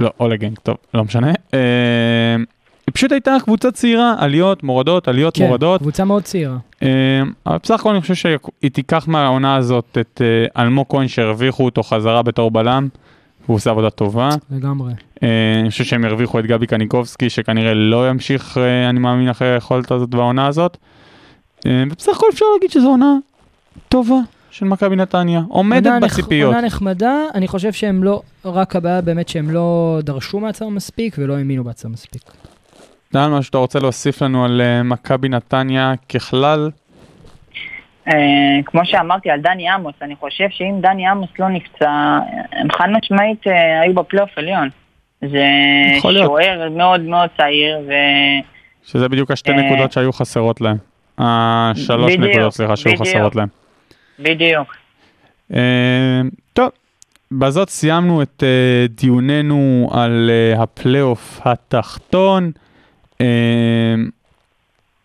לא, 0.00 0.10
או 0.20 0.28
לגנק, 0.28 0.58
טוב, 0.58 0.76
לא 0.94 1.04
משנה. 1.04 1.32
היא 2.86 2.92
פשוט 2.92 3.12
הייתה 3.12 3.36
קבוצה 3.44 3.70
צעירה, 3.70 4.14
עליות, 4.18 4.62
מורדות, 4.62 5.08
עליות, 5.08 5.36
כן, 5.36 5.46
מורדות. 5.46 5.80
קבוצה 5.80 6.04
מאוד 6.04 6.22
צעירה. 6.22 6.56
אבל 7.46 7.58
בסך 7.62 7.80
הכל 7.80 7.90
אני 7.90 8.00
חושב 8.00 8.14
שהיא 8.14 8.70
תיקח 8.72 9.08
מהעונה 9.08 9.56
הזאת 9.56 9.98
את 10.00 10.22
אלמוג 10.56 10.86
כהן 10.88 11.08
שהרוויחו 11.08 11.64
אותו 11.64 11.82
חזרה 11.82 12.22
בתור 12.22 12.50
בלם, 12.50 12.88
והוא 13.44 13.56
עושה 13.56 13.70
עבודה 13.70 13.90
טובה. 13.90 14.28
לגמרי. 14.50 14.92
אה, 15.22 15.60
אני 15.60 15.70
חושב 15.70 15.84
שהם 15.84 16.04
הרוויחו 16.04 16.38
את 16.38 16.46
גבי 16.46 16.66
קניקובסקי, 16.66 17.30
שכנראה 17.30 17.74
לא 17.74 18.10
ימשיך, 18.10 18.58
אה, 18.58 18.88
אני 18.90 19.00
מאמין, 19.00 19.28
אחרי 19.28 19.48
היכולת 19.48 19.90
הזאת 19.90 20.10
בעונה 20.10 20.46
הזאת. 20.46 20.76
אה, 21.66 21.84
ובסך 21.90 22.16
הכל 22.16 22.26
אפשר 22.32 22.46
להגיד 22.54 22.70
שזו 22.70 22.88
עונה 22.88 23.16
טובה 23.88 24.18
של 24.50 24.64
מכבי 24.64 24.96
נתניה, 24.96 25.42
עומדת 25.48 25.86
עונה 25.86 26.00
בציפיות. 26.00 26.54
עונה 26.54 26.66
נחמדה, 26.66 27.14
אני 27.34 27.48
חושב 27.48 27.72
שהם 27.72 28.04
לא, 28.04 28.22
רק 28.44 28.76
הבעיה 28.76 29.00
באמת 29.00 29.28
שהם 29.28 29.50
לא 29.50 29.98
דרשו 30.02 30.40
מעצמם 30.40 30.74
מספיק 30.74 31.16
ולא 31.18 31.36
האמינו 31.36 31.64
בעצמם 31.64 31.92
מספיק. 31.92 32.22
דן, 33.12 33.30
משהו 33.30 33.42
שאתה 33.42 33.58
רוצה 33.58 33.78
להוסיף 33.78 34.22
לנו 34.22 34.44
על 34.44 34.60
מכבי 34.84 35.28
נתניה 35.28 35.94
ככלל? 36.08 36.70
אה, 38.08 38.62
כמו 38.64 38.80
שאמרתי 38.84 39.30
על 39.30 39.40
דני 39.40 39.68
עמוס, 39.68 39.94
אני 40.02 40.16
חושב 40.16 40.46
שאם 40.50 40.74
דני 40.80 41.06
עמוס 41.06 41.30
לא 41.38 41.48
נפצע, 41.48 42.18
הם 42.52 42.68
חד 42.72 42.88
משמעית 42.90 43.46
אה, 43.46 43.80
היו 43.80 43.94
בפלייאוף 43.94 44.30
עליון. 44.36 44.68
זה. 45.20 45.46
שוער 46.00 46.68
מאוד 46.70 47.00
מאוד 47.00 47.28
צעיר, 47.36 47.78
ו... 47.88 47.92
שזה 48.86 49.08
בדיוק 49.08 49.30
השתי 49.30 49.50
אה, 49.50 49.56
נקודות 49.56 49.92
שהיו 49.92 50.12
חסרות 50.12 50.60
להם. 50.60 50.76
השלוש 51.18 52.12
נקודות, 52.12 52.52
סליחה, 52.52 52.76
שהיו. 52.76 52.96
חסרות 52.96 53.36
להם. 53.36 53.48
בדיוק. 54.18 54.76
טוב, 56.52 56.68
בזאת 57.32 57.68
סיימנו 57.68 58.22
את 58.22 58.42
דיוננו 58.88 59.90
על 59.92 60.30
הפלייאוף 60.56 61.40
התחתון. 61.44 62.50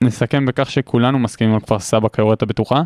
נסכם 0.04 0.46
בכך 0.46 0.72
שכולנו 0.72 1.20
מסכימים 1.20 1.54
על 1.54 1.60
כפר 1.60 1.80
סבא 1.80 2.08
כיורדת 2.10 2.42
הבטוחה. 2.42 2.82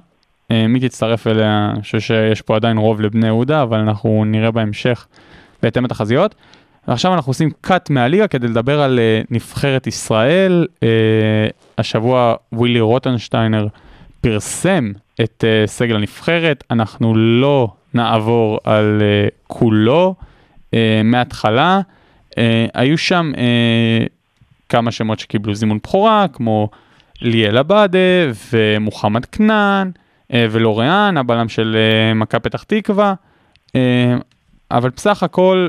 אה, 0.51 0.68
מי 0.68 0.80
תצטרף 0.80 1.28
אליה? 1.28 1.70
אני 1.74 1.82
חושב 1.82 1.99
שיש 1.99 2.41
פה 2.41 2.55
עדיין 2.55 2.78
רוב 2.78 3.01
לבני 3.01 3.26
יהודה, 3.26 3.64
אבל 3.64 3.80
אנחנו 3.80 4.24
נראה 4.26 4.51
בהמשך 4.51 5.07
בהתאם 5.64 5.86
לתחזיות. 5.86 6.36
ועכשיו 6.88 7.14
אנחנו 7.14 7.30
עושים 7.30 7.49
קאט 7.61 7.89
מהליגה 7.89 8.28
כדי 8.28 8.47
לדבר 8.47 8.82
על 8.82 8.99
אה, 8.99 9.22
נבחרת 9.30 9.88
ישראל. 9.88 10.68
אה, 10.84 10.88
השבוע 11.78 12.36
ווילי 12.53 12.80
רוטנשטיינר 12.80 13.68
פרסם 14.22 14.91
את 15.24 15.43
סגל 15.66 15.95
הנבחרת, 15.95 16.64
אנחנו 16.72 17.16
לא 17.16 17.68
נעבור 17.93 18.59
על 18.64 19.01
כולו 19.47 20.16
מההתחלה. 21.03 21.82
היו 22.74 22.97
שם 22.97 23.32
כמה 24.70 24.91
שמות 24.91 25.20
שקיבלו 25.20 25.55
זימון 25.55 25.78
בכורה, 25.78 26.26
כמו 26.34 26.70
ליאל 27.24 27.58
עבאדה 27.58 28.00
ומוחמד 28.54 29.26
כנען 29.26 29.92
אה, 30.34 30.46
ולוריאן, 30.52 31.18
הבלם 31.18 31.50
של 31.50 31.78
אה, 31.80 32.14
מכבי 32.14 32.42
פתח 32.42 32.64
תקווה, 32.64 33.14
אה, 33.76 34.16
אבל 34.72 34.90
בסך 34.90 35.24
הכל 35.24 35.68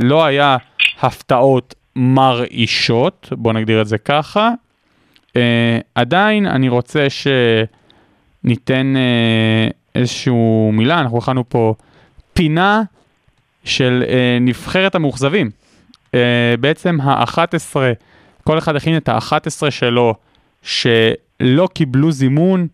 לא 0.00 0.24
היה 0.24 0.56
הפתעות 1.02 1.74
מרעישות, 1.96 3.28
בוא 3.32 3.52
נגדיר 3.52 3.82
את 3.82 3.86
זה 3.86 3.98
ככה. 3.98 4.50
עדיין 5.94 6.46
אני 6.46 6.68
רוצה 6.68 7.06
שניתן 8.44 8.94
איזשהו 9.94 10.70
מילה, 10.72 11.00
אנחנו 11.00 11.18
הכנו 11.18 11.48
פה 11.48 11.74
פינה 12.32 12.82
של 13.64 14.04
נבחרת 14.40 14.94
המאוכזבים. 14.94 15.50
בעצם 16.60 17.00
ה-11, 17.00 17.76
כל 18.44 18.58
אחד 18.58 18.76
הכין 18.76 18.96
את 18.96 19.08
ה-11 19.08 19.70
שלו 19.70 20.14
שלא 20.62 21.68
קיבלו 21.74 22.12
זימון 22.12 22.66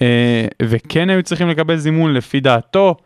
אה, 0.00 0.46
וכן 0.62 1.10
היו 1.10 1.22
צריכים 1.22 1.48
לקבל 1.48 1.76
זימון 1.76 2.14
לפי 2.14 2.40
דעתו, 2.40 2.96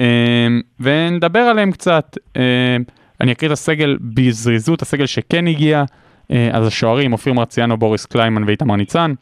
אה, 0.00 0.46
ונדבר 0.80 1.38
עליהם 1.38 1.72
קצת. 1.72 2.16
אה, 2.36 2.76
אני 3.20 3.32
אקריא 3.32 3.48
את 3.48 3.52
הסגל 3.52 3.96
בזריזות, 4.00 4.82
הסגל 4.82 5.06
שכן 5.06 5.46
הגיע, 5.46 5.84
אה, 6.30 6.50
אז 6.52 6.66
השוערים 6.66 7.12
אופיר 7.12 7.32
מרציאנו, 7.32 7.76
בוריס 7.76 8.06
קליימן 8.06 8.44
ואיתמר 8.44 8.76
ניצן. 8.76 9.12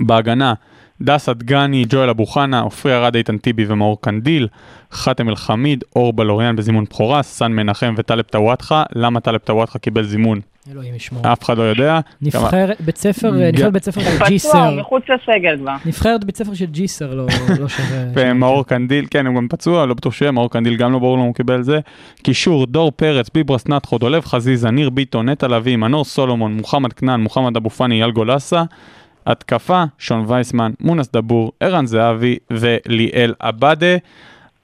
בהגנה, 0.00 0.54
דסה 1.00 1.32
דגני, 1.32 1.84
ג'ואל 1.88 2.10
אבו 2.10 2.26
חנה, 2.26 2.60
עופרי 2.60 2.94
ארד, 2.94 3.14
איתן 3.14 3.38
טיבי 3.38 3.64
ומאור 3.68 4.00
קנדיל, 4.00 4.48
חאתם 4.92 5.28
אל-חמיד, 5.28 5.84
אור 5.96 6.12
בלוריאן 6.12 6.56
בזימון 6.56 6.84
בכורה, 6.84 7.22
סאן 7.22 7.52
מנחם 7.52 7.94
וטלב 7.96 8.24
טוואטחה. 8.24 8.82
למה 8.92 9.20
טלב 9.20 9.40
טוואטחה 9.40 9.78
קיבל 9.78 10.04
זימון? 10.04 10.51
אלוהים 10.70 10.94
ישמור. 10.94 11.32
אף 11.32 11.42
אחד 11.42 11.58
לא 11.58 11.62
יודע. 11.62 12.00
נבחרת 12.22 12.80
בית 12.80 12.96
ספר, 12.96 13.30
נבחרת 13.30 13.72
בית 13.72 13.84
ספר 13.84 14.00
של 14.00 14.10
פצוע, 14.14 14.28
ג'יסר. 14.28 14.80
מחוץ 14.80 15.02
לסגל 15.02 15.56
כבר. 15.58 15.74
נבחרת 15.86 16.24
בית 16.24 16.36
ספר 16.36 16.54
של 16.54 16.66
ג'יסר 16.66 17.14
לא 17.14 17.26
לא 17.60 17.68
שווה. 17.68 17.98
ומאור 18.14 18.66
קנדיל, 18.66 19.06
כן, 19.10 19.26
הוא 19.26 19.36
גם 19.36 19.48
פצוע, 19.48 19.86
לא 19.86 19.94
בטוח 19.94 20.12
שיהיה, 20.12 20.30
מאור 20.30 20.50
קנדיל 20.50 20.76
גם 20.76 20.92
לא 20.92 20.98
ברור 20.98 21.16
לנו 21.16 21.26
הוא 21.26 21.34
קיבל 21.34 21.62
זה. 21.62 21.80
קישור, 22.22 22.66
דור 22.66 22.90
פרץ, 22.90 23.30
ביברס 23.34 23.68
נתחו, 23.68 23.98
דולב 23.98 24.24
חזיזה, 24.24 24.70
ניר 24.70 24.90
ביטון, 24.90 25.28
נטע 25.28 25.48
לביא, 25.48 25.76
מנור 25.76 26.04
סולומון, 26.04 26.56
מוחמד 26.56 26.92
כנען, 26.92 27.20
מוחמד 27.20 27.56
אבו 27.56 27.70
פאני, 27.70 27.94
אייל 27.94 28.10
גולסה. 28.10 28.62
התקפה, 29.26 29.84
שון 29.98 30.24
וייסמן, 30.28 30.72
מונס 30.80 31.08
דבור, 31.12 31.52
ערן 31.60 31.86
זהבי 31.86 32.36
וליאל 32.50 33.34
עבאדה. 33.38 33.96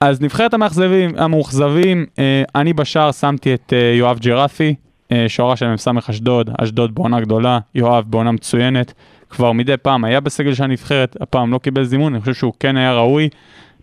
אז 0.01 0.21
נבחרת 0.21 0.53
המאכזבים, 0.53 1.09
המאוכזבים, 1.17 2.05
אה, 2.19 2.43
אני 2.55 2.73
בשער 2.73 3.11
שמתי 3.11 3.53
את 3.53 3.73
אה, 3.73 3.93
יואב 3.95 4.19
ג'רפי, 4.19 4.75
אה, 5.11 5.25
שוערה 5.27 5.55
של 5.55 5.67
מ"ס 5.67 5.87
אשדוד, 6.09 6.49
אשדוד 6.57 6.95
בעונה 6.95 7.21
גדולה, 7.21 7.59
יואב 7.75 8.05
בעונה 8.07 8.31
מצוינת, 8.31 8.93
כבר 9.29 9.51
מדי 9.51 9.77
פעם 9.77 10.03
היה 10.03 10.19
בסגל 10.19 10.53
של 10.53 10.63
הנבחרת, 10.63 11.17
הפעם 11.21 11.51
לא 11.51 11.57
קיבל 11.57 11.83
זימון, 11.83 12.13
אני 12.13 12.21
חושב 12.21 12.33
שהוא 12.33 12.53
כן 12.59 12.77
היה 12.77 12.93
ראוי. 12.93 13.29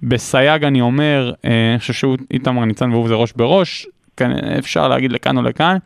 בסייג 0.03 0.65
אני 0.65 0.81
אומר, 0.81 1.33
אה, 1.45 1.71
אני 1.71 1.79
חושב 1.79 1.93
שהוא 1.93 2.17
איתמר 2.31 2.65
ניצן 2.65 2.93
והוא 2.93 3.09
זה 3.09 3.15
ראש 3.15 3.33
בראש, 3.37 3.87
כן, 4.17 4.31
אפשר 4.59 4.89
להגיד 4.89 5.13
לכאן 5.13 5.37
או 5.37 5.43
לכאן. 5.43 5.77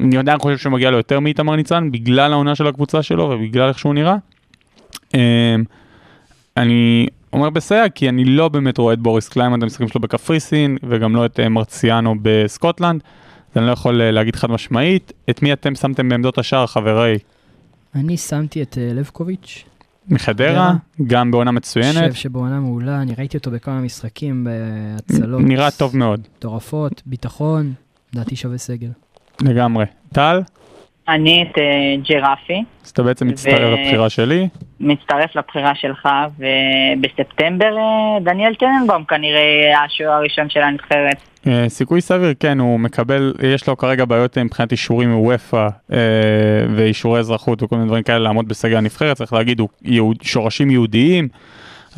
אני 0.00 0.16
עדיין 0.16 0.38
חושב 0.38 0.58
שהוא 0.58 0.72
מגיע 0.72 0.90
לו 0.90 0.96
יותר 0.96 1.20
מאיתמר 1.20 1.56
ניצן, 1.56 1.90
בגלל 1.92 2.32
העונה 2.32 2.54
של 2.54 2.66
הקבוצה 2.66 3.02
שלו 3.02 3.24
ובגלל 3.24 3.68
איך 3.68 3.78
שהוא 3.78 3.94
נראה. 3.94 4.16
אה, 5.14 5.56
אני 6.56 7.06
אומר 7.32 7.50
בסייג 7.50 7.92
כי 7.94 8.08
אני 8.08 8.24
לא 8.24 8.48
באמת 8.48 8.78
רואה 8.78 8.92
את 8.92 8.98
בוריס 8.98 9.28
קליימן, 9.28 9.58
את 9.58 9.62
המשחקים 9.62 9.88
שלו 9.88 10.00
בקפריסין, 10.00 10.76
וגם 10.82 11.16
לא 11.16 11.26
את 11.26 11.40
מרציאנו 11.40 12.14
בסקוטלנד. 12.22 13.02
אני 13.56 13.66
לא 13.66 13.72
יכול 13.72 14.02
אה, 14.02 14.10
להגיד 14.10 14.36
חד 14.36 14.50
משמעית. 14.50 15.12
את 15.30 15.42
מי 15.42 15.52
אתם 15.52 15.74
שמתם 15.74 16.08
בעמדות 16.08 16.38
השער, 16.38 16.66
חברי? 16.66 17.18
אני 17.94 18.16
שמתי 18.16 18.62
את 18.62 18.78
אה, 18.78 18.92
לבקוביץ', 18.94 19.64
מחדרה, 20.08 20.48
חדרה. 20.48 20.74
גם 21.06 21.30
בעונה 21.30 21.50
מצוינת. 21.50 22.10
חושב 22.10 22.12
שבעונה 22.12 22.60
מעולה, 22.60 23.02
אני 23.02 23.14
ראיתי 23.18 23.36
אותו 23.36 23.50
בכמה 23.50 23.80
משחקים 23.80 24.46
בהצלות. 24.46 25.42
נראה 25.44 25.70
טוב 25.70 25.96
מאוד, 25.96 26.20
מטורפות, 26.38 27.02
ביטחון, 27.06 27.72
לדעתי 28.14 28.36
שווה 28.36 28.58
סגל. 28.58 28.90
לגמרי. 29.40 29.84
טל, 30.12 30.40
אני 31.08 31.42
את 31.42 31.58
אה, 31.58 31.64
ג'רפי, 32.08 32.64
אז 32.84 32.90
אתה 32.90 33.02
בעצם 33.02 33.28
מצטרף 33.28 33.78
לבחירה 33.78 34.10
שלי. 34.10 34.48
מצטרף 34.80 35.36
לבחירה 35.36 35.74
שלך, 35.74 36.08
ובספטמבר 36.38 37.76
אה, 37.76 38.20
דניאל 38.20 38.54
טננבאום 38.54 39.04
כנראה 39.04 39.84
השוער 39.84 40.12
הראשון 40.12 40.50
של 40.50 40.60
הנבחרת. 40.60 41.16
אה, 41.46 41.68
סיכוי 41.68 42.00
סביר, 42.00 42.34
כן, 42.40 42.58
הוא 42.58 42.80
מקבל, 42.80 43.34
יש 43.42 43.68
לו 43.68 43.76
כרגע 43.76 44.04
בעיות 44.04 44.38
מבחינת 44.38 44.72
אישורים 44.72 45.10
מוופא 45.10 45.68
ואישורי 46.76 47.20
אזרחות 47.20 47.62
וכל 47.62 47.76
מיני 47.76 47.86
דברים 47.88 48.02
כאלה 48.02 48.18
לעמוד 48.18 48.48
בסגל 48.48 48.76
הנבחרת, 48.76 49.16
צריך 49.16 49.32
להגיד, 49.32 49.60
הוא 49.60 49.68
יהוד, 49.82 50.16
שורשים 50.22 50.70
יהודיים, 50.70 51.28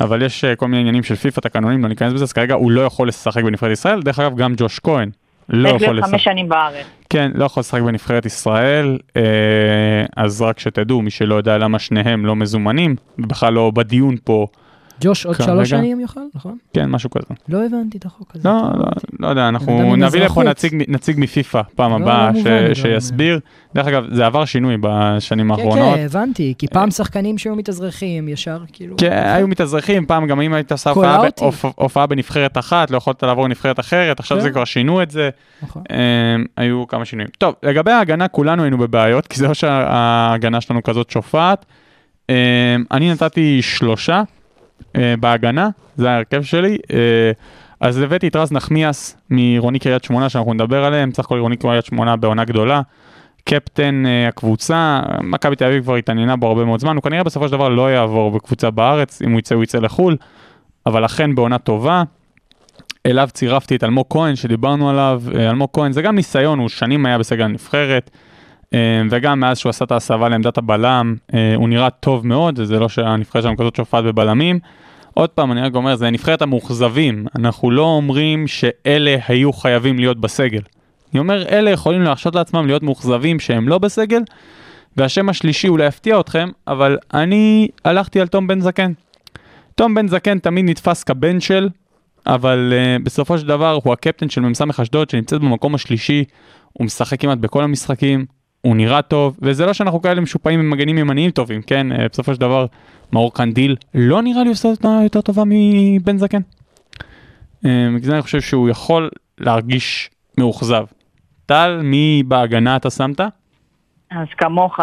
אבל 0.01 0.21
יש 0.21 0.45
כל 0.45 0.67
מיני 0.67 0.79
עניינים 0.79 1.03
של 1.03 1.15
פיפ"א, 1.15 1.41
תקנונים, 1.41 1.83
לא 1.83 1.89
ניכנס 1.89 2.13
בזה, 2.13 2.23
אז 2.23 2.33
כרגע 2.33 2.53
הוא 2.53 2.71
לא 2.71 2.81
יכול 2.81 3.07
לשחק 3.07 3.43
בנבחרת 3.43 3.71
ישראל, 3.71 4.01
דרך 4.01 4.19
אגב 4.19 4.37
גם 4.37 4.53
ג'וש 4.57 4.79
כהן 4.79 5.09
לא 5.49 5.69
יכול 5.69 5.81
להיות 5.81 5.95
לשחק, 5.97 6.11
חמש 6.11 6.23
שנים 6.23 6.49
בארץ. 6.49 6.85
כן, 7.09 7.31
לא 7.35 7.45
יכול 7.45 7.61
לשחק 7.61 7.81
בנבחרת 7.81 8.25
ישראל, 8.25 8.97
אה, 9.17 9.21
אז 10.15 10.41
רק 10.41 10.59
שתדעו, 10.59 11.01
מי 11.01 11.11
שלא 11.11 11.35
יודע 11.35 11.57
למה 11.57 11.79
שניהם 11.79 12.25
לא 12.25 12.35
מזומנים, 12.35 12.95
בכלל 13.17 13.53
לא 13.53 13.71
בדיון 13.71 14.15
פה, 14.23 14.47
ג'וש 15.01 15.25
עוד. 15.25 15.35
שלוש 15.35 15.69
שנים 15.69 15.99
יוכל, 15.99 16.19
נכון? 16.35 16.57
כן, 16.73 16.89
משהו 16.89 17.09
כזה. 17.09 17.33
לא 17.49 17.65
הבנתי 17.65 17.97
את 17.97 18.05
החוק 18.05 18.35
הזה. 18.35 18.49
לא, 18.49 18.61
לא, 18.77 18.85
לא 19.19 19.27
יודע, 19.27 19.47
אנחנו 19.49 19.95
נביא 19.95 20.21
לפה. 20.21 20.43
נציג, 20.43 20.83
נציג 20.87 21.15
מפיפ"א 21.19 21.61
פעם 21.75 21.91
לא, 21.91 21.95
הבאה 21.95 22.31
לא 22.31 22.67
לי, 22.67 22.75
שיסביר. 22.75 23.39
דרך 23.75 23.87
אגב, 23.87 24.03
זה 24.11 24.25
עבר 24.25 24.45
שינוי 24.45 24.77
בשנים 24.81 25.45
כן, 25.45 25.51
האחרונות. 25.51 25.95
כן, 25.95 26.05
הבנתי, 26.05 26.53
כי 26.57 26.67
פעם 26.67 26.91
שחקנים 26.91 27.37
שהיו 27.37 27.55
מתאזרחים, 27.55 28.27
ישר 28.27 28.59
כאילו... 28.73 28.95
כן, 28.97 29.23
היו 29.25 29.47
מתאזרחים, 29.47 30.05
פעם 30.05 30.27
גם 30.27 30.41
אם 30.41 30.53
היית 30.53 30.71
עושה 30.71 30.91
הופעה 31.75 32.07
בנבחרת 32.07 32.57
אחת, 32.57 32.91
לא 32.91 32.97
יכולת 32.97 33.23
לעבור 33.23 33.45
לנבחרת 33.45 33.79
אחרת, 33.79 34.19
עכשיו 34.19 34.37
כן. 34.37 34.43
זה 34.43 34.51
כבר 34.51 34.65
שינו 34.65 35.01
את 35.01 35.11
זה, 35.11 35.29
נכון. 35.61 35.83
אמ, 35.91 36.45
היו 36.57 36.87
כמה 36.87 37.05
שינויים. 37.05 37.29
טוב, 37.37 37.55
לגבי 37.63 37.91
ההגנה 37.91 38.27
כולנו 38.27 38.63
היינו 38.63 38.77
בבעיות, 38.77 39.27
כי 39.27 39.37
זה 39.39 39.47
לא 39.47 39.53
שההגנה 39.53 40.61
שלנו 40.61 40.83
כזאת 40.83 41.09
שופעת. 41.09 41.65
אמ, 42.29 42.35
אני 42.91 43.11
נתתי 43.11 43.61
שלושה 43.61 44.13
אה, 44.15 44.23
בהגנה, 45.19 45.69
זה 45.95 46.11
ההרכב 46.11 46.43
שלי. 46.43 46.77
אה, 46.93 47.31
אז 47.79 47.97
הבאתי 48.01 48.27
את 48.27 48.35
רז 48.35 48.51
נחמיאס 48.51 49.17
מעירוני 49.29 49.79
קריית 49.79 50.03
שמונה, 50.03 50.29
שאנחנו 50.29 50.53
נדבר 50.53 50.83
עליהם, 50.83 51.11
סך 51.13 51.25
הכל 51.25 51.35
עירוני 51.35 51.57
קריית 51.57 51.85
שמונה 51.85 52.15
בעונה 52.15 52.45
גדולה. 52.45 52.81
קפטן 53.43 54.05
אה, 54.05 54.27
הקבוצה, 54.27 55.01
מכבי 55.23 55.55
תל 55.55 55.65
אביב 55.65 55.83
כבר 55.83 55.95
התעניינה 55.95 56.35
בו 56.35 56.47
הרבה 56.47 56.65
מאוד 56.65 56.79
זמן, 56.79 56.95
הוא 56.95 57.03
כנראה 57.03 57.23
בסופו 57.23 57.47
של 57.47 57.51
דבר 57.51 57.69
לא 57.69 57.91
יעבור 57.91 58.31
בקבוצה 58.31 58.71
בארץ, 58.71 59.21
אם 59.21 59.31
הוא 59.31 59.39
יצא 59.39 59.55
הוא 59.55 59.63
יצא 59.63 59.79
לחו"ל, 59.79 60.17
אבל 60.85 61.05
אכן 61.05 61.35
בעונה 61.35 61.57
טובה. 61.57 62.03
אליו 63.05 63.29
צירפתי 63.33 63.75
את 63.75 63.83
אלמוג 63.83 64.05
כהן 64.09 64.35
שדיברנו 64.35 64.89
עליו, 64.89 65.21
אה, 65.35 65.49
אלמוג 65.49 65.69
כהן 65.73 65.91
זה 65.91 66.01
גם 66.01 66.15
ניסיון, 66.15 66.59
הוא 66.59 66.69
שנים 66.69 67.05
היה 67.05 67.17
בסגל 67.17 67.43
הנבחרת, 67.43 68.09
אה, 68.13 68.19
וגם 69.09 69.39
מאז 69.39 69.57
שהוא 69.57 69.69
עשה 69.69 69.85
את 69.85 69.91
ההסבה 69.91 70.29
לעמדת 70.29 70.57
הבלם, 70.57 71.15
אה, 71.33 71.55
הוא 71.55 71.69
נראה 71.69 71.89
טוב 71.89 72.27
מאוד, 72.27 72.63
זה 72.63 72.79
לא 72.79 72.89
שהנבחרת 72.89 73.43
שלנו 73.43 73.57
כזאת 73.57 73.75
שופעת 73.75 74.03
בבלמים. 74.03 74.59
עוד 75.13 75.29
פעם, 75.29 75.51
אני 75.51 75.61
רק 75.61 75.75
אומר, 75.75 75.95
זה 75.95 76.09
נבחרת 76.09 76.41
המאוכזבים, 76.41 77.25
אנחנו 77.35 77.71
לא 77.71 77.81
אומרים 77.81 78.47
שאלה 78.47 79.17
היו 79.27 79.53
חייבים 79.53 79.99
להיות 79.99 80.21
בסגל. 80.21 80.61
אני 81.13 81.19
אומר, 81.19 81.47
אלה 81.47 81.71
יכולים 81.71 82.01
להרשות 82.01 82.35
לעצמם 82.35 82.65
להיות 82.65 82.83
מאוכזבים 82.83 83.39
שהם 83.39 83.67
לא 83.67 83.77
בסגל, 83.77 84.21
והשם 84.97 85.29
השלישי 85.29 85.67
אולי 85.67 85.85
יפתיע 85.85 86.19
אתכם, 86.19 86.49
אבל 86.67 86.97
אני 87.13 87.67
הלכתי 87.85 88.21
על 88.21 88.27
תום 88.27 88.47
בן 88.47 88.59
זקן. 88.59 88.91
תום 89.75 89.95
בן 89.95 90.07
זקן 90.07 90.39
תמיד 90.39 90.69
נתפס 90.69 91.03
כבן 91.03 91.39
של, 91.39 91.69
אבל 92.27 92.73
uh, 92.73 93.03
בסופו 93.03 93.37
של 93.37 93.47
דבר 93.47 93.79
הוא 93.83 93.93
הקפטן 93.93 94.29
של 94.29 94.41
מ"ס 94.41 94.61
אשדוד 94.81 95.09
שנמצאת 95.09 95.41
במקום 95.41 95.75
השלישי, 95.75 96.23
הוא 96.73 96.85
משחק 96.85 97.21
כמעט 97.21 97.37
בכל 97.37 97.63
המשחקים, 97.63 98.25
הוא 98.67 98.75
נראה 98.75 99.01
טוב, 99.01 99.37
וזה 99.41 99.65
לא 99.65 99.73
שאנחנו 99.73 100.01
כאלה 100.01 100.21
משופעים 100.21 100.59
עם 100.59 100.69
מגנים 100.69 100.97
ימניים 100.97 101.31
טובים, 101.31 101.61
כן? 101.61 101.87
Uh, 101.91 101.95
בסופו 102.11 102.33
של 102.33 102.39
דבר, 102.39 102.65
מאור 103.13 103.33
קנדיל 103.33 103.75
לא 103.93 104.21
נראה 104.21 104.43
לי 104.43 104.49
עושה 104.49 104.75
תנועה 104.75 105.03
יותר 105.03 105.21
טובה 105.21 105.43
מבן 105.45 106.17
זקן. 106.17 106.41
בגלל 107.63 107.99
זה 108.01 108.13
אני 108.13 108.21
חושב 108.21 108.41
שהוא 108.41 108.69
יכול 108.69 109.09
להרגיש 109.39 110.09
מאוכזב. 110.37 110.85
טל, 111.45 111.79
מי 111.83 112.23
בהגנה 112.25 112.75
אתה 112.75 112.89
שמת? 112.89 113.19
אז 114.11 114.27
כמוך 114.37 114.79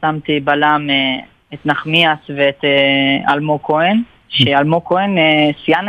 שמתי 0.00 0.40
בלם 0.40 0.86
אה, 0.90 1.24
את 1.54 1.66
נחמיאס 1.66 2.18
ואת 2.36 2.64
אה, 2.64 3.32
אלמוג 3.34 3.60
כהן, 3.62 4.02
שאלמוג 4.28 4.82
כהן 4.86 5.18
אה, 5.18 5.50
שיאן 5.64 5.86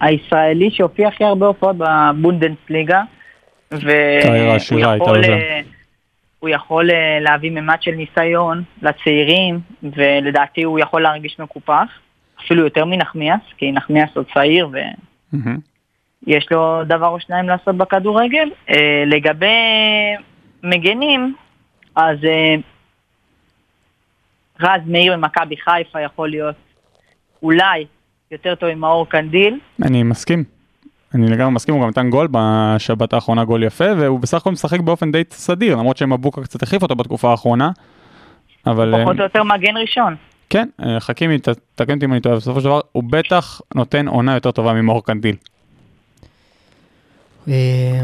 הישראלי 0.00 0.70
שהופיע 0.70 1.08
הכי 1.08 1.24
הרבה 1.24 1.46
הופעות 1.46 1.76
בבונדנסליגה. 1.78 3.02
קריירה 3.70 4.44
והוא 4.44 4.56
עשירה 4.56 4.90
הייתה 4.90 5.04
יכול, 5.04 5.18
לזה. 5.18 5.60
הוא 6.40 6.48
יכול 6.48 6.90
אה, 6.90 7.20
להביא 7.20 7.50
ממד 7.50 7.76
של 7.80 7.90
ניסיון 7.90 8.62
לצעירים, 8.82 9.60
ולדעתי 9.82 10.62
הוא 10.62 10.78
יכול 10.78 11.02
להרגיש 11.02 11.38
מקופח, 11.38 11.88
אפילו 12.44 12.64
יותר 12.64 12.84
מנחמיאס, 12.84 13.40
כי 13.56 13.72
נחמיאס 13.72 14.10
עוד 14.14 14.26
צעיר 14.34 14.68
ו... 14.72 14.76
יש 16.26 16.46
לו 16.50 16.84
דבר 16.84 17.06
או 17.06 17.20
שניים 17.20 17.48
לעשות 17.48 17.76
בכדורגל. 17.76 18.50
אה, 18.70 19.04
לגבי 19.06 19.46
מגנים, 20.62 21.34
אז 21.96 22.16
אה, 22.24 22.54
רז 24.60 24.80
מאיר 24.86 25.16
ממכבי 25.16 25.56
חיפה 25.56 26.00
יכול 26.00 26.30
להיות 26.30 26.56
אולי 27.42 27.86
יותר 28.30 28.54
טוב 28.54 28.68
עם 28.68 28.80
מאור 28.80 29.08
קנדיל. 29.08 29.58
אני 29.82 30.02
מסכים. 30.02 30.59
אני 31.14 31.28
לגמרי 31.28 31.50
מסכים, 31.54 31.74
הוא 31.74 31.82
גם 31.82 31.88
נתן 31.88 32.10
גול 32.10 32.28
בשבת 32.30 33.12
האחרונה, 33.12 33.44
גול 33.44 33.62
יפה, 33.62 33.84
והוא 33.98 34.20
בסך 34.20 34.36
הכל 34.38 34.50
משחק 34.52 34.80
באופן 34.80 35.12
די 35.12 35.22
סדיר, 35.30 35.76
למרות 35.76 35.96
שמבוקה 35.96 36.42
קצת 36.42 36.62
החליף 36.62 36.82
אותו 36.82 36.96
בתקופה 36.96 37.30
האחרונה. 37.30 37.70
אבל 38.66 38.94
אה, 38.94 39.02
פחות 39.02 39.18
או 39.18 39.22
יותר 39.22 39.42
מגן 39.42 39.76
ראשון. 39.76 40.16
כן, 40.50 40.68
אה, 40.82 41.00
חכימי, 41.00 41.38
ת- 41.38 41.48
תקן 41.74 41.94
אותי 41.94 42.06
אם 42.06 42.12
אני 42.12 42.20
טועה, 42.20 42.36
בסופו 42.36 42.60
של 42.60 42.64
דבר 42.64 42.80
הוא 42.92 43.02
בטח 43.10 43.60
נותן 43.74 44.08
עונה 44.08 44.34
יותר 44.34 44.50
טובה 44.50 44.72
ממאור 44.72 45.04
קנדיל. 45.04 45.36
אה, 47.48 48.00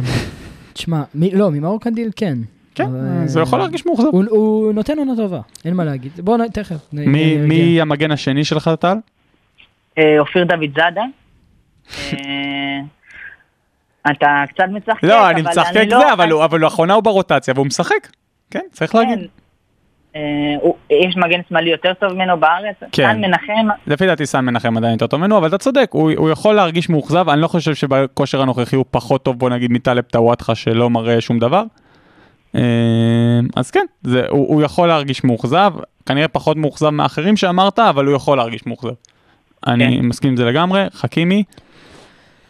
תשמע, 0.73 1.03
לא, 1.33 1.51
ממאור 1.51 1.81
קנדיל 1.81 2.11
כן. 2.17 2.39
כן, 2.75 2.87
זה 3.27 3.41
יכול 3.41 3.59
להרגיש 3.59 3.87
מאוכזב. 3.87 4.07
הוא- 4.07 4.73
נותן 4.73 4.99
עונה 4.99 5.17
טובה, 5.17 5.41
אין 5.65 5.75
מה 5.75 5.85
להגיד. 5.85 6.13
בוא 6.21 6.37
נ- 6.39 6.49
תכף. 6.49 6.77
מי- 6.93 7.81
המגן 7.81 8.11
השני 8.11 8.45
שלך, 8.45 8.71
טל? 8.81 8.97
אה, 9.99 10.19
אופיר 10.19 10.45
דוד 10.45 10.71
זאדה. 10.77 11.03
אתה 14.11 14.45
קצת 14.49 14.65
מצחקק, 14.71 15.05
לא, 15.05 15.31
אני 15.31 15.43
מצחקק 15.43 15.77
אני 15.77 15.91
לא- 15.91 15.99
זה, 15.99 16.13
אבל 16.45 16.59
לאחרונה 16.61 16.95
הוא 16.95 17.03
ברוטציה 17.03 17.55
והוא 17.57 17.67
משחק. 17.67 18.09
כן, 18.51 18.61
צריך 18.73 18.93
כן. 18.93 18.99
להגיד. 18.99 19.29
אה, 20.17 20.21
יש 20.91 21.17
מגן 21.17 21.41
שמאלי 21.49 21.71
יותר 21.71 21.95
טוב 21.95 22.13
ממנו 22.13 22.41
בארץ. 22.41 22.77
כן. 22.93 23.13
סן 23.13 23.21
מנחם, 23.21 23.67
לפי 23.87 24.07
דעתי 24.07 24.27
סן 24.27 24.45
מנחם 24.45 24.77
עדיין 24.77 24.93
יותר 24.93 25.07
טוב 25.07 25.21
ממנו, 25.21 25.39
אבל 25.39 25.49
אתה 25.49 25.59
צודק, 25.59 25.89
הוא, 25.93 26.13
הוא 26.17 26.31
יכול 26.31 26.55
להרגיש 26.55 26.91
מאוכזב, 26.91 27.29
אני 27.29 27.41
לא 27.41 27.49
חושב 27.49 27.75
שבכושר 27.75 28.43
הנוכחי 28.43 28.77
הוא 28.77 28.85
פחות 28.91 29.23
טוב, 29.23 29.39
בוא 29.39 29.51
נגיד, 29.51 29.73
מטלב 29.73 30.05
טוואטחה 30.05 30.55
שלא 30.55 30.91
מראה 30.91 31.21
שום 31.21 31.39
דבר. 31.39 31.63
אה, 32.55 32.61
אז 33.57 33.71
כן, 33.71 33.87
זה, 34.03 34.23
הוא, 34.29 34.49
הוא 34.49 34.63
יכול 34.63 34.89
להרגיש 34.89 35.25
מאוכזב, 35.25 35.73
כנראה 36.07 36.29
פחות 36.29 36.57
מאוכזב 36.57 36.91
מאחרים 36.91 37.37
שאמרת, 37.37 37.79
אבל 37.79 38.07
הוא 38.07 38.17
יכול 38.17 38.37
להרגיש 38.37 38.67
מאוכזב. 38.67 38.95
אני 39.67 39.97
כן. 39.97 40.07
מסכים 40.07 40.31
עם 40.31 40.37
זה 40.37 40.45
לגמרי, 40.45 40.85
חכימי, 40.93 41.43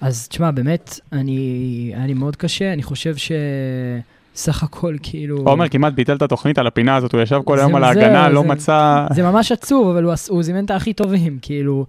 אז 0.01 0.29
תשמע, 0.29 0.51
באמת, 0.51 1.01
אני, 1.13 1.93
היה 1.97 2.07
לי 2.07 2.15
מאוד 2.15 2.37
קשה, 2.37 2.73
אני 2.73 2.83
חושב 2.83 3.15
שסך 3.17 4.63
הכל 4.63 4.97
כאילו... 5.03 5.39
עומר 5.39 5.69
כמעט 5.69 5.93
ביטל 5.93 6.17
את 6.17 6.23
התוכנית 6.23 6.59
על 6.59 6.67
הפינה 6.67 6.97
הזאת, 6.97 7.13
הוא 7.13 7.23
ישב 7.23 7.41
כל 7.45 7.59
היום 7.59 7.75
על 7.75 7.85
ההגנה, 7.85 8.29
לא 8.29 8.45
מצא... 8.45 9.07
זה 9.13 9.23
ממש 9.23 9.53
עצוב, 9.53 9.89
אבל 9.89 10.05
הוא, 10.29 10.43
זימן 10.43 10.65
את 10.65 10.71
הכי 10.71 10.93
טובים, 10.93 11.39
כאילו. 11.43 11.87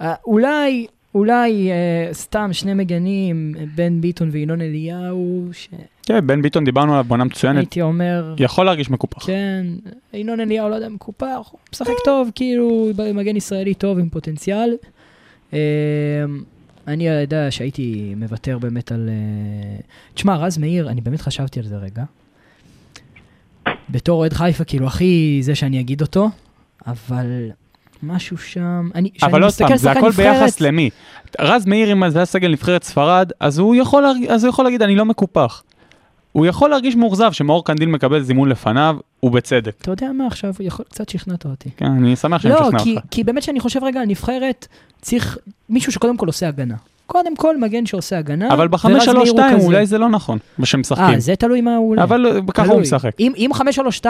אה, 0.00 0.14
אולי, 0.26 0.86
אולי 1.14 1.70
אה, 1.70 2.08
סתם 2.12 2.52
שני 2.52 2.74
מגנים, 2.74 3.54
בן 3.74 4.00
ביטון 4.00 4.28
וינון 4.32 4.60
אליהו, 4.60 5.48
שהייתי 5.52 5.84
כן, 6.06 6.26
בן 6.26 6.42
ביטון 6.42 6.64
דיברנו 6.64 6.92
עליו 6.92 7.04
בעונה 7.04 7.24
מצוינת, 7.24 7.78
אומר, 7.78 8.34
יכול 8.38 8.66
להרגיש 8.66 8.90
מקופח. 8.90 9.26
כן, 9.26 9.66
ינון 10.12 10.40
אליהו 10.40 10.68
לא 10.68 10.74
יודע, 10.74 10.88
מקופח, 10.88 11.48
הוא 11.50 11.60
משחק 11.72 11.94
טוב, 12.04 12.30
כאילו, 12.34 12.88
מגן 13.14 13.36
ישראלי 13.36 13.74
טוב 13.74 13.98
עם 13.98 14.08
פוטנציאל. 14.08 14.76
אה, 15.52 15.58
אני 16.86 17.08
יודע 17.08 17.50
שהייתי 17.50 18.14
מוותר 18.16 18.58
באמת 18.58 18.92
על... 18.92 19.08
אה, 19.08 19.76
תשמע, 20.14 20.36
רז 20.36 20.58
מאיר, 20.58 20.88
אני 20.90 21.00
באמת 21.00 21.20
חשבתי 21.20 21.60
על 21.60 21.66
זה 21.66 21.76
רגע. 21.76 22.04
בתור 23.90 24.18
אוהד 24.20 24.32
חיפה, 24.32 24.64
כאילו, 24.64 24.86
הכי 24.86 25.38
זה 25.42 25.54
שאני 25.54 25.80
אגיד 25.80 26.00
אותו, 26.00 26.30
אבל 26.86 27.26
משהו 28.02 28.38
שם... 28.38 28.90
אני, 28.94 29.10
אבל 29.22 29.46
מסתכל 29.46 29.68
פעם, 29.68 29.76
זה 29.76 29.90
הכל 29.90 30.08
נבחרת- 30.08 30.40
ביחס 30.40 30.60
למי. 30.60 30.90
רז 31.40 31.66
מאיר, 31.66 31.92
אם 31.92 32.10
זה 32.10 32.18
היה 32.18 32.26
סגל 32.26 32.48
נבחרת 32.52 32.84
ספרד, 32.84 33.30
אז 33.40 33.58
הוא 33.58 33.74
יכול, 33.76 34.04
אז 34.28 34.44
הוא 34.44 34.50
יכול 34.50 34.64
להגיד, 34.64 34.82
אני 34.82 34.96
לא 34.96 35.04
מקופח. 35.04 35.62
הוא 36.34 36.46
יכול 36.46 36.70
להרגיש 36.70 36.96
מאוכזב 36.96 37.32
שמאור 37.32 37.64
קנדיל 37.64 37.88
מקבל 37.88 38.22
זימון 38.22 38.48
לפניו, 38.48 38.96
ובצדק. 39.22 39.74
אתה 39.82 39.90
יודע 39.90 40.12
מה 40.12 40.26
עכשיו, 40.26 40.52
יכול, 40.60 40.84
קצת 40.88 41.08
שכנעת 41.08 41.44
אותי. 41.44 41.68
כן, 41.76 41.86
אני 41.86 42.16
שמח 42.16 42.42
שאני 42.42 42.54
לא, 42.54 42.60
משכנע 42.60 42.78
כי, 42.78 42.94
אותך. 42.96 43.06
כי 43.10 43.24
באמת 43.24 43.42
שאני 43.42 43.60
חושב 43.60 43.84
רגע 43.84 44.00
על 44.00 44.06
נבחרת, 44.06 44.66
צריך 45.02 45.38
מישהו 45.68 45.92
שקודם 45.92 46.16
כל 46.16 46.26
עושה 46.26 46.48
הגנה. 46.48 46.74
קודם 47.06 47.36
כל 47.36 47.56
מגן 47.56 47.86
שעושה 47.86 48.18
הגנה, 48.18 48.48
אבל 48.48 48.64
ורז 48.64 48.70
בחמש 48.70 49.04
שלוש 49.04 49.16
מאיר 49.16 49.26
הוא 49.26 49.26
שתיים 49.26 49.56
כזה. 49.56 49.66
אולי 49.66 49.86
זה 49.86 49.98
לא 49.98 50.08
נכון, 50.08 50.38
ושמשחקים. 50.58 51.04
אה, 51.04 51.20
זה 51.20 51.36
תלוי 51.36 51.60
מה 51.60 51.76
הוא... 51.76 51.96
אבל 52.02 52.40
ככה 52.54 52.72
הוא. 52.72 52.80
משחק. 52.80 53.10
אם, 53.20 53.32
אם 53.36 53.50
5-3-2, 54.02 54.06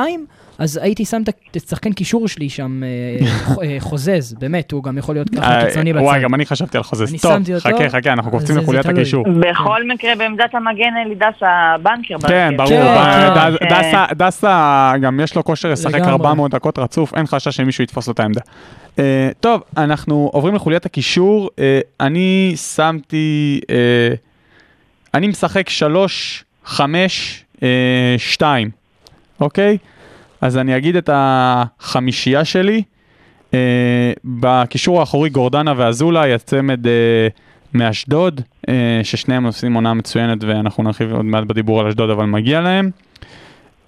אז 0.59 0.81
הייתי 0.83 1.05
שם 1.05 1.23
את 1.51 1.57
השחקן 1.57 1.93
קישור 1.93 2.29
שלי 2.29 2.49
שם, 2.49 2.83
אה, 2.85 3.27
אה, 3.65 3.77
חוזז, 3.81 4.35
באמת, 4.39 4.73
הוא 4.73 4.83
גם 4.85 4.99
יכול 4.99 5.15
להיות 5.15 5.31
ככה 5.31 5.61
אה, 5.61 5.67
קיצוני 5.67 5.93
בצד. 5.93 6.03
וואי, 6.03 6.21
גם 6.23 6.35
אני 6.35 6.47
חשבתי 6.47 6.77
על 6.77 6.83
חוזז. 6.83 7.15
טוב, 7.23 7.33
חכה, 7.59 7.89
חכה, 7.91 8.13
אנחנו 8.13 8.31
קופצים 8.31 8.57
לחוליית. 8.57 8.87
הקישור. 8.87 9.25
בכל 9.41 9.89
מקרה 9.89 10.17
בעמדת 10.17 10.55
המגן 10.55 10.93
אלי 11.07 11.15
דסה 11.15 11.47
בנקר. 11.83 12.29
כן, 12.29 12.57
בהרכב. 12.57 12.75
ברור. 12.75 12.95
כן, 13.05 13.35
כן. 13.61 13.67
ד- 13.67 13.73
דסה- 13.73 14.15
דסה, 14.15 14.93
גם 15.01 15.21
יש 15.21 15.37
לו 15.37 15.45
כושר 15.45 15.71
לשחק 15.73 15.95
לגמרי. 15.95 16.13
400 16.13 16.51
דקות 16.51 16.79
רצוף, 16.79 17.15
אין 17.15 17.27
חשש 17.27 17.57
שמישהו 17.57 17.85
יתפוס 17.85 18.07
לו 18.07 18.13
את 18.13 18.21
העמדה. 18.21 18.41
טוב, 19.41 19.63
אנחנו 19.77 20.31
עוברים 20.33 20.55
לחוליית 20.55 20.87
הקישור. 20.87 21.51
אני 22.01 22.53
שמתי... 22.57 23.61
אני 25.15 25.29
משחק 25.29 25.69
3, 25.69 26.45
5, 26.65 27.45
2, 28.19 28.71
אוקיי? 29.41 29.79
אז 30.45 30.57
אני 30.57 30.77
אגיד 30.77 30.97
את 30.97 31.11
החמישייה 31.13 32.45
שלי. 32.45 32.83
אה, 33.55 34.13
בקישור 34.25 35.01
האחורי 35.01 35.31
גורדנה 35.31 35.73
ואזולאי, 35.77 36.35
הצמד 36.35 36.87
אה, 36.87 36.93
מאשדוד, 37.75 38.41
אה, 38.69 39.01
ששניהם 39.03 39.45
עושים 39.45 39.75
עונה 39.75 39.95
מצוינת 39.95 40.45
ואנחנו 40.45 40.83
נרחיב 40.83 41.13
עוד 41.13 41.25
מעט 41.25 41.45
בדיבור 41.45 41.81
על 41.81 41.87
אשדוד, 41.87 42.11
אבל 42.11 42.25
מגיע 42.25 42.61
להם. 42.61 42.91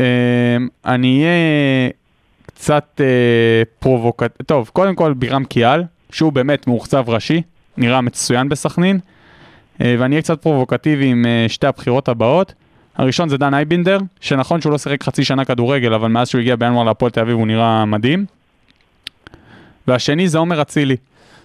אה, 0.00 0.56
אני 0.86 1.22
אהיה 1.22 1.90
קצת 2.46 3.00
אה, 3.00 3.62
פרובוקט... 3.78 4.42
טוב, 4.46 4.70
קודם 4.72 4.94
כל 4.94 5.14
בירם 5.14 5.44
קיאל, 5.44 5.82
שהוא 6.10 6.32
באמת 6.32 6.66
מאוכזב 6.66 7.04
ראשי, 7.08 7.42
נראה 7.76 8.00
מצוין 8.00 8.48
בסכנין, 8.48 8.98
ואני 9.80 10.14
אהיה 10.14 10.22
קצת 10.22 10.42
פרובוקטיבי 10.42 11.06
עם 11.06 11.26
שתי 11.48 11.66
הבחירות 11.66 12.08
הבאות. 12.08 12.54
הראשון 12.96 13.28
זה 13.28 13.38
דן 13.38 13.54
אייבינדר, 13.54 13.98
שנכון 14.20 14.60
שהוא 14.60 14.72
לא 14.72 14.78
שיחק 14.78 15.02
חצי 15.02 15.24
שנה 15.24 15.44
כדורגל, 15.44 15.94
אבל 15.94 16.08
מאז 16.08 16.28
שהוא 16.28 16.40
הגיע 16.40 16.56
בינואר 16.56 16.84
להפועל 16.84 17.10
תל 17.10 17.20
אביב 17.20 17.34
הוא 17.34 17.46
נראה 17.46 17.84
מדהים. 17.84 18.24
והשני 19.88 20.28
זה 20.28 20.38
עומר 20.38 20.62
אצילי. 20.62 20.96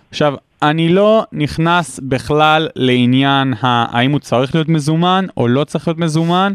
עכשיו, 0.10 0.34
אני 0.62 0.90
לא 0.90 1.24
נכנס 1.32 2.00
בכלל 2.04 2.68
לעניין 2.76 3.54
האם 3.62 4.12
הוא 4.12 4.20
צריך 4.20 4.56
להיות 4.56 4.70
מזומן 4.70 5.26
או 5.38 5.48
לא 5.48 5.64
צריך 5.64 5.88
להיות 5.88 5.98
מזומן. 5.98 6.54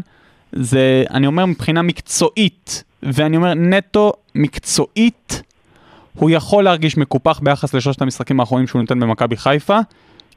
זה, 0.51 1.03
אני 1.11 1.27
אומר 1.27 1.45
מבחינה 1.45 1.81
מקצועית, 1.81 2.83
ואני 3.03 3.37
אומר 3.37 3.53
נטו 3.53 4.13
מקצועית, 4.35 5.41
הוא 6.13 6.29
יכול 6.29 6.63
להרגיש 6.63 6.97
מקופח 6.97 7.39
ביחס 7.43 7.73
לשלושת 7.73 8.01
המשחקים 8.01 8.39
האחרונים 8.39 8.67
שהוא 8.67 8.81
נותן 8.81 8.99
במכבי 8.99 9.37
חיפה, 9.37 9.79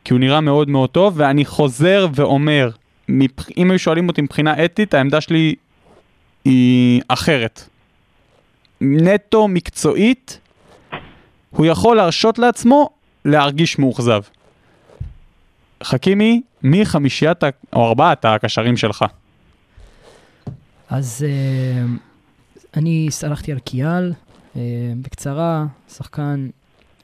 כי 0.04 0.12
הוא 0.12 0.20
נראה 0.20 0.40
מאוד 0.40 0.68
מאוד 0.68 0.90
טוב, 0.90 1.14
ואני 1.16 1.44
חוזר 1.44 2.06
ואומר. 2.14 2.70
אם 3.56 3.70
היו 3.70 3.78
שואלים 3.78 4.08
אותי 4.08 4.22
מבחינה 4.22 4.64
אתית, 4.64 4.94
העמדה 4.94 5.20
שלי 5.20 5.54
היא 6.44 7.02
אחרת. 7.08 7.68
נטו 8.80 9.48
מקצועית, 9.48 10.38
הוא 11.50 11.66
יכול 11.66 11.96
להרשות 11.96 12.38
לעצמו 12.38 12.90
להרגיש 13.24 13.78
מאוכזב. 13.78 14.20
חכימי, 15.82 16.42
מי 16.62 16.86
חמישיית 16.86 17.42
או 17.72 17.88
ארבעת 17.88 18.24
הקשרים 18.24 18.76
שלך? 18.76 19.04
אז 20.88 21.26
אה, 21.28 21.84
אני 22.76 23.06
סלחתי 23.10 23.52
על 23.52 23.58
קיאל, 23.58 24.12
אה, 24.56 24.60
בקצרה, 25.02 25.66
שחקן, 25.94 26.48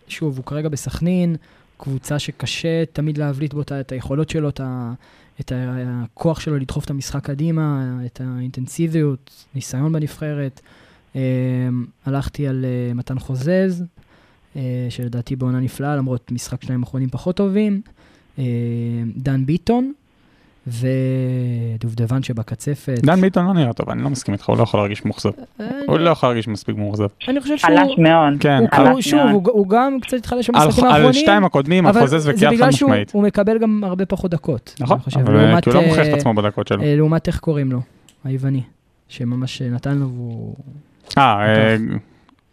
שוב, 0.09 0.36
הוא 0.36 0.44
כרגע 0.44 0.68
בסכנין, 0.68 1.36
קבוצה 1.76 2.18
שקשה 2.18 2.84
תמיד 2.92 3.18
להבליט 3.18 3.54
בו 3.54 3.61
את 3.61 3.92
היכולות 3.92 4.30
שלו, 4.30 4.48
את, 4.48 4.61
את 5.41 5.53
הכוח 5.57 6.41
שלו 6.41 6.57
לדחוף 6.57 6.84
את 6.84 6.91
המשחק 6.91 7.24
קדימה, 7.24 7.99
את 8.07 8.20
האינטנסיביות, 8.20 9.47
ניסיון 9.55 9.93
בנבחרת. 9.93 10.61
אה, 11.16 11.20
הלכתי 12.07 12.47
על 12.49 12.64
אה, 12.64 12.95
מתן 12.95 13.18
חוזז, 13.18 13.84
אה, 14.57 14.87
שלדעתי 14.91 15.37
בעונה 15.37 15.61
נפלאה, 15.61 15.97
למרות 15.97 16.32
משחק 16.32 16.62
שניים 16.62 16.80
האחרונים 16.84 17.09
פחות 17.09 17.37
טובים. 17.37 17.80
דן 19.16 19.47
ביטון. 19.47 19.93
ודובדבן 20.67 22.23
שבקצפת. 22.23 22.99
דן 23.03 23.21
ביטון 23.21 23.47
לא 23.47 23.53
נראה 23.55 23.73
טוב, 23.73 23.91
אני 23.91 24.03
לא 24.03 24.11
מסכים 24.11 24.35
איתך, 24.35 24.49
הוא 24.49 24.57
לא 24.57 24.62
יכול 24.62 24.81
להרגיש 24.81 25.05
מאוכזב. 25.05 25.31
אה, 25.61 25.67
הוא 25.87 25.99
לא 25.99 26.11
יכול 26.11 26.29
להרגיש 26.29 26.49
מספיק 26.49 26.77
מאוכזב. 26.77 27.07
אני 27.29 27.41
חושב 27.41 27.57
שהוא... 27.57 27.71
חלש 27.71 27.99
מאוד. 27.99 28.33
כן, 28.41 28.64
על- 28.71 28.87
הוא, 28.87 29.01
שוב, 29.01 29.21
הוא, 29.47 29.69
גם 29.69 29.99
קצת 30.03 30.17
התחלש 30.17 30.51
על 30.51 30.64
במשחקים 30.64 30.85
על 30.85 30.91
האחרונים, 30.91 31.12
שתיים 31.23 31.45
הקודמים, 31.45 31.87
על 31.87 31.93
אבל 31.93 32.01
חוזז 32.01 32.23
זה 32.23 32.31
וקיאל 32.31 32.51
חד 32.51 32.57
בגלל 32.57 32.73
שהוא 32.73 32.91
משמעית. 32.91 33.11
הוא 33.12 33.23
מקבל 33.23 33.59
גם 33.59 33.85
הרבה 33.85 34.07
פחות 34.07 34.31
דקות. 34.31 34.75
נכון, 34.81 34.99
אבל 35.14 35.61
כי 35.61 35.69
הוא 35.71 35.75
לא 35.75 35.81
אה, 35.81 35.87
מוכיח 35.89 36.07
את 36.09 36.12
עצמו 36.12 36.35
בדקות 36.35 36.69
שלו. 36.69 36.83
אה, 36.83 36.97
לעומת 36.97 37.27
איך 37.27 37.39
קוראים 37.39 37.73
לו, 37.73 37.81
היווני, 38.25 38.62
שממש 39.09 39.62
נתן 39.62 39.99
לו 39.99 40.09
והוא... 40.09 40.55
אה, 41.19 41.47
אה, 41.47 41.77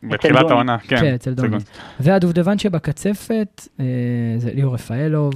בתחילת. 0.03 0.51
העונה, 0.51 0.77
כן. 0.77 0.99
כן, 0.99 1.13
אצל. 1.13 1.33
סגון. 1.37 1.59
והדובדבן 1.99 2.57
שבקצפת, 2.57 3.67
אה, 3.79 3.85
זה 4.37 4.49
ליאור 4.53 4.73
רפאלוב, 4.73 5.33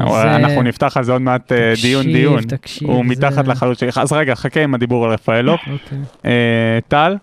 וואי, 0.00 0.34
אנחנו 0.36 0.62
נפתח 0.62 0.96
על 0.96 1.04
זה 1.04 1.12
עוד 1.12 1.22
מעט 1.22 1.52
אה, 1.52 1.70
תקשיב, 1.74 1.84
דיון 2.02 2.12
דיון. 2.12 2.42
תקשיב, 2.42 2.88
הוא 2.90 3.04
זה- 3.04 3.10
מתחת 3.10 3.48
לחלוץ 3.48 3.80
שלי. 3.80 3.88
אז 3.96 4.12
רגע, 4.12 4.34
חכה 4.34 4.62
עם 4.62 4.74
הדיבור 4.74 5.04
על 5.04 5.10
רפאלוב. 5.12 5.58
אוקיי. 5.72 5.98
אה, 6.24 6.78
טל? 6.88 7.16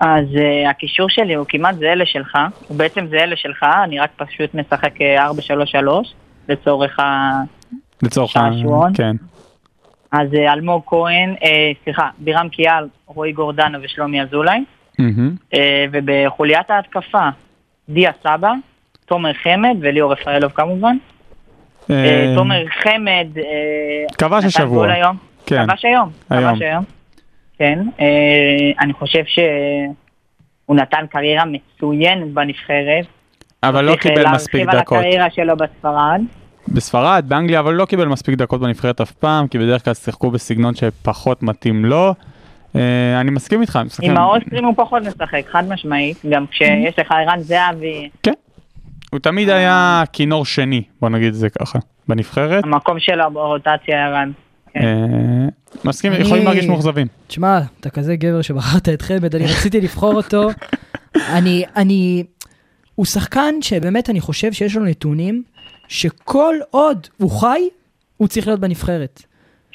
אז 0.00 0.24
uh, 0.34 0.70
הקישור 0.70 1.08
שלי 1.08 1.34
הוא 1.34 1.46
כמעט 1.48 1.74
זהה 1.78 1.94
לשלך, 1.94 2.38
הוא 2.68 2.76
בעצם 2.78 3.06
זהה 3.10 3.26
לשלך, 3.26 3.66
אני 3.84 3.98
רק 3.98 4.10
פשוט 4.16 4.54
משחק 4.54 5.00
אה, 5.00 5.30
4-3-3 5.30 5.32
לצורך 6.48 7.00
ה... 7.00 7.30
לצורך 8.02 8.36
ה... 8.36 8.48
כן. 8.94 9.16
אז 10.12 10.34
אה, 10.34 10.52
אלמוג 10.52 10.82
כהן, 10.86 11.34
אה, 11.44 11.72
סליחה, 11.84 12.08
בירם 12.18 12.48
קיאל, 12.48 12.84
רועי 13.06 13.32
גורדנה 13.32 13.78
ושלומי 13.82 14.22
אזולאי, 14.22 14.64
מהמם. 14.98 15.34
אה, 15.54 15.84
ובחוליית 15.92 16.70
ההתקפה, 16.70 17.28
דיה 17.88 18.10
סבא, 18.22 18.52
תומר 19.06 19.32
חמד 19.32 19.76
וליאור 19.80 20.12
רפאלוב 20.12 20.52
כמובן. 20.52 20.96
אה, 21.90 22.04
אה, 22.04 22.32
תומר 22.36 22.64
חמד 22.82 23.26
אה, 23.38 23.42
כבש 24.18 24.44
השבוע. 24.44 24.88
כן. 25.46 25.66
כבש 25.66 25.84
היום. 25.84 26.10
היום. 26.30 26.54
כבש 26.54 26.62
היום. 26.62 26.84
כן. 27.58 27.78
אני 28.80 28.92
חושב 28.92 29.22
שהוא 29.26 30.76
נתן 30.76 31.06
קריירה 31.10 31.44
מצוינת 31.44 32.28
בנבחרת. 32.32 33.06
אבל 33.62 33.84
לא 33.84 33.96
קיבל 33.96 34.24
מספיק 34.34 34.54
להרחיב 34.54 34.70
על 34.70 34.80
דקות. 34.80 34.98
הקריירה 34.98 35.30
שלו 35.30 35.56
בספרד. 35.56 36.20
בספרד, 36.68 37.24
באנגליה, 37.28 37.60
אבל 37.60 37.74
לא 37.74 37.84
קיבל 37.84 38.08
מספיק 38.08 38.34
דקות 38.34 38.60
בנבחרת 38.60 39.00
אף 39.00 39.10
פעם, 39.10 39.48
כי 39.48 39.58
בדרך 39.58 39.84
כלל 39.84 39.94
שיחקו 39.94 40.30
בסגנון 40.30 40.74
שפחות 40.74 41.42
מתאים 41.42 41.84
לו. 41.84 42.14
אני 43.20 43.30
מסכים 43.30 43.60
איתך. 43.60 43.76
הם 43.76 43.86
משחקים- 43.86 44.10
עם 44.10 44.16
האוסטרים 44.16 44.64
הוא 44.64 44.74
פחות 44.76 45.02
משחק, 45.02 45.42
חד 45.50 45.68
משמעית. 45.68 46.16
גם 46.30 46.46
כשיש 46.46 46.98
לך 46.98 47.12
ערן 47.12 47.38
זהבי, 47.40 48.08
הוא 49.12 49.20
תמיד 49.20 49.48
היה 49.48 50.02
כינור 50.12 50.44
שני, 50.44 50.82
בוא 51.00 51.08
נגיד 51.08 51.28
את 51.28 51.34
זה 51.34 51.50
ככה, 51.50 51.78
בנבחרת. 52.08 52.64
המקום 52.64 53.00
שלו 53.00 53.30
ברוטציה. 53.32 54.24
כן. 54.72 54.80
אה, 54.82 55.48
מסכים, 55.84 56.12
יכולים 56.12 56.44
להרגיש 56.44 56.66
מאוכזבים. 56.66 57.06
תשמע, 57.26 57.60
אתה 57.80 57.90
כזה 57.90 58.16
גבר 58.16 58.42
שבחרת 58.42 58.88
את 58.88 59.02
חמד, 59.02 59.34
אני 59.34 59.44
רציתי 59.44 59.80
לבחור 59.80 60.14
אותו. 60.14 60.48
אני, 61.36 61.64
אני, 61.76 62.24
הוא 62.94 63.06
שחקן 63.06 63.54
שבאמת 63.62 64.10
אני 64.10 64.20
חושב 64.20 64.52
שיש 64.52 64.76
לו 64.76 64.84
נתונים, 64.84 65.42
שכל 65.88 66.54
עוד 66.70 67.06
הוא 67.16 67.30
חי, 67.30 67.68
הוא 68.16 68.28
צריך 68.28 68.46
להיות 68.46 68.60
בנבחרת. 68.60 69.22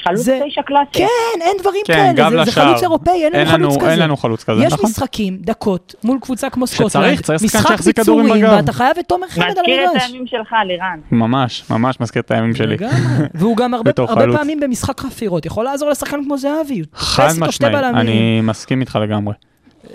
חלוץ 0.04 0.20
זה- 0.20 0.40
תשע 0.48 0.62
קלאסי. 0.62 0.90
כן, 0.92 1.06
אין 1.42 1.58
דברים 1.60 1.82
כן, 1.88 1.94
כאלה, 1.94 2.14
גב 2.14 2.30
זה, 2.30 2.36
זה 2.44 2.52
לשער. 2.52 2.66
חלוץ 2.68 2.84
אירופאי, 2.84 3.14
אין 3.26 3.34
אין 3.36 3.48
לנו 3.48 3.52
חלוץ 3.52 3.72
לנו- 3.76 3.80
כזה. 3.82 3.92
אין 3.92 4.00
לנו 4.00 4.18
חלוץ 4.18 4.44
כזה, 4.44 4.64
יש 4.64 4.74
נכון? 4.74 4.90
משחקים, 4.90 5.38
דקות, 5.42 5.96
מול 6.04 6.18
קבוצה 6.22 6.50
כמו 6.50 6.68
שצריך, 6.68 6.90
סקוטלנד, 6.90 7.20
צריך 7.20 7.42
שחקן 7.42 7.58
משחק 7.60 7.72
שיחזיק 7.72 7.96
כדורים 8.00 8.24
ביצורים, 8.26 8.44
בגב. 8.46 8.54
ואתה 8.56 8.72
חייב 8.74 8.98
את 9.00 9.06
תומר 9.08 9.28
חמד 9.28 9.44
על 9.44 9.50
מזכיר 9.52 9.84
את 9.84 9.90
המגרש. 9.90 10.04
הימים 10.10 10.28
שלך, 10.28 10.54
לירן. 10.68 11.00
ממש, 11.12 11.64
ממש 11.70 12.00
מזכיר 12.00 12.22
את 12.22 12.32
הימים 12.32 12.56
שלי. 12.56 12.78
והוא 13.34 13.58
גם 13.58 13.74
הרבה, 13.74 13.92
הרבה 13.98 14.22
חלוץ. 14.22 14.36
פעמים 14.38 14.60
במשחק 14.60 15.00
חפירות, 15.00 15.46
יכול 15.46 15.66
לעזור 15.66 15.90
לשחקן 15.90 16.24
כמו 16.24 16.38
זהבי. 16.38 16.82
חד 16.96 17.30
משמעית. 17.40 17.76
אני 17.76 18.42
מסכים 18.44 18.82
איתך 18.82 19.00
לגמרי. 19.04 19.34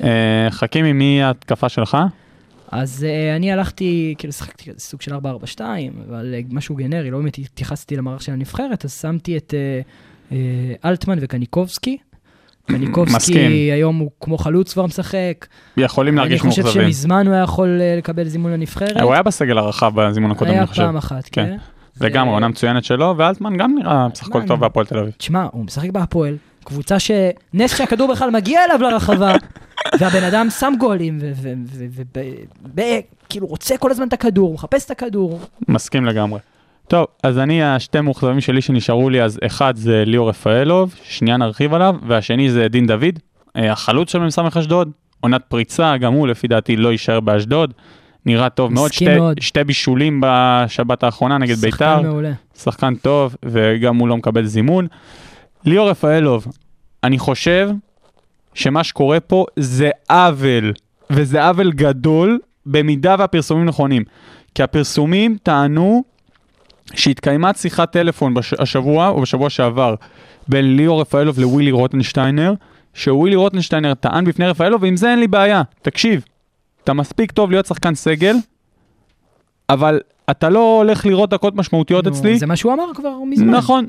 אה, 0.02 0.08
חכימי, 0.50 0.92
מי 0.92 1.22
ההתקפה 1.22 1.68
שלך? 1.68 1.96
אז 2.72 3.06
uh, 3.08 3.36
אני 3.36 3.52
הלכתי, 3.52 4.14
כאילו 4.18 4.32
שיחקתי 4.32 4.70
סוג 4.78 5.02
של 5.02 5.14
4-4-2, 5.14 5.60
אבל 6.08 6.34
uh, 6.34 6.54
משהו 6.54 6.74
גנרי, 6.74 7.10
לא 7.10 7.18
באמת 7.18 7.38
התייחסתי 7.38 7.96
למערך 7.96 8.22
של 8.22 8.32
הנבחרת, 8.32 8.84
אז 8.84 9.00
שמתי 9.00 9.36
את 9.36 9.54
uh, 9.54 10.32
uh, 10.32 10.34
אלטמן 10.84 11.18
וקניקובסקי. 11.20 11.96
קניקובסקי. 12.66 13.72
היום 13.72 13.96
הוא 13.96 14.10
כמו 14.20 14.38
חלוץ 14.38 14.72
כבר 14.72 14.86
משחק. 14.86 15.46
יכולים 15.76 16.14
אני 16.14 16.16
להרגיש 16.16 16.40
חושב 16.40 16.62
מאוכזבים. 16.62 16.86
שמזמן 16.86 17.26
הוא 17.26 17.34
היה 17.34 17.42
יכול 17.42 17.80
uh, 17.80 17.98
לקבל 17.98 18.24
זימון 18.24 18.52
לנבחרת. 18.52 19.00
הוא 19.02 19.12
היה 19.12 19.22
בסגל 19.22 19.58
הרחב 19.58 20.00
בזימון 20.00 20.30
הקודם, 20.30 20.50
היה 20.50 20.60
אני 20.60 20.66
חושב. 20.66 20.82
פעם 20.82 20.96
אחת, 20.96 21.28
כן. 21.32 21.46
כן. 21.46 22.06
לגמרי, 22.06 22.34
עונה 22.34 22.48
מצוינת 22.48 22.84
שלו, 22.84 23.14
ואלטמן 23.16 23.56
גם 23.56 23.74
נראה 23.78 24.08
בסך 24.08 24.26
הכל. 24.26 24.46
טוב 24.46 24.60
בהפועל 24.60 24.86
תל 24.86 24.98
אביב. 24.98 25.12
תשמע, 25.16 25.46
הוא 25.52 25.64
משחק 25.64 25.90
בהפועל, 25.90 26.36
קבוצה 26.64 26.98
שנס 26.98 27.76
שהכדור 27.76 28.12
בכלל 28.12 28.30
מגיע 28.30 28.64
אליו 28.64 28.80
לרחבה, 28.82 29.34
והבן 29.98 30.24
אדם 30.24 30.50
שם 30.50 30.72
גולים, 30.78 31.18
וכאילו 32.74 33.46
רוצה 33.46 33.76
כל 33.76 33.90
הזמן 33.90 34.08
את 34.08 34.12
הכדור, 34.12 34.54
מחפש 34.54 34.86
את 34.86 34.90
הכדור. 34.90 35.40
מסכים 35.68 36.04
לגמרי. 36.04 36.40
טוב, 36.88 37.06
אז 37.22 37.38
אני, 37.38 37.62
השתי 37.62 38.00
מאוכזבים 38.00 38.40
שלי 38.40 38.60
שנשארו 38.60 39.10
לי, 39.10 39.22
אז 39.22 39.38
אחד 39.46 39.76
זה 39.76 40.02
ליאור 40.06 40.28
רפאלוב, 40.28 40.94
שנייה 41.02 41.36
נרחיב 41.36 41.74
עליו, 41.74 41.94
והשני 42.06 42.50
זה 42.50 42.68
דין 42.68 42.86
דוד, 42.86 43.18
אה, 43.56 43.72
החלוץ 43.72 44.12
של 44.12 44.18
מ"ס 44.18 44.38
אשדוד, 44.38 44.90
עונת 45.20 45.42
פריצה, 45.48 45.96
גם 45.96 46.12
הוא 46.12 46.28
לפי 46.28 46.48
דעתי 46.48 46.76
לא 46.76 46.92
יישאר 46.92 47.20
באשדוד, 47.20 47.72
נראה 48.26 48.48
טוב 48.48 48.72
מאוד, 48.72 48.92
שתי, 48.92 49.16
מאוד. 49.16 49.40
שתי 49.40 49.64
בישולים 49.64 50.20
בשבת 50.26 51.02
האחרונה 51.02 51.38
נגד 51.38 51.56
ביתר, 51.56 51.76
שחקן 51.76 52.06
מעולה. 52.06 52.32
שחקן 52.58 52.94
טוב, 52.94 53.36
וגם 53.44 53.96
הוא 53.96 54.08
לא 54.08 54.16
מקבל 54.16 54.46
זימון. 54.46 54.86
ליאור 55.64 55.90
רפאלוב, 55.90 56.46
אני 57.04 57.18
חושב 57.18 57.70
שמה 58.56 58.84
שקורה 58.84 59.20
פה 59.20 59.44
זה 59.56 59.90
עוול, 60.08 60.72
וזה 61.10 61.44
עוול 61.44 61.72
גדול, 61.72 62.38
במידה 62.66 63.16
והפרסומים 63.18 63.64
נכונים. 63.64 64.02
כי 64.54 64.62
הפרסומים 64.62 65.36
טענו 65.42 66.04
שהתקיימה 66.94 67.50
שיחת 67.54 67.92
טלפון 67.92 68.34
בש... 68.34 68.54
השבוע 68.58 69.08
או 69.08 69.20
בשבוע 69.20 69.50
שעבר 69.50 69.94
בין 70.48 70.76
ליאור 70.76 71.00
רפאלוב 71.00 71.38
לווילי 71.38 71.70
רוטנשטיינר, 71.70 72.54
שווילי 72.94 73.36
רוטנשטיינר 73.36 73.94
טען 73.94 74.24
בפני 74.24 74.46
רפאלוב, 74.46 74.82
ועם 74.82 74.96
זה 74.96 75.10
אין 75.10 75.18
לי 75.18 75.28
בעיה. 75.28 75.62
תקשיב, 75.82 76.24
אתה 76.84 76.92
מספיק 76.92 77.32
טוב 77.32 77.50
להיות 77.50 77.66
שחקן 77.66 77.94
סגל, 77.94 78.36
אבל 79.70 80.00
אתה 80.30 80.48
לא 80.48 80.76
הולך 80.78 81.06
לראות 81.06 81.30
דקות 81.30 81.56
משמעותיות 81.56 82.04
נו, 82.04 82.10
אצלי. 82.10 82.38
זה 82.38 82.46
מה 82.46 82.56
שהוא 82.56 82.72
אמר 82.72 82.94
כבר 82.94 83.18
מזמן. 83.26 83.50
נכון. 83.50 83.86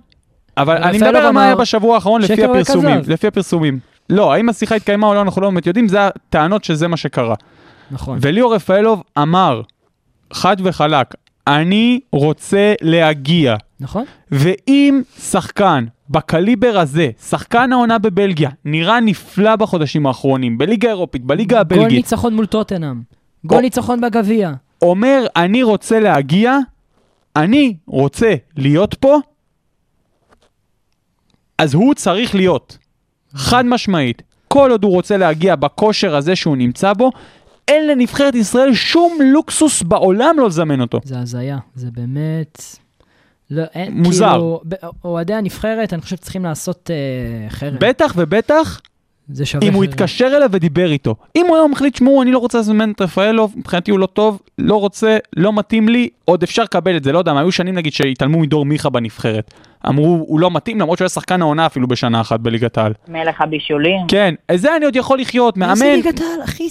אבל 0.57 0.83
אני 0.83 0.97
מדבר 0.97 1.17
על 1.17 1.31
מה 1.31 1.43
היה 1.43 1.55
בשבוע 1.55 1.95
האחרון 1.95 2.21
לפי 2.21 2.43
הפרסומים. 2.43 2.99
לפי 3.07 3.27
הפרסומים. 3.27 3.79
לא, 4.09 4.33
האם 4.33 4.49
השיחה 4.49 4.75
התקיימה 4.75 5.07
או 5.07 5.13
לא, 5.13 5.21
אנחנו 5.21 5.41
לא 5.41 5.49
באמת 5.49 5.67
יודעים, 5.67 5.87
זה 5.87 6.07
הטענות 6.07 6.63
שזה 6.63 6.87
מה 6.87 6.97
שקרה. 6.97 7.35
נכון. 7.91 8.19
וליאור 8.21 8.55
רפאלוב 8.55 9.03
אמר, 9.17 9.61
חד 10.33 10.57
וחלק, 10.59 11.15
אני 11.47 11.99
רוצה 12.11 12.73
להגיע. 12.81 13.55
נכון? 13.79 14.03
ואם 14.31 15.01
שחקן 15.19 15.85
בקליבר 16.09 16.77
הזה, 16.79 17.09
שחקן 17.29 17.73
העונה 17.73 17.97
בבלגיה, 17.97 18.49
נראה 18.65 18.99
נפלא 18.99 19.55
בחודשים 19.55 20.05
האחרונים, 20.05 20.57
בליגה 20.57 20.87
האירופית, 20.87 21.25
בליגה 21.25 21.55
גול 21.55 21.59
הבלגית, 21.61 21.97
ניצחון 21.97 22.35
מול 22.35 22.45
טוטנאם. 22.45 23.01
גול 23.45 23.61
ניצחון 23.61 24.01
בגביע. 24.01 24.51
אומר, 24.81 25.25
אני 25.35 25.63
רוצה 25.63 25.99
להגיע, 25.99 26.57
אני 27.35 27.75
רוצה 27.87 28.35
להיות 28.57 28.93
פה, 28.93 29.17
אז 31.57 31.73
הוא 31.73 31.93
צריך 31.93 32.35
להיות. 32.35 32.77
חד 33.35 33.65
משמעית. 33.65 34.21
כל 34.47 34.71
עוד 34.71 34.83
הוא 34.83 34.91
רוצה 34.91 35.17
להגיע 35.17 35.55
בכושר 35.55 36.15
הזה 36.15 36.35
שהוא 36.35 36.57
נמצא 36.57 36.93
בו, 36.93 37.11
אין 37.67 37.87
לנבחרת 37.87 38.35
ישראל 38.35 38.73
שום 38.73 39.17
לוקסוס 39.33 39.81
בעולם 39.81 40.35
לא 40.37 40.47
לזמן 40.47 40.81
אותו. 40.81 40.99
זה 41.03 41.19
הזיה. 41.19 41.57
זה 41.75 41.87
באמת... 41.93 42.61
לא, 43.51 43.63
אין, 43.73 44.03
מוזר. 44.03 44.29
כאילו, 44.29 44.61
אוהדי 45.05 45.33
הנבחרת, 45.33 45.93
אני 45.93 46.01
חושב 46.01 46.15
צריכים 46.15 46.43
לעשות 46.43 46.91
אה, 46.91 47.49
חרם. 47.49 47.75
בטח 47.79 48.13
ובטח 48.17 48.81
זה 49.29 49.45
שווה 49.45 49.67
אם 49.67 49.73
הוא 49.73 49.83
חרם. 49.83 49.93
יתקשר 49.93 50.27
אליו 50.37 50.49
ודיבר 50.51 50.91
איתו. 50.91 51.15
אם 51.35 51.45
הוא 51.47 51.55
היום 51.55 51.71
מחליט, 51.71 51.95
שמעו, 51.95 52.21
אני 52.21 52.31
לא 52.31 52.39
רוצה 52.39 52.59
לזמן 52.59 52.91
את 52.91 53.01
רפאלוב, 53.01 53.53
מבחינתי 53.57 53.91
הוא 53.91 53.99
לא 53.99 54.05
טוב, 54.05 54.41
לא 54.57 54.75
רוצה, 54.75 55.17
לא 55.35 55.53
מתאים 55.53 55.89
לי, 55.89 56.09
עוד 56.25 56.43
אפשר 56.43 56.63
לקבל 56.63 56.97
את 56.97 57.03
זה, 57.03 57.11
לא 57.11 57.19
יודע, 57.19 57.39
היו 57.39 57.51
שנים 57.51 57.75
נגיד 57.75 57.93
שהתעלמו 57.93 58.39
מדור 58.39 58.65
מיכה 58.65 58.89
בנבחרת. 58.89 59.53
אמרו, 59.87 60.25
הוא 60.27 60.39
לא 60.39 60.51
מתאים, 60.51 60.79
למרות 60.79 60.97
שהוא 60.97 61.05
היה 61.05 61.09
שחקן 61.09 61.41
העונה 61.41 61.65
אפילו 61.65 61.87
בשנה 61.87 62.21
אחת 62.21 62.39
בליגת 62.39 62.77
העל. 62.77 62.93
מלך 63.07 63.41
הבישולים. 63.41 63.99
כן, 64.07 64.35
את 64.53 64.59
זה 64.59 64.75
אני 64.75 64.85
עוד 64.85 64.95
יכול 64.95 65.19
לחיות, 65.19 65.57
מה 65.57 65.67
מאמן. 65.67 65.85
ליגת 65.85 66.19
העל, 66.19 66.43
אחי? 66.43 66.69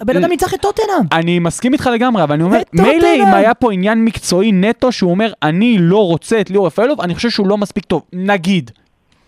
הבן 0.00 0.16
אדם 0.16 0.28
ניצח 0.28 0.54
את 0.54 0.60
טוטנאם. 0.60 1.06
אני 1.12 1.38
מסכים 1.38 1.72
איתך 1.72 1.90
לגמרי, 1.94 2.22
אבל 2.22 2.34
אני 2.34 2.42
אומר. 2.42 2.58
מילא 2.72 3.08
אם 3.16 3.34
היה 3.34 3.54
פה 3.54 3.72
עניין 3.72 4.04
מקצועי 4.04 4.52
נטו 4.52 4.92
שהוא 4.92 5.10
אומר, 5.10 5.32
אני 5.42 5.76
לא 5.78 6.06
רוצה 6.06 6.40
את 6.40 6.50
ליאור 6.50 6.66
רפאלוב, 6.66 7.00
אני 7.00 7.14
חושב 7.14 7.30
שהוא 7.30 7.48
לא 7.48 7.58
מספיק 7.58 7.84
טוב. 7.84 8.02
נגיד. 8.12 8.70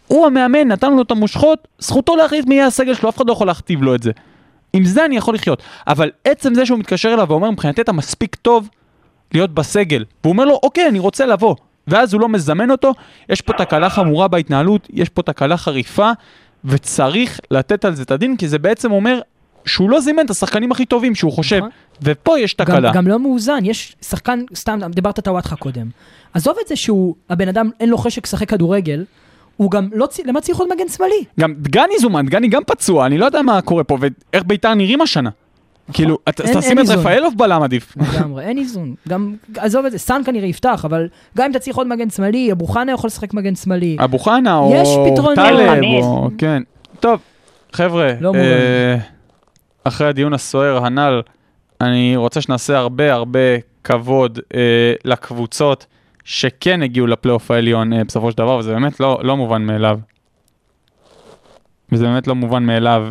הוא 0.06 0.26
המאמן, 0.26 0.68
נתנו 0.68 0.96
לו 0.96 1.02
את 1.02 1.10
המושכות, 1.10 1.68
זכותו 1.78 2.16
להחליט 2.16 2.46
מי 2.46 2.54
יהיה 2.54 2.66
הסגל 2.66 2.94
שלו, 2.94 3.08
אף 3.08 3.16
אחד 3.16 3.26
לא 3.26 3.32
יכול 3.32 3.46
להכתיב 3.46 3.82
לו 3.82 3.94
את 3.94 4.02
זה. 4.02 4.10
עם 4.72 4.84
זה 4.84 5.04
אני 5.04 5.16
יכול 5.16 5.34
לחיות. 5.34 5.62
אבל 5.86 6.10
עצם 6.24 6.54
זה 6.54 6.66
שהוא 6.66 6.78
מתקשר 6.78 7.14
אליו 7.14 7.26
ואומר, 7.28 7.50
מבחינתי 7.50 7.80
אתה 7.80 7.92
מספיק 7.92 8.34
טוב 8.34 8.68
להיות 9.34 9.54
בסגל, 9.54 10.04
והוא 10.24 10.32
אומר 10.32 10.44
לו, 10.44 10.60
אוקיי, 10.62 10.88
אני 10.88 10.98
רוצה 10.98 11.26
לבוא. 11.26 11.54
ואז 11.90 12.14
הוא 12.14 12.20
לא 12.20 12.28
מזמן 12.28 12.70
אותו, 12.70 12.92
יש 13.28 13.40
פה 13.40 13.52
תקלה 13.52 13.90
חמורה 13.90 14.28
בהתנהלות, 14.28 14.88
יש 14.92 15.08
פה 15.08 15.22
תקלה 15.22 15.56
חריפה, 15.56 16.10
וצריך 16.64 17.40
לתת 17.50 17.84
על 17.84 17.94
זה 17.94 18.02
את 18.02 18.10
הדין, 18.10 18.36
כי 18.36 18.48
זה 18.48 18.58
בעצם 18.58 18.92
אומר 18.92 19.20
שהוא 19.64 19.90
לא 19.90 20.00
זימן 20.00 20.24
את 20.24 20.30
השחקנים 20.30 20.72
הכי 20.72 20.84
טובים 20.84 21.14
שהוא 21.14 21.32
חושב, 21.32 21.56
נכון. 21.56 21.70
ופה 22.02 22.38
יש 22.38 22.54
תקלה. 22.54 22.88
גם, 22.88 22.94
גם 22.94 23.06
לא 23.06 23.18
מאוזן, 23.18 23.64
יש 23.64 23.96
שחקן, 24.02 24.40
סתם, 24.54 24.80
דיברת 24.90 25.20
טוואטחה 25.20 25.56
קודם. 25.56 25.88
עזוב 26.34 26.56
את 26.62 26.68
זה 26.68 26.76
שהוא, 26.76 27.14
הבן 27.30 27.48
אדם 27.48 27.70
אין 27.80 27.88
לו 27.88 27.98
חשק 27.98 28.26
לשחק 28.26 28.48
כדורגל, 28.48 29.04
הוא 29.56 29.70
גם 29.70 29.88
לא, 29.92 30.08
למה 30.24 30.40
צריך 30.40 30.58
עוד 30.58 30.68
מגן 30.74 30.88
שמאלי? 30.88 31.24
גם 31.40 31.54
דגני 31.58 31.98
זומן, 32.00 32.26
דגני 32.26 32.48
גם 32.48 32.62
פצוע, 32.66 33.06
אני 33.06 33.18
לא 33.18 33.26
יודע 33.26 33.42
מה 33.42 33.62
קורה 33.62 33.84
פה, 33.84 33.98
ואיך 34.00 34.44
ביתר 34.46 34.74
נראים 34.74 35.00
השנה. 35.00 35.30
כאילו, 35.92 36.18
תשים 36.34 36.78
את. 36.78 36.88
רפאלוב 36.88 37.34
בלם 37.36 37.62
עדיף. 37.62 37.96
לגמרי, 37.96 38.44
אין 38.44 38.58
איזון. 38.58 38.94
גם, 39.08 39.34
עזוב 39.56 39.84
את 39.84 39.92
זה, 39.92 39.98
סאן 39.98 40.22
כנראה 40.24 40.48
יפתח, 40.48 40.84
אבל 40.84 41.08
גם 41.36 41.44
אם 41.44 41.50
אתה 41.50 41.58
צריך 41.58 41.76
עוד 41.76 41.86
מגן 41.86 42.10
שמאלי, 42.10 42.52
אבו 42.52 42.66
חנה 42.66 42.92
יכול 42.92 43.08
לשחק 43.08 43.34
מגן 43.34 43.54
שמאלי. 43.54 43.96
אבו 44.04 44.18
חנה 44.18 44.56
או. 44.56 44.72
טלב. 45.34 45.82
או... 46.02 46.28
כן. 46.38 46.62
טוב, 47.00 47.20
חבר'ה, 47.72 48.12
לא. 48.20 48.32
אה, 48.34 48.96
אחרי 49.84 50.06
הדיון 50.06 50.32
הסוער 50.32 50.84
הנ"ל, 50.84 51.22
אני 51.80 52.16
רוצה 52.16 52.40
שנעשה 52.40 52.78
הרבה 52.78 53.12
הרבה 53.12 53.38
כבוד 53.84 54.38
אה, 54.54 54.92
לקבוצות 55.04 55.86
שכן 56.24 56.82
הגיעו 56.82 57.06
לפלייאוף 57.06 57.50
העליון 57.50 57.92
אה, 57.92 58.04
בסופו 58.04 58.30
של 58.30 58.38
דבר, 58.38 58.56
וזה 58.56 58.72
באמת 58.72 59.00
לא, 59.00 59.20
לא 59.22 59.36
מובן 59.36 59.62
מאליו. 59.62 59.98
וזה 61.92 62.04
באמת 62.04 62.26
לא 62.26 62.34
מובן 62.34 62.62
מאליו 62.62 63.06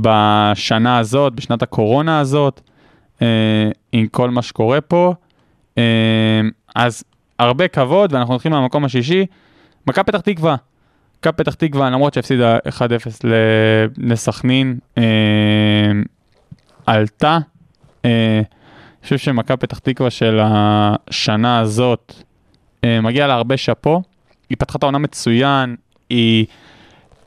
בשנה 0.00 0.98
הזאת, 0.98 1.34
בשנת 1.34 1.62
הקורונה 1.62 2.20
הזאת, 2.20 2.60
אה, 3.22 3.70
עם 3.92 4.06
כל 4.06 4.30
מה 4.30 4.42
שקורה 4.42 4.80
פה. 4.80 5.14
אה, 5.78 6.40
אז 6.74 7.04
הרבה 7.38 7.68
כבוד, 7.68 8.12
ואנחנו 8.12 8.32
הולכים 8.34 8.52
מהמקום 8.52 8.84
השישי. 8.84 9.26
מכבי 9.86 10.04
פתח 10.04 10.20
תקווה. 10.20 10.56
מכבי 11.18 11.32
פתח 11.36 11.54
תקווה, 11.54 11.90
למרות 11.90 12.14
שהפסידה 12.14 12.58
1-0 12.68 12.80
ל- 13.24 13.32
לסכנין, 14.12 14.78
אה, 14.98 15.02
עלתה. 16.86 17.38
אה, 18.04 18.36
אני 18.40 19.02
חושב 19.02 19.18
שמכבי 19.18 19.56
פתח 19.56 19.78
תקווה 19.78 20.10
של 20.10 20.40
השנה 20.42 21.58
הזאת, 21.60 22.14
אה, 22.84 23.00
מגיע 23.00 23.26
לה 23.26 23.34
הרבה 23.34 23.56
שאפו. 23.56 24.02
היא 24.50 24.56
פתחה 24.58 24.78
את 24.78 24.82
העונה 24.82 24.98
מצוין, 24.98 25.76
היא 26.10 26.46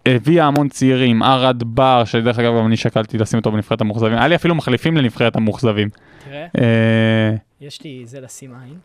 הביאה 0.06 0.46
המון 0.46 0.70
צעירים, 0.70 1.24
ארד 1.24 1.64
בר, 1.66 2.04
שדרך 2.06 2.40
אגב 2.40 2.58
גם 2.58 2.66
אני 2.66 2.78
שקלתי 2.78 3.18
לשים 3.18 3.40
אותו 3.40 3.52
בנבחרת 3.52 3.82
המאוכזבים. 3.82 4.14
היה 4.14 4.28
לי 4.28 4.36
אפילו 4.36 4.56
מחליפים 4.56 4.98
לנבחרת 4.98 5.36
המאוכזבים. 5.36 5.90
תראה, 6.26 6.48
אה, 6.58 7.36
יש 7.62 7.84
לי 7.84 8.02
זה 8.06 8.22
לשים 8.22 8.52
עין. 8.64 8.76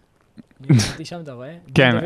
כן, 1.75 1.97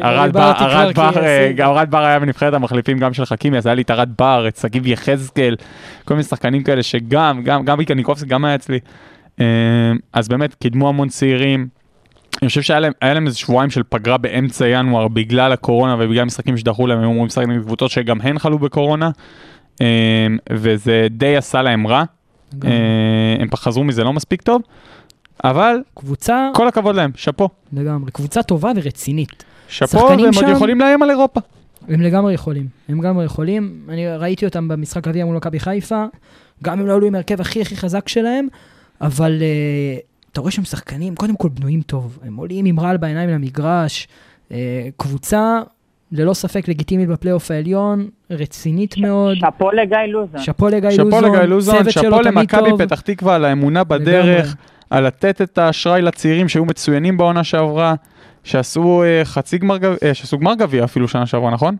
בר, 0.94 1.12
אה, 1.16 1.50
ארד 1.60 1.90
בר 1.90 2.04
היה 2.04 2.18
בנבחרת 2.18 2.54
המחליפים 2.54 2.98
גם 2.98 3.14
של 3.14 3.24
חכימי, 3.24 3.58
אז 3.58 3.66
היה 3.66 3.74
לי 3.74 3.82
את 3.82 3.90
ארד 3.90 4.10
בר, 4.18 4.48
את 4.48 4.56
שגיב 4.56 4.86
יחזקאל, 4.86 5.56
כל 6.04 6.14
מיני 6.14 6.24
שחקנים 6.24 6.62
כאלה 6.62 6.82
שגם, 6.82 7.42
גם, 7.44 7.64
גם 7.64 7.80
איקניקובסקי 7.80 8.28
גם 8.28 8.44
היה 8.44 8.54
אצלי. 8.54 8.78
אה, 9.40 9.46
אז 10.12 10.28
באמת, 10.28 10.54
קידמו 10.54 10.88
המון 10.88 11.08
צעירים. 11.08 11.77
אני 12.42 12.48
חושב 12.48 12.62
שהיה 12.62 12.80
להם, 12.80 12.92
להם 13.02 13.26
איזה 13.26 13.38
שבועיים 13.38 13.70
של 13.70 13.82
פגרה 13.88 14.18
באמצע 14.18 14.68
ינואר 14.68 15.08
בגלל 15.08 15.52
הקורונה 15.52 15.96
ובגלל 15.98 16.24
משחקים 16.24 16.56
שדחו 16.56 16.86
להם, 16.86 16.98
הם 16.98 17.04
אמורים 17.04 17.26
לשחק 17.26 17.46
נגד 17.46 17.62
קבוצות 17.62 17.90
שגם 17.90 18.20
הן 18.20 18.38
חלו 18.38 18.58
בקורונה, 18.58 19.10
אה, 19.80 19.86
וזה 20.52 21.06
די 21.10 21.36
עשה 21.36 21.62
להם 21.62 21.86
רע. 21.86 22.04
גם. 22.58 22.70
אה, 22.70 23.36
הם 23.42 23.48
חזרו 23.56 23.84
מזה 23.84 24.04
לא 24.04 24.12
מספיק 24.12 24.42
טוב, 24.42 24.62
אבל 25.44 25.76
קבוצה, 25.94 26.50
כל 26.54 26.68
הכבוד 26.68 26.96
להם, 26.96 27.10
שאפו. 27.16 27.48
לגמרי, 27.72 28.10
קבוצה 28.10 28.42
טובה 28.42 28.72
ורצינית. 28.76 29.44
שאפו, 29.68 29.96
והם 29.96 30.18
עוד 30.18 30.34
שם- 30.34 30.48
יכולים 30.52 30.80
לאיים 30.80 31.02
על 31.02 31.10
אירופה. 31.10 31.40
הם 31.88 32.00
לגמרי 32.00 32.34
יכולים, 32.34 32.66
הם 32.88 33.00
לגמרי 33.00 33.24
יכולים. 33.24 33.80
אני 33.88 34.08
ראיתי 34.16 34.44
אותם 34.46 34.68
במשחק 34.68 35.08
גביע 35.08 35.24
מול 35.24 35.36
מכבי 35.36 35.60
חיפה, 35.60 36.04
גם 36.64 36.80
אם 36.80 36.86
לא 36.86 36.94
עלו 36.94 37.06
עם 37.06 37.14
ההרכב 37.14 37.40
הכי 37.40 37.62
הכי 37.62 37.76
חזק 37.76 38.08
שלהם, 38.08 38.46
אבל 39.00 39.38
uh, 39.38 40.17
אתה 40.38 40.42
רואה 40.42 40.52
שהם 40.52 40.64
שחקנים, 40.64 41.14
קודם 41.14 41.36
כל 41.36 41.48
בנויים 41.48 41.82
טוב. 41.82 42.18
הם 42.24 42.36
עולים 42.36 42.64
עם 42.64 42.80
רעל 42.80 42.96
בעיניים 42.96 43.30
למגרש. 43.30 44.08
Uh, 44.48 44.52
קבוצה, 44.96 45.60
ללא 46.12 46.34
ספק 46.34 46.68
לגיטימית 46.68 47.08
בפלייאוף 47.08 47.50
העליון, 47.50 48.08
רצינית 48.30 48.98
מאוד. 48.98 49.36
שאפו 49.36 49.70
לגיא 49.70 49.98
לוזון. 49.98 50.40
שאפו 50.40 50.68
לגיא 50.68 50.90
שאפו 50.90 51.04
לוזון, 51.04 51.24
לגיא 51.24 51.40
לוזון, 51.40 51.90
שאפו 51.90 52.20
למכבי. 52.22 52.70
פתח 52.78 53.00
תקווה 53.00 53.34
על 53.34 53.44
האמונה 53.44 53.84
בדרך, 53.84 54.46
לגמרי. 54.46 54.54
על 54.90 55.06
לתת 55.06 55.42
את 55.42 55.58
האשראי 55.58 56.02
לצעירים 56.02 56.48
שהיו 56.48 56.64
מצוינים 56.64 57.16
בעונה 57.16 57.44
שעברה, 57.44 57.94
שעשו 58.44 59.02
אה, 59.02 59.24
חצי 59.24 59.58
גמר 59.58 59.76
גביע, 59.78 59.96
אה, 60.02 60.14
שעשו 60.14 60.38
גמר 60.38 60.54
גביע 60.54 60.84
אפילו 60.84 61.08
שנה 61.08 61.26
שעברה, 61.26 61.50
נכון? 61.50 61.76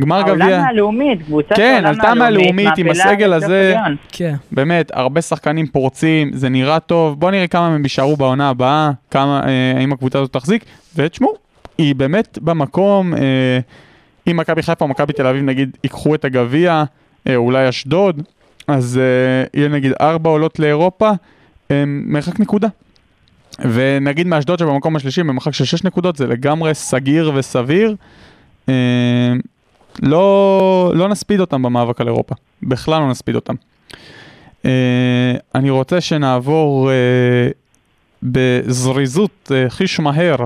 גמר 0.00 0.22
גביע, 0.22 0.32
העולם 0.32 0.62
מהלאומית, 0.62 1.22
קבוצה 1.22 1.54
כן, 1.54 1.78
של 1.80 1.86
העולם 1.86 2.00
עלתה 2.00 2.14
מהלאומית 2.14 2.78
עם 2.78 2.88
הסגל 2.88 3.32
הזה. 3.32 3.74
כן, 4.12 4.34
באמת, 4.52 4.90
הרבה 4.94 5.22
שחקנים 5.22 5.66
פורצים, 5.66 6.30
זה 6.32 6.48
נראה 6.48 6.80
טוב, 6.80 7.20
בוא 7.20 7.30
נראה 7.30 7.46
כמה 7.46 7.70
מהם 7.70 7.82
יישארו 7.82 8.16
בעונה 8.16 8.48
הבאה, 8.48 8.90
כמה, 9.10 9.40
אה, 9.46 9.78
האם 9.78 9.92
הקבוצה 9.92 10.18
הזאת 10.18 10.32
תחזיק, 10.32 10.64
ותשמעו, 10.96 11.34
היא 11.78 11.94
באמת 11.94 12.38
במקום, 12.42 13.14
אה, 13.14 13.58
אם 14.30 14.36
מכבי 14.36 14.62
חיפה 14.62 14.84
או 14.84 14.88
מכבי 14.88 15.12
תל 15.12 15.26
אביב 15.26 15.42
נגיד 15.42 15.76
ייקחו 15.84 16.14
את 16.14 16.24
הגביע, 16.24 16.84
אה, 17.28 17.36
אולי 17.36 17.68
אשדוד, 17.68 18.22
אז 18.68 19.00
אה, 19.02 19.60
יהיה 19.60 19.68
נגיד 19.68 19.92
ארבע 20.00 20.30
עולות 20.30 20.58
לאירופה, 20.58 21.10
אה, 21.70 21.84
מרחק 21.86 22.40
נקודה. 22.40 22.68
ונגיד 23.58 24.26
מאשדוד 24.26 24.58
שבמקום 24.58 24.96
השלישי 24.96 25.22
במרחק 25.22 25.54
של 25.54 25.64
שש 25.64 25.84
נקודות 25.84 26.16
זה 26.16 26.26
לגמרי 26.26 26.74
סגיר 26.74 27.32
וסביר. 27.34 27.96
אה, 28.68 29.32
לא, 30.02 30.92
לא 30.94 31.08
נספיד 31.08 31.40
אותם 31.40 31.62
במאבק 31.62 32.00
על 32.00 32.06
אירופה, 32.06 32.34
בכלל 32.62 33.00
לא 33.00 33.10
נספיד 33.10 33.34
אותם. 33.34 33.54
אה, 34.64 35.34
אני 35.54 35.70
רוצה 35.70 36.00
שנעבור 36.00 36.90
אה, 36.90 36.94
בזריזות, 38.22 39.52
אה, 39.54 39.70
חיש 39.70 40.00
מהר, 40.00 40.36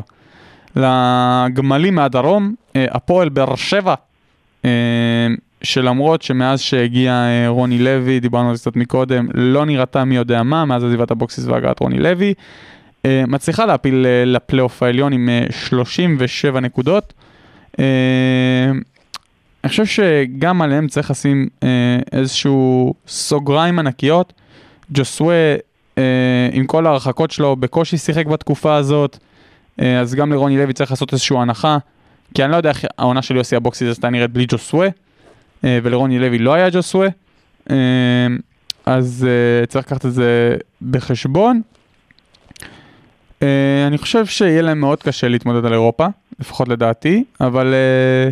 לגמלים 0.76 1.94
מהדרום, 1.94 2.54
הפועל 2.74 3.28
באר 3.28 3.54
שבע, 3.54 3.94
שלמרות 5.62 6.22
שמאז 6.22 6.60
שהגיע 6.60 7.26
רוני 7.48 7.78
לוי, 7.78 8.20
דיברנו 8.20 8.50
על 8.50 8.56
זה 8.56 8.60
קצת 8.60 8.76
מקודם, 8.76 9.28
לא 9.34 9.66
נראתה 9.66 10.04
מי 10.04 10.16
יודע 10.16 10.42
מה, 10.42 10.64
מאז 10.64 10.84
עזיבת 10.84 11.10
אבוקסיס 11.10 11.46
והגעת 11.46 11.80
רוני 11.80 11.98
לוי, 11.98 12.34
מצליחה 13.06 13.66
להפיל 13.66 14.06
לפלייאוף 14.26 14.82
העליון 14.82 15.12
עם 15.12 15.28
אה, 15.28 15.46
37 15.50 16.60
נקודות. 16.60 17.12
אני 19.64 19.70
חושב 19.70 19.84
שגם 19.84 20.62
עליהם 20.62 20.88
צריך 20.88 21.10
לשים 21.10 21.48
אה, 21.62 21.98
איזשהו 22.12 22.94
סוגריים 23.06 23.78
ענקיות. 23.78 24.32
ג'וסווה, 24.92 25.54
אה, 25.98 26.48
עם 26.52 26.66
כל 26.66 26.86
ההרחקות 26.86 27.30
שלו, 27.30 27.56
בקושי 27.56 27.96
שיחק 27.98 28.26
בתקופה 28.26 28.76
הזאת, 28.76 29.18
אה, 29.80 30.00
אז 30.00 30.14
גם 30.14 30.32
לרוני 30.32 30.58
לוי 30.58 30.72
צריך 30.72 30.90
לעשות 30.90 31.12
איזושהי 31.12 31.36
הנחה, 31.38 31.78
כי 32.34 32.44
אני 32.44 32.52
לא 32.52 32.56
יודע 32.56 32.68
איך 32.68 32.84
העונה 32.98 33.22
של 33.22 33.36
יוסי 33.36 33.56
אבוקסיס 33.56 33.88
הייתה 33.88 34.10
נראית 34.10 34.30
בלי 34.30 34.46
ג'וסווה, 34.48 34.88
אה, 35.64 35.78
ולרוני 35.82 36.18
לוי 36.18 36.38
לא 36.38 36.54
היה 36.54 36.70
ג'וסווה, 36.70 37.08
אה, 37.70 37.76
אז 38.86 39.26
אה, 39.28 39.66
צריך 39.66 39.86
לקחת 39.86 40.06
את 40.06 40.12
זה 40.12 40.56
בחשבון. 40.90 41.62
אה, 43.42 43.86
אני 43.86 43.98
חושב 43.98 44.26
שיהיה 44.26 44.62
להם 44.62 44.80
מאוד 44.80 45.02
קשה 45.02 45.28
להתמודד 45.28 45.64
על 45.64 45.72
אירופה, 45.72 46.06
לפחות 46.38 46.68
לדעתי, 46.68 47.24
אבל 47.40 47.74
אה, 47.74 48.30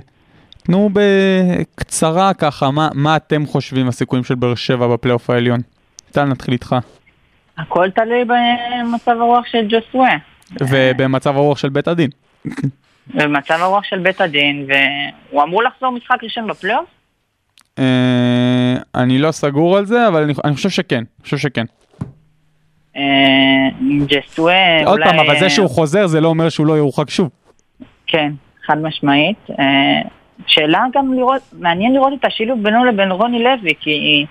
תנו 0.70 0.90
בקצרה 0.92 2.34
ככה, 2.34 2.70
מה, 2.70 2.88
מה 2.94 3.16
אתם 3.16 3.46
חושבים 3.46 3.88
הסיכויים 3.88 4.24
של 4.24 4.34
באר 4.34 4.54
שבע 4.54 4.86
בפלייאוף 4.86 5.30
העליון? 5.30 5.60
טל, 6.12 6.24
נתחיל 6.24 6.52
איתך. 6.52 6.76
הכל 7.58 7.90
תלוי 7.90 8.24
במצב 8.24 9.10
הרוח 9.20 9.46
של 9.46 9.66
ג'וסווה. 9.68 10.16
ובמצב 10.60 11.36
הרוח 11.36 11.58
של 11.58 11.68
בית 11.68 11.88
הדין. 11.88 12.10
במצב 13.14 13.58
הרוח 13.60 13.84
של 13.84 13.98
בית 13.98 14.20
הדין, 14.20 14.66
והוא 14.68 15.42
אמור 15.42 15.62
לחזור 15.62 15.92
משחק 15.92 16.16
ראשון 16.22 16.46
בפלייאוף? 16.46 16.86
אה, 17.78 18.74
אני 18.94 19.18
לא 19.18 19.32
סגור 19.32 19.78
על 19.78 19.86
זה, 19.86 20.08
אבל 20.08 20.30
אני, 20.44 20.54
חושב 20.54 20.70
שכן, 20.70 20.96
אני 20.96 21.22
חושב 21.22 21.38
שכן. 21.38 21.64
אה, 22.96 23.02
ג'סווה 24.06 24.84
עוד 24.84 24.98
אולי... 24.98 25.04
פעם, 25.04 25.18
אבל 25.18 25.38
זה 25.38 25.44
אה, 25.44 25.50
שהוא 25.50 25.70
חוזר 25.70 26.06
זה 26.06 26.20
לא 26.20 26.28
אומר 26.28 26.48
שהוא 26.48 26.66
לא 26.66 26.72
יורחק 26.72 27.10
שוב. 27.10 27.30
כן, 28.06 28.32
חד 28.66 28.78
משמעית. 28.82 29.38
שאלה 30.46 30.84
גם 30.94 31.14
לראות, 31.14 31.42
מעניין 31.58 31.94
לראות 31.94 32.12
את 32.20 32.24
השילוב 32.24 32.62
בינו 32.62 32.84
לבין 32.84 33.10
רוני 33.10 33.44
לוי, 33.44 33.72
כי 33.80 34.26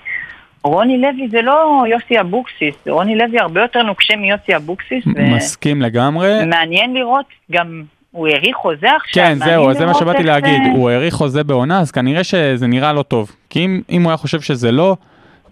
רוני 0.63 0.97
לוי 0.97 1.27
זה 1.29 1.41
לא 1.41 1.83
יוסי 1.89 2.19
אבוקסיס, 2.19 2.75
רוני 2.87 3.15
לוי 3.15 3.39
הרבה 3.39 3.61
יותר 3.61 3.83
נוקשה 3.83 4.15
מיוסי 4.15 4.55
אבוקסיס, 4.55 5.03
מסכים 5.05 5.81
לגמרי. 5.81 6.43
ומעניין 6.43 6.93
לראות 6.93 7.25
גם, 7.51 7.83
הוא 8.11 8.27
האריך 8.27 8.55
חוזה 8.55 8.87
עכשיו, 8.95 9.23
כן, 9.23 9.33
זהו, 9.33 9.65
מעניין 9.65 9.73
זה 9.73 9.85
מה 9.85 9.93
שבאתי 9.93 10.23
להגיד. 10.23 10.61
הוא 10.75 10.89
האריך 10.89 11.13
חוזה 11.13 11.43
בעונה, 11.43 11.79
אז 11.79 11.91
כנראה 11.91 12.23
שזה 12.23 12.67
נראה 12.67 12.93
לא 12.93 13.03
טוב. 13.03 13.31
כי 13.49 13.65
אם, 13.65 13.81
אם 13.89 14.03
הוא 14.03 14.09
היה 14.09 14.17
חושב 14.17 14.41
שזה 14.41 14.71
לא, 14.71 14.95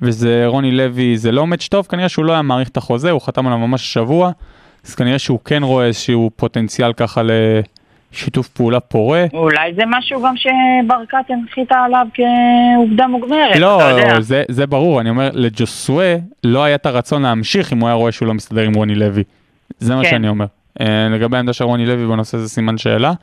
וזה 0.01 0.43
רוני 0.45 0.71
לוי, 0.71 1.17
זה 1.17 1.31
לא 1.31 1.47
מאץ' 1.47 1.67
טוב, 1.67 1.85
כנראה 1.85 2.09
שהוא 2.09 2.25
לא 2.25 2.33
היה 2.33 2.41
מעריך 2.41 2.69
את 2.69 2.77
החוזה, 2.77 3.11
הוא 3.11 3.21
חתם 3.21 3.47
עליו 3.47 3.59
ממש 3.59 3.81
השבוע, 3.81 4.31
אז 4.85 4.95
כנראה 4.95 5.19
שהוא 5.19 5.39
כן 5.45 5.63
רואה 5.63 5.85
איזשהו 5.85 6.31
פוטנציאל 6.35 6.93
ככה 6.93 7.21
לשיתוף 8.13 8.47
פעולה 8.47 8.79
פורה. 8.79 9.25
אולי 9.33 9.73
זה 9.75 9.83
משהו 9.87 10.23
גם 10.23 10.33
שברקת 10.37 11.29
הנחיתה 11.29 11.75
עליו 11.75 12.07
כעובדה 12.13 13.07
מוגמרת, 13.07 13.51
אתה 13.51 13.59
לא, 13.59 13.81
יודע. 13.81 14.21
זה, 14.21 14.43
זה 14.51 14.67
ברור, 14.67 15.01
אני 15.01 15.09
אומר, 15.09 15.29
לג'וסווה 15.33 16.15
לא 16.43 16.63
היה 16.63 16.75
את 16.75 16.85
הרצון 16.85 17.21
להמשיך 17.21 17.73
אם 17.73 17.79
הוא 17.79 17.87
היה 17.87 17.95
רואה 17.95 18.11
שהוא 18.11 18.27
לא 18.27 18.33
מסתדר 18.33 18.61
עם 18.61 18.73
רוני 18.73 18.95
לוי. 18.95 19.23
זה 19.79 19.95
מה 19.95 20.03
כן. 20.03 20.09
שאני 20.09 20.29
אומר. 20.29 20.45
אה, 20.81 21.07
לגבי 21.09 21.37
העמדה 21.37 21.53
של 21.53 21.63
רוני 21.63 21.85
לוי 21.85 22.07
בנושא 22.07 22.37
זה 22.37 22.49
סימן 22.49 22.77
שאלה. 22.77 23.13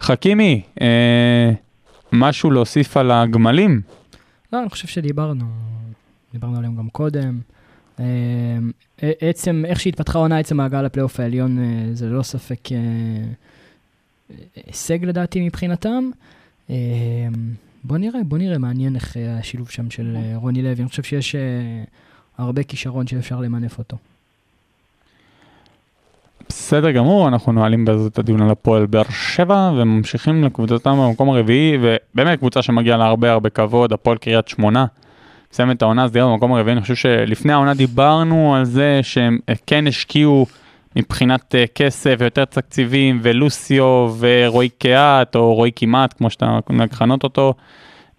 חכימי, 0.00 0.62
אה, 0.80 1.50
משהו 2.12 2.50
להוסיף 2.50 2.96
על 2.96 3.10
הגמלים? 3.10 3.80
לא, 4.52 4.60
אני 4.60 4.68
חושב 4.68 4.88
שדיברנו, 4.88 5.44
דיברנו 6.32 6.58
עליהם 6.58 6.76
גם 6.76 6.88
קודם. 6.88 7.38
אה, 8.00 8.04
אה, 9.02 9.12
עצם, 9.20 9.64
איך 9.66 9.80
שהתפתחה 9.80 10.18
העונה, 10.18 10.38
עצם 10.38 10.56
מעגל 10.56 10.84
הפלייאוף 10.84 11.20
העליון, 11.20 11.58
אה, 11.58 11.64
זה 11.92 12.06
ללא 12.06 12.22
ספק 12.22 12.72
אה, 12.72 12.78
הישג 14.66 15.04
לדעתי 15.04 15.46
מבחינתם. 15.46 16.10
אה, 16.70 16.76
בוא 17.84 17.98
נראה, 17.98 18.20
בוא 18.24 18.38
נראה, 18.38 18.58
מעניין 18.58 18.94
איך 18.94 19.16
אה, 19.16 19.38
השילוב 19.38 19.70
שם 19.70 19.90
של 19.90 20.16
אה, 20.16 20.32
רוני 20.36 20.62
לוי. 20.62 20.82
אני 20.82 20.88
חושב 20.88 21.02
שיש 21.02 21.36
הרבה 22.38 22.62
כישרון 22.62 23.06
שאפשר 23.06 23.40
למנף 23.40 23.78
אותו. 23.78 23.96
בסדר 26.48 26.90
גמור, 26.90 27.28
אנחנו 27.28 27.52
נועלים 27.52 27.84
בזה 27.84 28.08
את 28.08 28.18
הדיון 28.18 28.42
על 28.42 28.50
הפועל 28.50 28.86
באר 28.86 29.10
שבע 29.10 29.72
וממשיכים 29.76 30.44
לקבוצתם 30.44 30.98
במקום 30.98 31.30
הרביעי, 31.30 31.78
ובאמת 31.80 32.38
קבוצה 32.38 32.62
שמגיעה 32.62 32.96
לה 32.96 33.06
הרבה 33.06 33.32
הרבה 33.32 33.50
כבוד, 33.50 33.92
הפועל 33.92 34.18
קריית 34.18 34.48
שמונה. 34.48 34.86
מסיים 35.52 35.70
את 35.70 35.82
העונה 35.82 36.08
סדירה 36.08 36.26
במקום 36.26 36.52
הרביעי, 36.52 36.72
אני 36.72 36.82
חושב 36.82 36.94
שלפני 36.94 37.52
העונה 37.52 37.74
דיברנו 37.74 38.54
על 38.56 38.64
זה 38.64 39.00
שהם 39.02 39.38
כן 39.66 39.86
השקיעו 39.86 40.46
מבחינת 40.96 41.54
אה, 41.54 41.64
כסף 41.74 42.14
ויותר 42.18 42.44
תקציבים, 42.44 43.18
ולוסיו 43.22 44.14
ורועי 44.18 44.68
קיאט, 44.68 45.36
או 45.36 45.54
רועי 45.54 45.70
כמעט, 45.76 46.12
כמו 46.12 46.30
שאתה 46.30 46.58
נוהג 46.70 46.92
לכנות 46.92 47.24
אותו, 47.24 47.54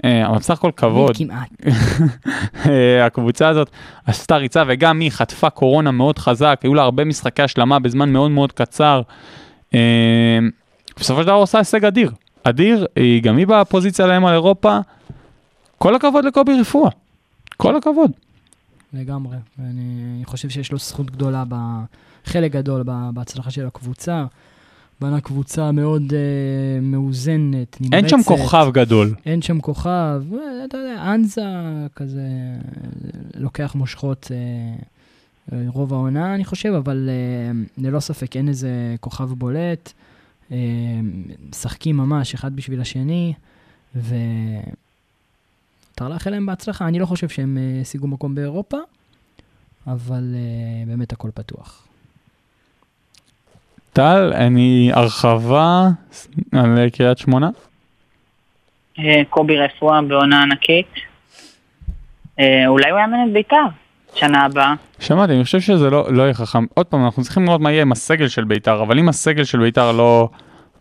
אה, 0.06 0.28
אבל 0.28 0.38
בסך 0.38 0.54
הכל 0.54 0.72
כבוד. 0.76 1.18
כמעט. 1.18 1.50
אה, 2.70 3.06
הקבוצה 3.06 3.48
הזאת 3.48 3.70
עשתה 4.06 4.38
ריצה 4.38 4.64
וגם 4.68 5.00
היא 5.00 5.12
חטפה 5.12 5.50
קורונה 5.50 5.92
מאוד 5.92 6.20
חזק, 6.20 6.60
היו 6.64 6.74
לה 6.74 6.82
הרבה 6.82 7.06
משחקי 7.06 7.42
השלמה 7.42 7.80
בזמן 7.80 8.10
מאוד 8.10 8.32
מאוד 8.32 8.52
קצר. 8.52 9.02
בסופו 11.00 11.22
של 11.22 11.28
דבר 11.28 11.36
עושה 11.36 11.58
הישג 11.58 11.86
אדיר. 11.86 12.12
אדיר, 12.44 12.86
היא 12.96 13.24
גם 13.24 13.38
היא 13.38 13.48
בפוזיציה 13.48 14.06
להם 14.06 14.26
על 14.26 14.34
אירופה. 14.34 14.80
כל 15.78 15.96
הכבוד 15.96 16.26
לקובי 16.26 16.60
רפואה. 16.60 16.92
כל 17.58 17.76
הכבוד. 17.76 18.12
לגמרי. 18.94 19.38
אני 19.60 20.22
חושב 20.26 20.50
שיש 20.50 20.72
לו 20.72 20.78
זכות 20.78 21.12
גדולה, 21.12 21.44
ב... 21.50 21.56
חלק 22.26 22.52
גדול 22.52 22.84
בהצלחה 23.14 23.52
של 23.52 23.66
הקבוצה. 23.66 24.26
בנה 25.02 25.22
קבוצה 25.22 25.72
מאוד 25.72 26.14
אה, 26.14 26.82
מאוזנת, 26.82 27.82
נמרצת. 27.82 27.94
אין 27.94 28.08
שם 28.10 28.24
כוכב 28.26 28.68
גדול. 28.74 29.16
אין 29.26 29.42
שם 29.42 29.62
כוכב, 29.62 30.24
אה, 30.34 30.66
אתה 30.66 30.78
יודע, 30.78 31.14
אנזה 31.14 31.42
כזה 31.96 32.28
לוקח 33.36 33.76
מושכות 33.76 34.32
אה, 35.52 35.58
רוב 35.68 35.94
העונה, 35.94 36.36
אני 36.36 36.46
חושב, 36.46 36.74
אבל 36.74 37.10
אה, 37.10 37.64
ללא 37.78 38.00
ספק 38.00 38.36
אין 38.36 38.48
איזה 38.48 38.96
כוכב 39.00 39.34
בולט. 39.34 39.94
אה, 40.52 40.58
משחקים 41.50 41.98
ממש 41.98 42.34
אחד 42.34 42.56
בשביל 42.56 42.82
השני, 42.82 43.34
ו... 43.96 44.16
מותר 45.94 46.14
לאחל 46.14 46.30
להם 46.30 46.46
בהצלחה. 46.46 46.88
אני 46.88 47.00
לא 47.00 47.06
חושב 47.06 47.30
שהם 47.30 47.58
השיגו 47.82 48.08
מקום 48.08 48.36
באירופה, 48.36 48.78
אבל 49.88 50.36
אה, 50.36 50.86
באמת 50.88 51.14
הכל 51.14 51.30
פתוח. 51.34 51.88
טל, 53.94 54.32
אני 54.36 54.92
הרחבה 54.94 55.88
על 56.52 56.90
קריית 56.90 57.18
שמונה. 57.18 57.50
אה, 59.00 59.22
קובי 59.30 59.58
רפואה 59.58 60.02
בעונה 60.02 60.42
ענקית. 60.42 60.88
אה, 62.40 62.68
אולי 62.68 62.90
הוא 62.90 63.00
יאמן 63.00 63.28
את 63.28 63.34
בית"ר 63.34 63.66
שנה 64.16 64.46
הבאה. 64.46 64.74
שמעתי, 65.00 65.34
אני 65.34 65.44
חושב 65.44 65.60
שזה 65.60 65.90
לא, 65.90 66.14
לא 66.14 66.24
יהיה 66.24 66.34
חכם. 66.34 66.66
עוד 66.74 66.86
פעם, 66.86 67.06
אנחנו 67.06 67.24
צריכים 67.24 67.46
לראות 67.46 67.62
מה 67.62 67.72
יהיה 67.72 67.82
עם 67.82 67.92
הסגל 67.92 68.28
של 68.28 68.44
בית"ר, 68.44 68.82
אבל 68.82 69.00
אם 69.00 69.10
הסגל 69.10 69.44
של 69.44 69.60
בית"ר 69.60 69.92
לא 69.92 70.30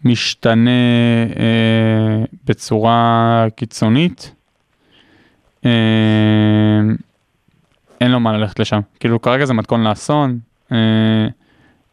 משתנה 0.05 0.71
אה, 1.39 2.25
בצורה 2.45 3.47
קיצונית, 3.57 4.35
אה, 5.65 5.71
אין 8.01 8.11
לו 8.11 8.21
מה 8.21 8.33
ללכת 8.33 8.59
לשם. 8.59 8.81
כאילו, 9.01 9.23
כרגע 9.23 9.45
זה 9.45 9.55
מתכון 9.55 9.85
לאסון. 9.85 10.39
אה, 10.73 11.27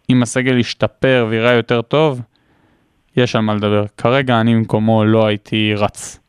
אם 0.09 0.23
הסגל 0.23 0.57
ישתפר 0.57 1.27
ויראה 1.29 1.51
יותר 1.51 1.81
טוב, 1.81 2.21
יש 3.17 3.35
על 3.35 3.41
מה 3.41 3.53
לדבר. 3.53 3.85
כרגע 3.97 4.41
אני 4.41 4.55
במקומו 4.55 5.05
לא 5.05 5.25
הייתי 5.25 5.73
רץ. 5.77 6.19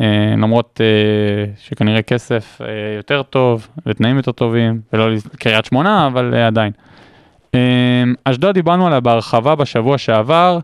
אה, 0.00 0.34
למרות 0.36 0.80
אה, 0.80 1.52
שכנראה 1.58 2.02
כסף 2.02 2.60
אה, 2.60 2.66
יותר 2.96 3.22
טוב 3.22 3.68
ותנאים 3.86 4.16
יותר 4.16 4.32
טובים, 4.32 4.80
ולא 4.92 5.08
קריית 5.38 5.64
שמונה, 5.64 6.06
אבל 6.06 6.34
עדיין. 6.34 6.72
אשדוד 8.24 8.54
דיברנו 8.54 8.86
עליה 8.86 9.00
בהרחבה 9.00 9.54
בשבוע 9.54 9.98
שעבר, 9.98 10.58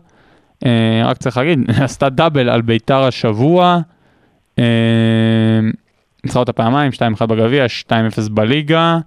רק 1.05 1.17
צריך 1.17 1.37
להגיד, 1.37 1.59
עשתה 1.83 2.09
דאבל 2.09 2.49
על 2.49 2.61
ביתר 2.61 3.03
השבוע, 3.03 3.79
ניצחה 6.23 6.39
אותה 6.39 6.53
פעמיים, 6.53 6.91
2-1 7.21 7.25
בגביע, 7.25 7.65
2-0 7.89 7.91
בליגה. 8.31 8.97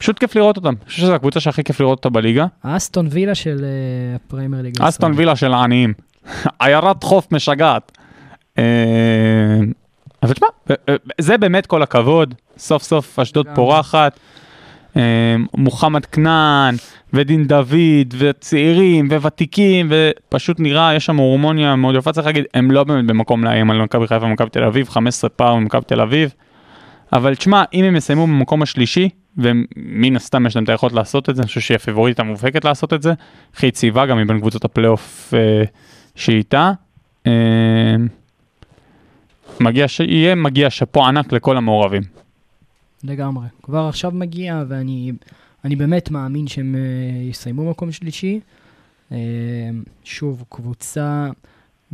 פשוט 0.00 0.18
כיף 0.18 0.36
לראות 0.36 0.56
אותם, 0.56 0.68
אני 0.68 0.76
חושב 0.86 1.02
שזו 1.02 1.14
הקבוצה 1.14 1.40
שהכי 1.40 1.64
כיף 1.64 1.80
לראות 1.80 1.98
אותה 1.98 2.08
בליגה. 2.08 2.46
האסטון 2.64 3.08
וילה 3.10 3.34
של 3.34 3.64
אה, 3.64 4.16
הפריימר 4.16 4.62
ליג 4.62 4.74
אסטון 4.80 5.12
וילה 5.16 5.36
של 5.36 5.52
העניים. 5.52 5.92
עיירת 6.60 7.02
חוף 7.02 7.32
משגעת. 7.32 7.92
אה, 8.58 8.64
אבל 10.22 10.32
תשמע, 10.32 10.46
אה, 10.70 10.94
זה 11.20 11.38
באמת 11.38 11.66
כל 11.66 11.82
הכבוד, 11.82 12.34
סוף 12.58 12.82
סוף 12.82 13.18
אשדוד. 13.18 13.46
פורחת. 13.54 14.18
מוחמד 15.54 16.04
כנען, 16.04 16.74
ודין 17.12 17.46
דוד, 17.46 18.14
וצעירים, 18.18 19.08
וותיקים, 19.10 19.90
ופשוט 19.90 20.60
נראה, 20.60 20.94
יש 20.94 21.06
שם 21.06 21.16
הורמוניה 21.16 21.76
מאוד 21.76 21.94
יפה, 21.94 22.12
צריך 22.12 22.26
להגיד, 22.26 22.44
הם 22.54 22.70
לא 22.70 22.84
באמת 22.84 23.06
במקום 23.06 23.44
לאיים 23.44 23.70
על 23.70 23.82
מכבי 23.82 24.06
חיפה 24.06 24.26
ומכבי 24.26 24.50
תל 24.50 24.64
אביב, 24.64 24.88
15 24.88 25.30
פעם 25.30 25.62
ממכבי 25.62 25.84
תל 25.86 26.00
אביב. 26.00 26.34
אבל 27.12 27.34
תשמע, 27.34 27.64
אם 27.74 27.84
הם 27.84 27.96
יסיימו 27.96 28.26
במקום 28.26 28.62
השלישי, 28.62 29.08
ומן 29.36 30.16
הסתם 30.16 30.46
יש 30.46 30.56
להם 30.56 30.64
את 30.64 30.68
היכולת 30.68 30.92
לעשות 30.92 31.30
את 31.30 31.36
זה, 31.36 31.42
אני 31.42 31.46
חושב 31.46 31.60
שהיא 31.60 31.74
הפיבוריטית 31.74 32.20
המובהקת 32.20 32.64
לעשות 32.64 32.92
את 32.92 33.02
זה, 33.02 33.12
הכי 33.54 33.66
יציבה 33.66 34.06
גם 34.06 34.18
מבין 34.18 34.40
קבוצות 34.40 34.64
הפלייאוף 34.64 35.34
אה, 35.34 35.62
שאיתה. 36.14 36.72
אה, 37.26 37.32
מגיע, 39.60 39.88
ש... 39.88 40.00
יהיה 40.00 40.34
מגיע 40.34 40.70
שאפו 40.70 41.06
ענק 41.06 41.32
לכל 41.32 41.56
המעורבים. 41.56 42.02
לגמרי. 43.04 43.46
כבר 43.62 43.86
עכשיו 43.88 44.10
מגיע, 44.10 44.62
ואני 44.68 45.12
אני 45.64 45.76
באמת 45.76 46.10
מאמין 46.10 46.46
שהם 46.46 46.74
אה, 46.74 47.22
יסיימו 47.22 47.70
מקום 47.70 47.92
שלישי. 47.92 48.40
אה, 49.12 49.18
שוב, 50.04 50.44
קבוצה 50.48 51.30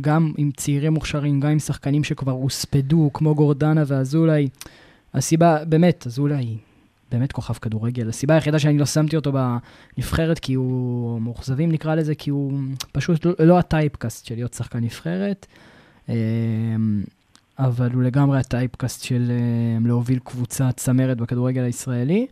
גם 0.01 0.33
עם 0.37 0.51
צעירים 0.57 0.93
מוכשרים, 0.93 1.39
גם 1.39 1.49
עם 1.49 1.59
שחקנים 1.59 2.03
שכבר 2.03 2.31
הוספדו, 2.31 3.09
כמו 3.13 3.35
גורדנה 3.35 3.83
ואזולאי. 3.87 4.47
הסיבה, 5.13 5.65
באמת, 5.65 6.07
אזולאי 6.07 6.57
באמת 7.11 7.31
כוכב 7.31 7.53
כדורגל. 7.53 8.09
הסיבה 8.09 8.33
היחידה 8.33 8.59
שאני 8.59 8.77
לא 8.77 8.85
שמתי 8.85 9.15
אותו 9.15 9.31
בנבחרת, 9.31 10.39
כי 10.39 10.53
הוא 10.53 11.21
מאוכזבים 11.21 11.71
נקרא 11.71 11.95
לזה, 11.95 12.15
כי 12.15 12.29
הוא 12.29 12.53
פשוט 12.91 13.25
לא, 13.25 13.33
לא 13.39 13.59
הטייפקאסט 13.59 14.25
של 14.25 14.35
להיות 14.35 14.53
שחקן 14.53 14.79
נבחרת. 14.79 15.45
אה, 16.09 16.15
אבל 17.59 17.91
הוא 17.91 18.03
לגמרי 18.03 18.39
הטייפקאסט 18.39 19.03
של 19.03 19.31
אה, 19.31 19.87
להוביל 19.87 20.19
קבוצה 20.23 20.71
צמרת 20.71 21.17
בכדורגל 21.17 21.61
הישראלי. 21.63 22.27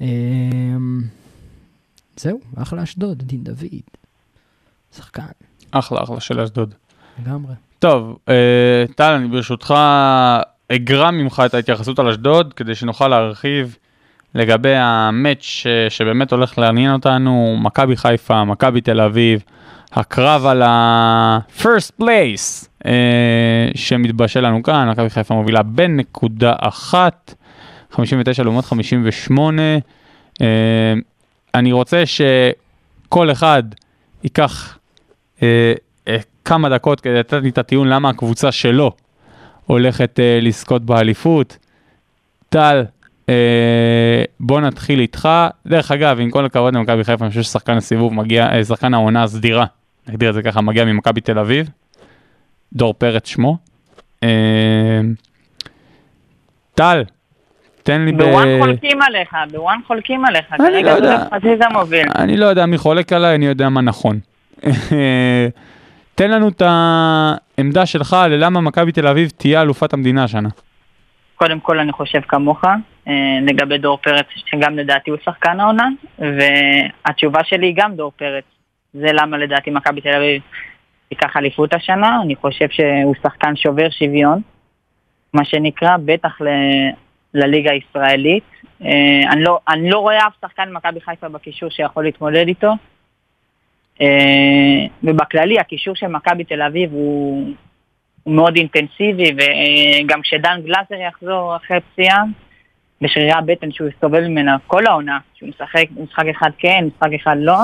אה, 0.00 0.06
זהו, 2.16 2.40
אחלה 2.56 2.82
אשדוד, 2.82 3.22
דין 3.22 3.44
דוד. 3.44 3.80
שחקן, 4.96 5.22
אחלה 5.70 6.02
אחלה 6.02 6.20
של 6.20 6.40
אשדוד. 6.40 6.74
לגמרי. 7.22 7.54
טוב, 7.78 8.18
אה, 8.28 8.84
טל, 8.96 9.12
אני 9.12 9.28
ברשותך 9.28 9.74
אגרע 10.72 11.10
ממך 11.10 11.42
את 11.46 11.54
ההתייחסות 11.54 11.98
על 11.98 12.08
אשדוד, 12.08 12.54
כדי 12.54 12.74
שנוכל 12.74 13.08
להרחיב 13.08 13.76
לגבי 14.34 14.74
המאץ' 14.76 15.42
ש- 15.42 15.66
שבאמת 15.88 16.32
הולך 16.32 16.58
לעניין 16.58 16.92
אותנו, 16.92 17.56
מכבי 17.60 17.96
חיפה, 17.96 18.44
מכבי 18.44 18.80
תל 18.80 19.00
אביב, 19.00 19.42
הקרב 19.92 20.46
על 20.46 20.62
ה-first 20.62 22.02
place 22.02 22.66
אה, 22.86 23.68
שמתבשל 23.74 24.46
לנו 24.46 24.62
כאן, 24.62 24.88
מכבי 24.88 25.10
חיפה 25.10 25.34
מובילה 25.34 25.62
בנקודה 25.62 26.52
אחת, 26.58 27.34
59 27.92 28.42
לעומת 28.42 28.64
58. 28.64 29.62
אה, 30.42 30.46
אני 31.54 31.72
רוצה 31.72 32.02
שכל 32.06 33.32
אחד 33.32 33.62
ייקח 34.24 34.78
אה, 35.42 35.72
אה, 36.08 36.16
כמה 36.44 36.68
דקות 36.68 37.00
כדי 37.00 37.14
לתת 37.14 37.42
לי 37.42 37.48
את 37.48 37.58
הטיעון 37.58 37.88
למה 37.88 38.08
הקבוצה 38.08 38.52
שלו 38.52 38.92
הולכת 39.66 40.20
אה, 40.20 40.38
לזכות 40.42 40.82
באליפות. 40.82 41.58
טל, 42.48 42.84
אה, 43.28 44.24
בוא 44.40 44.60
נתחיל 44.60 45.00
איתך. 45.00 45.28
דרך 45.66 45.90
אגב, 45.90 46.20
עם 46.20 46.30
כל 46.30 46.44
הכבוד 46.44 46.74
למכבי 46.74 47.04
חיפה, 47.04 47.24
אני 47.24 47.30
חושב 47.30 47.42
ששחקן 47.42 47.76
הסיבוב 47.76 48.14
מגיע, 48.14 48.46
אה, 48.52 48.64
שחקן 48.64 48.94
העונה 48.94 49.22
הסדירה, 49.22 49.64
נגדיר 50.08 50.28
את 50.28 50.34
זה 50.34 50.42
ככה, 50.42 50.60
מגיע 50.60 50.84
ממכבי 50.84 51.20
תל 51.20 51.38
אביב. 51.38 51.70
דור 52.72 52.94
פרץ 52.94 53.28
שמו. 53.28 53.56
אה, 54.22 54.28
טל, 56.74 57.04
תן 57.82 58.00
לי 58.04 58.12
ב... 58.12 58.22
בוואן 58.22 58.48
חולקים 58.60 59.02
עליך, 59.02 59.36
בוואן 59.50 59.78
חולקים 59.86 60.24
עליך. 60.24 60.44
אני 60.52 60.58
כרגע 60.58 60.92
לא 60.92 60.96
יודע. 60.96 61.18
זה 61.18 61.24
חזיזה 61.36 61.64
מוביל. 61.72 62.06
אני 62.14 62.36
לא 62.36 62.46
יודע 62.46 62.66
מי 62.66 62.78
חולק 62.78 63.12
עליי, 63.12 63.34
אני 63.34 63.46
יודע 63.46 63.68
מה 63.68 63.80
נכון. 63.80 64.20
תן 66.14 66.30
לנו 66.30 66.48
את 66.48 66.62
העמדה 66.64 67.86
שלך 67.86 68.16
ללמה 68.30 68.60
מכבי 68.60 68.92
תל 68.92 69.06
אביב 69.06 69.30
תהיה 69.30 69.62
אלופת 69.62 69.92
המדינה 69.92 70.24
השנה. 70.24 70.48
קודם 71.34 71.60
כל 71.60 71.78
אני 71.78 71.92
חושב 71.92 72.20
כמוך, 72.28 72.64
אה, 73.08 73.12
לגבי 73.42 73.78
דור 73.78 73.98
פרץ, 74.02 74.26
שגם 74.46 74.78
לדעתי 74.78 75.10
הוא 75.10 75.18
שחקן 75.24 75.60
העונה, 75.60 75.88
והתשובה 76.18 77.44
שלי 77.44 77.66
היא 77.66 77.74
גם 77.76 77.94
דור 77.94 78.12
פרץ. 78.16 78.44
זה 78.94 79.06
למה 79.12 79.38
לדעתי 79.38 79.70
מכבי 79.70 80.00
תל 80.00 80.16
אביב 80.16 80.42
תיקח 81.08 81.36
אליפות 81.36 81.74
השנה, 81.74 82.20
אני 82.22 82.36
חושב 82.36 82.68
שהוא 82.70 83.14
שחקן 83.22 83.56
שובר 83.56 83.90
שוויון, 83.90 84.40
מה 85.34 85.44
שנקרא, 85.44 85.96
בטח 86.04 86.40
ל... 86.40 86.46
לליגה 87.34 87.70
הישראלית. 87.72 88.44
אה, 88.84 89.32
אני 89.32 89.42
לא, 89.42 89.58
אני 89.68 89.90
לא 89.90 89.98
רואה 89.98 90.26
אף 90.26 90.32
שחקן 90.40 90.68
במכבי 90.70 91.00
חיפה 91.00 91.28
בקישור 91.28 91.70
שיכול 91.70 92.04
להתמודד 92.04 92.48
איתו. 92.48 92.72
אה, 94.00 94.86
ובכללי 95.02 95.58
הקישור 95.58 95.94
של 95.94 96.06
מכבי 96.06 96.44
תל 96.44 96.62
אביב 96.62 96.92
הוא, 96.92 97.48
הוא 98.22 98.34
מאוד 98.34 98.56
אינטנסיבי, 98.56 99.32
וגם 99.36 100.22
כשדן 100.22 100.60
גלאזר 100.64 101.06
יחזור 101.08 101.56
אחרי 101.56 101.78
פציעה, 101.80 102.22
בשרירי 103.00 103.32
הבטן 103.32 103.72
שהוא 103.72 103.88
סובל 104.00 104.28
ממנה 104.28 104.56
כל 104.66 104.86
העונה, 104.86 105.18
שהוא 105.34 105.48
משחק 105.48 105.84
משחק 106.02 106.24
אחד 106.30 106.50
כן, 106.58 106.84
משחק 106.86 107.12
אחד 107.22 107.36
לא, 107.38 107.58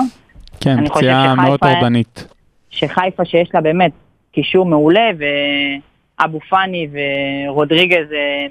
כן, 0.61 0.89
פציעה 0.89 1.35
מאוד 1.35 1.61
טורדנית. 1.61 2.27
שחיפה 2.71 3.25
שיש 3.25 3.49
לה 3.55 3.61
באמת 3.61 3.93
קישור 4.33 4.67
מעולה, 4.67 5.11
ואבו 5.19 6.41
פאני 6.41 6.89
ורודריגז 6.93 8.13
אה, 8.13 8.47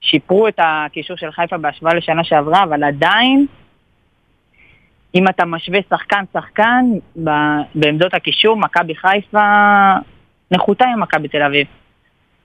שיפרו 0.00 0.48
את 0.48 0.58
הקישור 0.58 1.16
של 1.16 1.32
חיפה 1.32 1.56
בהשוואה 1.56 1.94
לשנה 1.94 2.24
שעברה, 2.24 2.62
אבל 2.62 2.84
עדיין, 2.84 3.46
אם 5.14 5.28
אתה 5.28 5.44
משווה 5.44 5.78
שחקן-שחקן 5.90 6.84
בעמדות 7.74 8.14
הקישור, 8.14 8.56
מכבי 8.56 8.94
חיפה 8.94 9.40
נחותה 10.50 10.84
עם 10.84 11.00
מכבי 11.02 11.28
תל 11.28 11.42
אביב. 11.42 11.66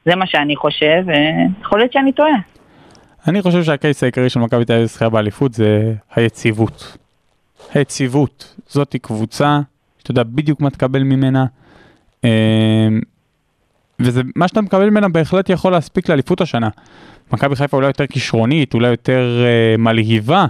זה 0.06 0.16
מה 0.16 0.28
שאני 0.28 0.56
חושב, 0.56 1.04
ויכול 1.06 1.80
להיות 1.80 1.94
שאני 1.94 2.12
טועה. 2.12 2.36
אני 3.28 3.42
חושב 3.42 3.64
שהקייס 3.64 4.04
העיקרי 4.04 4.30
של 4.30 4.40
מכבי 4.40 4.66
תל 4.66 4.74
אביב 4.74 4.86
זכייה 4.86 5.10
באליפות 5.10 5.54
זה 5.54 5.94
היציבות. 6.16 6.98
היציבות. 7.74 8.56
זאתי 8.68 9.00
קבוצה 9.00 9.60
שאתה 10.00 10.12
יודע 10.12 10.24
בדיוק 10.24 10.62
מה 10.62 10.70
תקבל 10.70 11.04
ממנה. 11.04 11.46
אמ, 12.24 12.30
וזה 14.00 14.22
מה 14.36 14.48
שאתה 14.48 14.62
מקבל 14.62 14.90
ממנה 14.90 15.10
בהחלט 15.10 15.50
יכול 15.50 15.72
להספיק 15.72 16.10
לאליפות 16.10 16.42
השנה. 16.42 16.70
מכבי 17.34 17.56
חיפה 17.56 17.78
אולי 17.78 17.88
יותר 17.88 18.08
כישרונית, 18.08 18.74
אולי 18.74 18.88
יותר 18.90 19.46
אה, 19.46 19.78
מלהיבה, 19.78 20.46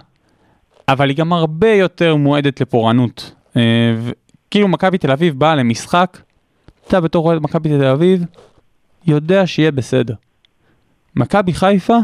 אבל 0.91 1.09
היא 1.09 1.17
גם 1.17 1.33
הרבה 1.33 1.73
יותר 1.73 2.15
מועדת 2.15 2.61
לפורענות. 2.61 3.31
אה, 3.57 3.61
כאילו 4.51 4.67
מכבי 4.67 4.97
תל 4.97 5.11
אביב 5.11 5.39
באה 5.39 5.55
למשחק, 5.55 6.17
אתה 6.87 7.01
בתור 7.01 7.25
אוהד 7.25 7.41
מכבי 7.41 7.69
תל 7.69 7.85
אביב, 7.85 8.23
יודע 9.07 9.47
שיהיה 9.47 9.71
בסדר. 9.71 10.13
מכבי 11.15 11.53
חיפה, 11.53 11.97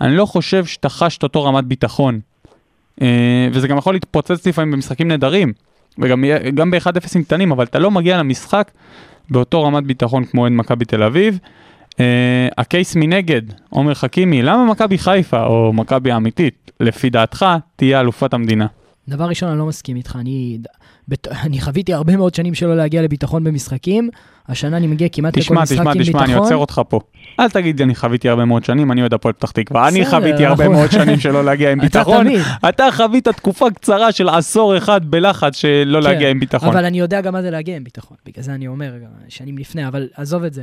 אני 0.00 0.16
לא 0.16 0.26
חושב 0.26 0.64
שאתה 0.64 0.88
חש 0.88 1.18
את 1.18 1.22
אותו 1.22 1.44
רמת 1.44 1.64
ביטחון. 1.64 2.20
אה, 3.02 3.48
וזה 3.52 3.68
גם 3.68 3.78
יכול 3.78 3.94
להתפוצץ 3.94 4.46
לפעמים 4.46 4.70
במשחקים 4.72 5.08
נהדרים, 5.08 5.52
וגם 5.98 6.24
יהיה- 6.24 6.50
גם 6.50 6.70
ב-1-0 6.70 7.22
קטנים, 7.24 7.52
אבל 7.52 7.64
אתה 7.64 7.78
לא 7.78 7.90
מגיע 7.90 8.18
למשחק 8.18 8.70
באותו 9.30 9.62
רמת 9.62 9.84
ביטחון 9.84 10.24
כמו 10.24 10.40
אוהד 10.40 10.52
מכבי 10.52 10.84
תל 10.84 11.02
אביב. 11.02 11.38
אה, 12.00 12.04
הקייס 12.58 12.96
מנגד, 12.96 13.42
עומר 13.70 13.94
חכימי, 13.94 14.42
למה 14.42 14.64
מכבי 14.70 14.98
חיפה, 14.98 15.46
או 15.46 15.72
מכבי 15.72 16.10
האמיתית, 16.12 16.70
לפי 16.80 17.10
דעתך, 17.10 17.46
תהיה 17.76 18.00
אלופת 18.00 18.34
המדינה? 18.34 18.66
דבר 19.08 19.24
ראשון, 19.24 19.48
אני 19.48 19.58
לא 19.58 19.66
מסכים 19.66 19.96
איתך. 19.96 20.16
אני, 20.20 20.58
בת- 21.08 21.28
אני 21.28 21.60
חוויתי 21.60 21.92
הרבה 21.94 22.16
מאוד 22.16 22.34
שנים 22.34 22.54
שלא 22.54 22.76
להגיע 22.76 23.02
לביטחון 23.02 23.44
במשחקים. 23.44 24.10
השנה 24.48 24.76
אני 24.76 24.86
מגיע 24.86 25.08
כמעט 25.12 25.36
לכל 25.36 25.40
תשמע, 25.44 25.62
משחק 25.62 25.76
תשמע, 25.78 25.92
עם 25.92 26.02
תשמע, 26.02 26.18
אני 26.20 26.26
ביטחון. 26.26 26.42
עוצר 26.42 26.56
אותך 26.56 26.80
פה. 26.88 27.00
אל 27.40 27.48
תגיד 27.50 27.82
אני 27.82 27.94
חוויתי 27.94 28.28
הרבה 28.28 28.44
מאוד 28.44 28.64
שנים, 28.64 28.92
אני 28.92 29.00
אוהד 29.00 29.14
הפועל 29.14 29.32
פתח 29.34 29.50
תקווה. 29.50 29.88
אני 29.88 30.06
חוויתי 30.06 30.46
הרבה 30.46 30.64
אנחנו- 30.64 30.78
מאוד 30.78 30.90
שנים 30.98 31.20
שלא 31.20 31.44
להגיע 31.44 31.72
עם 31.72 31.80
ביטחון. 31.80 32.26
אתה 32.68 32.84
חווית 32.92 33.28
תקופה 33.28 33.70
קצרה 33.70 34.12
של 34.12 34.28
עשור 34.28 34.76
אחד 34.76 35.00
בלחץ 35.10 35.56
שלא 35.56 35.98
כן, 36.00 36.04
להגיע 36.04 36.30
עם 36.30 36.40
ביטחון. 36.40 36.68
אבל 36.68 36.84
אני 36.84 36.98
יודע 36.98 37.20
גם 37.20 37.32
מה 37.32 37.42
זה 37.42 37.50
להגיע 37.50 37.76
עם 37.76 37.84
ביטחון. 37.84 38.16
בגלל 38.26 38.44
זה 38.44 38.54
אני 38.54 38.66
אומר, 38.66 38.92
שנים 39.28 39.58
לפני, 39.58 39.86
אבל 39.88 40.08
עזוב 40.16 40.44
את 40.44 40.54
זה. 40.54 40.62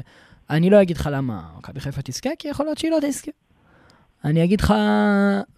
אני 0.52 0.70
לא 0.70 0.82
אגיד 0.82 0.98
לך 0.98 1.10
למה 1.12 1.42
מכבי 1.58 1.80
חיפה 1.80 2.02
תזכה, 2.02 2.30
כי 2.40 2.48
יכול 2.48 2.66
להיות 2.66 2.78
שהיא 2.78 2.92
לא 2.92 2.98
תזכה. 3.02 3.32
אני 4.26 4.44
אגיד 4.44 4.62
לך 4.62 4.74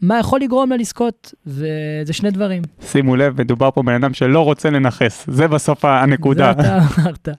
מה 0.02 0.20
יכול 0.20 0.40
לגרום 0.40 0.70
לה 0.70 0.78
לזכות, 0.78 1.34
וזה 1.46 2.14
שני 2.14 2.32
דברים. 2.32 2.62
שימו 2.82 3.16
לב, 3.16 3.42
מדובר 3.42 3.72
פה 3.72 3.84
בן 3.84 3.94
אדם 3.94 4.14
שלא 4.14 4.40
רוצה 4.40 4.70
לנכס. 4.70 5.26
זה 5.28 5.48
בסוף 5.48 5.86
הנקודה. 5.86 6.54
זה 6.58 6.62
אתה 6.62 6.78
אמרת. 6.78 7.30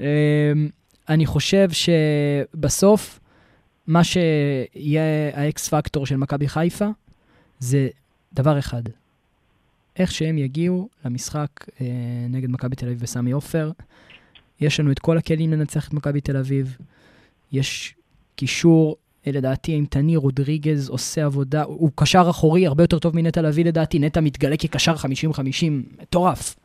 אמ, 0.00 0.04
אני 1.08 1.26
חושב 1.26 1.68
שבסוף, 1.70 3.20
מה 3.86 4.04
שיהיה 4.04 5.02
האקס 5.34 5.68
פקטור 5.68 6.06
של 6.06 6.16
מכבי 6.16 6.48
חיפה, 6.48 6.86
זה 7.58 7.88
דבר 8.32 8.58
אחד. 8.58 8.82
איך 9.96 10.12
שהם 10.12 10.38
יגיעו 10.38 10.88
למשחק 11.04 11.48
אה, 11.80 11.86
נגד 12.28 12.50
מכבי 12.50 12.76
תל 12.76 12.86
אביב 12.86 13.00
בסמי 13.00 13.30
עופר. 13.30 13.70
יש 14.60 14.80
לנו 14.80 14.92
את 14.92 14.98
כל 14.98 15.18
הכלים 15.18 15.52
לנצח 15.52 15.88
את 15.88 15.94
מכבי 15.94 16.20
תל 16.20 16.36
אביב. 16.36 16.76
יש 17.52 17.94
קישור, 18.36 18.96
אה, 19.26 19.32
לדעתי, 19.32 19.72
אימתני, 19.72 20.16
רודריגז 20.16 20.88
עושה 20.88 21.24
עבודה, 21.24 21.62
הוא 21.62 21.90
קשר 21.94 22.26
אחורי 22.30 22.66
הרבה 22.66 22.82
יותר 22.82 22.98
טוב 22.98 23.16
מנטע 23.16 23.42
לביא 23.42 23.64
לדעתי, 23.64 23.98
נטע 23.98 24.20
מתגלה 24.20 24.56
כקשר 24.56 24.94
50-50, 24.94 24.98
מטורף. 26.02 26.56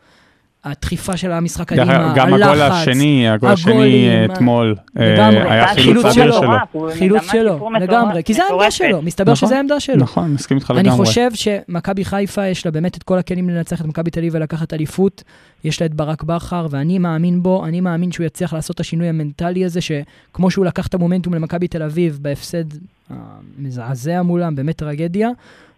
הדחיפה 0.65 1.17
של 1.17 1.31
המשחק 1.31 1.67
קדימה, 1.67 1.83
אגב, 1.83 2.15
גם 2.15 2.27
הגול 2.33 2.43
הלחץ, 2.43 2.87
השני, 2.87 3.29
הגול 3.29 3.49
השני 3.49 3.73
הגולים, 3.73 4.09
אה, 4.09 4.25
אתמול, 4.25 4.75
אה. 4.99 5.27
היה 5.51 5.67
חילוץ 5.67 6.05
חילוץ 6.05 6.17
אדיר 6.17 6.31
שלו. 6.31 6.51
הוא 6.71 6.89
חילוץ 6.93 7.31
שלו, 7.31 7.69
לגמרי, 7.79 8.23
כי 8.23 8.33
זה 8.33 8.43
העמדה. 8.43 8.71
שלו, 8.71 9.01
מסתבר 9.01 9.31
נכון. 9.31 9.47
שזה 9.47 9.57
העמדה 9.57 9.79
שלו. 9.79 9.95
נכון, 9.95 10.33
מסכים 10.33 10.57
איתך 10.57 10.71
אני 10.71 10.79
לגמרי. 10.79 11.05
חושב 11.05 11.29
שמכבי 11.33 12.05
חיפה 12.05 12.47
יש 12.47 12.65
לה 12.65 12.71
באמת 12.71 12.97
את 12.97 13.03
כל 13.03 13.17
הכלים 13.17 13.49
לנצח 13.49 13.81
את 13.81 13.85
מכבי 13.85 14.11
תל 14.11 14.19
אביב 14.19 14.35
ולקחת 14.35 14.73
אליפות. 14.73 15.23
יש 15.63 15.81
לה 15.81 15.85
את 15.85 15.93
ברק 15.93 16.23
בכר, 16.23 16.67
ואני 16.69 16.99
מאמין 16.99 17.43
בו, 17.43 17.65
אני 17.65 17.81
מאמין 17.81 18.11
שהוא 18.11 18.25
יצליח 18.25 18.53
לעשות 18.53 18.75
את 18.75 18.79
השינוי 18.79 19.07
המנטלי 19.07 19.65
הזה, 19.65 19.79
שכמו 19.81 20.51
שהוא 20.51 20.65
לקח 20.65 20.87
את 20.87 20.93
המומנטום 20.93 21.33
למכבי 21.33 21.67
תל 21.67 21.83
אביב 21.83 22.19
בהפסד 22.21 22.63
המזעזע 23.09 24.21
מולם, 24.21 24.55
באמת 24.55 24.75
טרגדיה, 24.75 25.29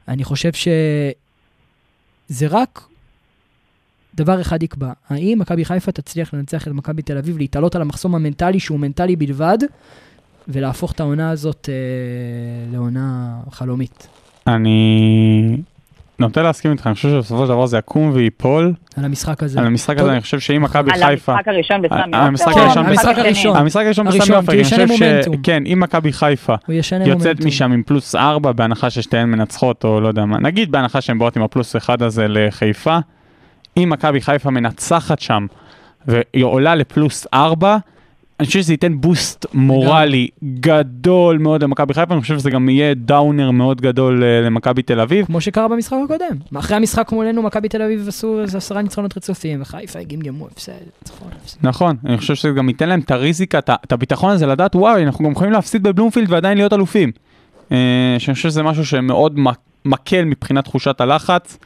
אני 0.07 0.23
חושב 0.23 0.51
שזה 0.53 2.47
רק 2.49 2.81
דבר 4.17 4.41
אחד 4.41 4.63
יקבע, 4.63 4.91
האם 5.09 5.39
מכבי 5.39 5.65
חיפה 5.65 5.91
תצליח 5.91 6.33
לנצח 6.33 6.67
את 6.67 6.73
מכבי 6.73 7.01
תל 7.01 7.17
אביב, 7.17 7.37
להתעלות 7.37 7.75
על 7.75 7.81
המחסום 7.81 8.15
המנטלי 8.15 8.59
שהוא 8.59 8.79
מנטלי 8.79 9.15
בלבד, 9.15 9.57
ולהפוך 10.47 10.91
את 10.91 10.99
העונה 10.99 11.29
הזאת 11.29 11.69
אה, 11.69 12.71
לעונה 12.71 13.37
חלומית. 13.51 14.07
אני 14.47 15.57
נוטה 16.19 16.41
להסכים 16.41 16.71
איתך, 16.71 16.87
אני 16.87 16.95
חושב 16.95 17.09
שבסופו 17.09 17.43
של 17.43 17.49
דבר 17.49 17.65
זה 17.65 17.77
יקום 17.77 18.11
וייפול. 18.13 18.73
על 18.97 19.05
המשחק 19.05 19.43
הזה. 19.43 19.59
על 19.59 19.65
המשחק. 19.65 19.97
הזה 19.99 20.11
אני 20.11 20.21
חושב 20.21 20.39
שאם 20.39 20.61
מכבי 20.61 20.91
על 20.91 21.03
חיפה... 21.05 21.31
המשחק 21.31 21.47
הראשון 21.47 21.81
בסמי 21.81 21.97
על 21.97 22.03
עופר? 22.03 22.17
המשחק 22.17 22.57
הראשון 22.57 22.85
המשחק? 22.85 23.17
הראשון. 23.17 23.55
המשחק 23.57 23.83
הראשון 23.85 24.07
בסמי 24.07 24.35
עופר, 24.35 24.51
אני 24.53 24.63
חושב 24.63 24.85
מומנטום. 24.85 25.35
שכן, 25.43 25.63
אם 25.65 25.79
מכבי 25.79 26.13
חיפה 26.13 26.55
יוצאת. 27.05 27.45
משם 27.45 27.71
עם 27.71 27.83
פלוס 27.83 28.15
4 28.15 28.51
בהנחה 28.51 28.89
ששתיהן 28.89 29.29
מנצחות 29.29 29.83
או 29.83 30.01
לא 30.01 30.07
יודע 30.07 30.25
מה, 30.25 30.39
נגיד 30.39 30.71
בהנחה 30.71 31.01
שהן 31.01 31.19
באות 31.19 31.37
עם 31.37 31.43
הפלוס 31.43 31.75
1 31.75 32.01
הזה 32.01 32.25
לחיפה, 32.29 32.97
אם 33.77 33.89
מכבי 33.89 34.21
חיפה 34.21 34.49
מנצחת 34.49 35.19
שם 35.19 35.45
והיא 36.07 36.43
עולה 36.43 36.75
לפלוס 36.75 37.27
4, 37.33 37.77
אני 38.39 38.47
חושב 38.47 38.61
שזה 38.61 38.73
ייתן 38.73 39.01
בוסט 39.01 39.45
מורלי 39.53 40.27
גדול 40.59 41.37
מאוד 41.37 41.63
למכבי 41.63 41.93
חיפה, 41.93 42.13
אני 42.13 42.21
חושב 42.21 42.37
שזה 42.37 42.49
גם 42.49 42.69
יהיה 42.69 42.93
דאונר 42.93 43.51
מאוד 43.51 43.81
גדול 43.81 44.23
אה, 44.23 44.41
למכבי 44.41 44.81
תל 44.81 44.99
אביב. 44.99 45.25
כמו 45.25 45.41
שקרה 45.41 45.67
במשחק 45.67 45.97
הקודם. 46.05 46.59
אחרי 46.59 46.77
המשחק 46.77 47.11
מולנו, 47.11 47.41
מכבי 47.41 47.69
תל 47.69 47.81
אביב 47.81 48.07
עשו 48.07 48.41
איזה 48.41 48.57
עשרה 48.57 48.81
ניצחונות 48.81 49.17
רצופים, 49.17 49.61
וחיפה 49.61 50.03
גמגמו 50.03 50.47
הפסד, 50.47 50.71
ניצחון, 51.01 51.27
הפסד. 51.41 51.57
נכון, 51.61 51.95
אני 52.05 52.17
חושב 52.17 52.35
שזה 52.35 52.49
גם 52.49 52.69
ייתן 52.69 52.89
להם 52.89 52.99
את 52.99 53.11
הריזיקה, 53.11 53.59
את 53.59 53.91
הביטחון 53.91 54.31
הזה 54.31 54.45
לדעת, 54.45 54.75
וואי, 54.75 55.03
אנחנו 55.03 55.25
גם 55.25 55.31
יכולים 55.31 55.53
להפסיד 55.53 55.83
בבלומפילד 55.83 56.31
ועדיין 56.31 56.57
להיות 56.57 56.73
אלופים. 56.73 57.11
אה, 57.71 57.77
שאני 58.19 58.35
חושב 58.35 58.49
שזה 58.49 58.63
משהו 58.63 58.85
שמאוד 58.85 59.39
מקל 59.85 60.25
מבחינת 60.25 60.63
תחושת 60.63 61.01
הלחץ. 61.01 61.57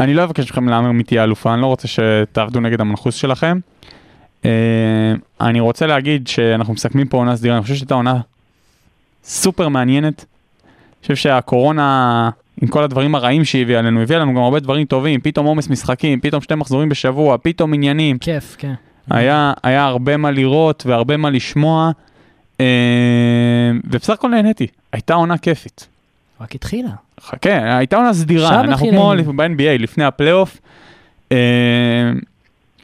אני 0.00 0.14
לא 0.14 0.24
אבקש 0.24 0.50
מכם 0.50 0.68
להמר 0.68 0.92
מי 0.92 1.02
תהיה 1.02 1.24
אלופה, 1.24 1.54
אני 1.54 1.62
לא 1.62 1.66
רוצה 1.66 1.88
שתעבדו 1.88 2.60
נגד 2.60 2.80
המנחוס 2.80 3.14
שלכם. 3.14 3.58
אה, 4.44 4.50
אני 5.40 5.60
רוצה 5.60 5.86
להגיד 5.86 6.28
שאנחנו 6.28 6.74
מסכמים 6.74 7.08
פה 7.08 7.16
עונה 7.16 7.36
סדירה, 7.36 7.54
אני 7.56 7.62
חושב 7.62 7.74
שהייתה 7.74 7.94
עונה 7.94 8.20
סופר 9.24 9.68
מעניינת. 9.68 10.24
אני 10.64 11.02
חושב 11.02 11.16
שהקורונה, 11.16 12.30
עם 12.62 12.68
כל 12.68 12.82
הדברים 12.82 13.14
הרעים 13.14 13.44
שהיא 13.44 13.62
הביאה 13.62 13.82
לנו, 13.82 14.02
הביאה 14.02 14.20
לנו 14.20 14.34
גם 14.34 14.40
הרבה 14.40 14.60
דברים 14.60 14.86
טובים, 14.86 15.20
פתאום 15.20 15.46
עומס 15.46 15.68
משחקים, 15.68 16.20
פתאום 16.20 16.42
שתי 16.42 16.54
מחזורים 16.54 16.88
בשבוע, 16.88 17.36
פתאום 17.42 17.74
עניינים. 17.74 18.18
כיף, 18.18 18.56
כן. 18.58 18.74
היה, 19.10 19.52
היה 19.62 19.84
הרבה 19.84 20.16
מה 20.16 20.30
לראות 20.30 20.82
והרבה 20.86 21.16
מה 21.16 21.30
לשמוע, 21.30 21.90
אה, 22.60 22.66
ובסך 23.84 24.10
הכל 24.10 24.28
נהניתי. 24.28 24.66
הייתה 24.92 25.14
עונה 25.14 25.38
כיפית. 25.38 25.88
רק 26.42 26.54
התחילה. 26.54 26.90
חכה, 27.20 27.76
הייתה 27.78 27.96
עונה 27.96 28.14
סדירה, 28.14 28.60
אנחנו 28.60 28.88
כמו. 28.88 29.12
ב-NBA, 29.36 29.78
לפני 29.78 30.04
הפלייאוף. 30.04 30.58
אה, 31.32 31.36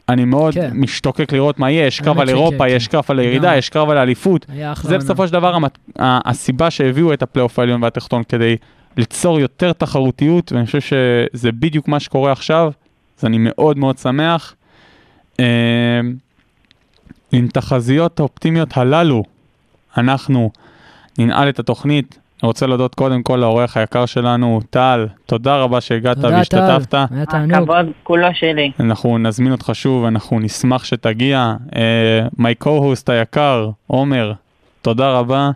אני 0.09 0.25
מאוד 0.25 0.53
כן. 0.53 0.69
משתוקק 0.73 1.33
לראות 1.33 1.59
מה 1.59 1.71
יהיה, 1.71 1.85
יש 1.85 1.99
קרב 1.99 2.19
על 2.19 2.29
אירופה, 2.29 2.57
כן. 2.69 2.75
יש 2.75 2.87
קרב 2.87 3.03
על 3.07 3.19
הירידה. 3.19 3.55
יש 3.57 3.69
קרב 3.69 3.89
על 3.89 3.97
האליפות. 3.97 4.45
זה. 4.81 4.97
בסופו 4.97 5.27
של 5.27 5.33
דבר 5.33 5.55
המת- 5.55 5.77
הסיבה 5.99 6.71
שהביאו 6.71 7.13
את 7.13 7.21
הפלייאוף 7.23 7.59
העליון 7.59 7.83
והתחתון 7.83 8.23
כדי 8.23 8.55
ליצור 8.97 9.39
יותר 9.39 9.73
תחרותיות, 9.73 10.51
ואני 10.51 10.65
חושב 10.65 10.81
שזה 10.81 11.51
בדיוק 11.51 11.87
מה 11.87 11.99
שקורה 11.99 12.31
עכשיו, 12.31 12.71
אז 13.19 13.25
אני 13.25 13.37
מאוד 13.39 13.77
מאוד 13.77 13.97
שמח. 13.97 14.55
אה, 15.39 15.45
עם 17.31 17.47
תחזיות 17.47 18.19
האופטימיות 18.19 18.77
הללו, 18.77 19.23
אנחנו 19.97 20.51
ננעל 21.19 21.49
את 21.49 21.59
התוכנית. 21.59 22.19
אני 22.43 22.47
רוצה 22.47 22.67
להודות 22.67 22.95
קודם 22.95 23.23
כל 23.23 23.35
לעורך 23.35 23.77
היקר 23.77 24.05
שלנו, 24.05 24.61
טל, 24.69 25.07
תודה 25.25 25.55
רבה 25.55 25.81
שהגעת 25.81 26.15
תודה, 26.15 26.29
טל. 26.29 26.35
והשתתפת. 26.35 26.93
היה 26.93 27.25
תענוג. 27.25 27.53
הכבוד 27.53 27.85
כולו 28.03 28.27
שלי. 28.33 28.71
אנחנו 28.79 29.17
נזמין 29.17 29.51
אותך 29.51 29.69
שוב, 29.73 30.05
אנחנו 30.05 30.39
נשמח 30.39 30.83
שתגיע. 30.83 31.55
מי 32.37 32.51
uh, 32.51 32.63
co-host 32.63 33.03
היקר, 33.07 33.69
עומר, 33.87 34.33
תודה 34.81 35.11
רבה. 35.11 35.51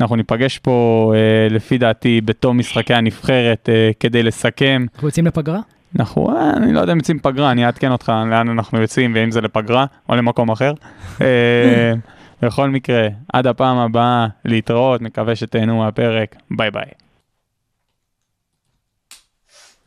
אנחנו 0.00 0.16
ניפגש 0.16 0.58
פה, 0.58 1.12
uh, 1.14 1.52
לפי 1.52 1.78
דעתי, 1.78 2.20
בתום 2.24 2.58
משחקי 2.58 2.94
הנבחרת, 2.94 3.68
uh, 3.68 3.94
כדי 4.00 4.22
לסכם. 4.22 4.86
אנחנו 4.94 5.08
יוצאים 5.08 5.26
לפגרה? 5.26 5.60
אנחנו, 5.98 6.26
uh, 6.26 6.56
אני 6.56 6.72
לא 6.72 6.80
יודע 6.80 6.92
אם 6.92 6.98
יוצאים 6.98 7.18
פגרה, 7.18 7.50
אני 7.50 7.66
אעדכן 7.66 7.92
אותך 7.92 8.12
לאן 8.30 8.48
אנחנו 8.48 8.80
יוצאים, 8.80 9.12
ואם 9.14 9.30
זה 9.30 9.40
לפגרה 9.40 9.86
או 10.08 10.16
למקום 10.16 10.50
אחר. 10.50 10.72
בכל 12.42 12.70
מקרה, 12.70 13.08
עד 13.32 13.46
הפעם 13.46 13.76
הבאה, 13.76 14.26
להתראות, 14.44 15.00
מקווה 15.00 15.36
שתהנו 15.36 15.78
מהפרק, 15.78 16.36
ביי 16.50 16.70
ביי. 16.70 17.07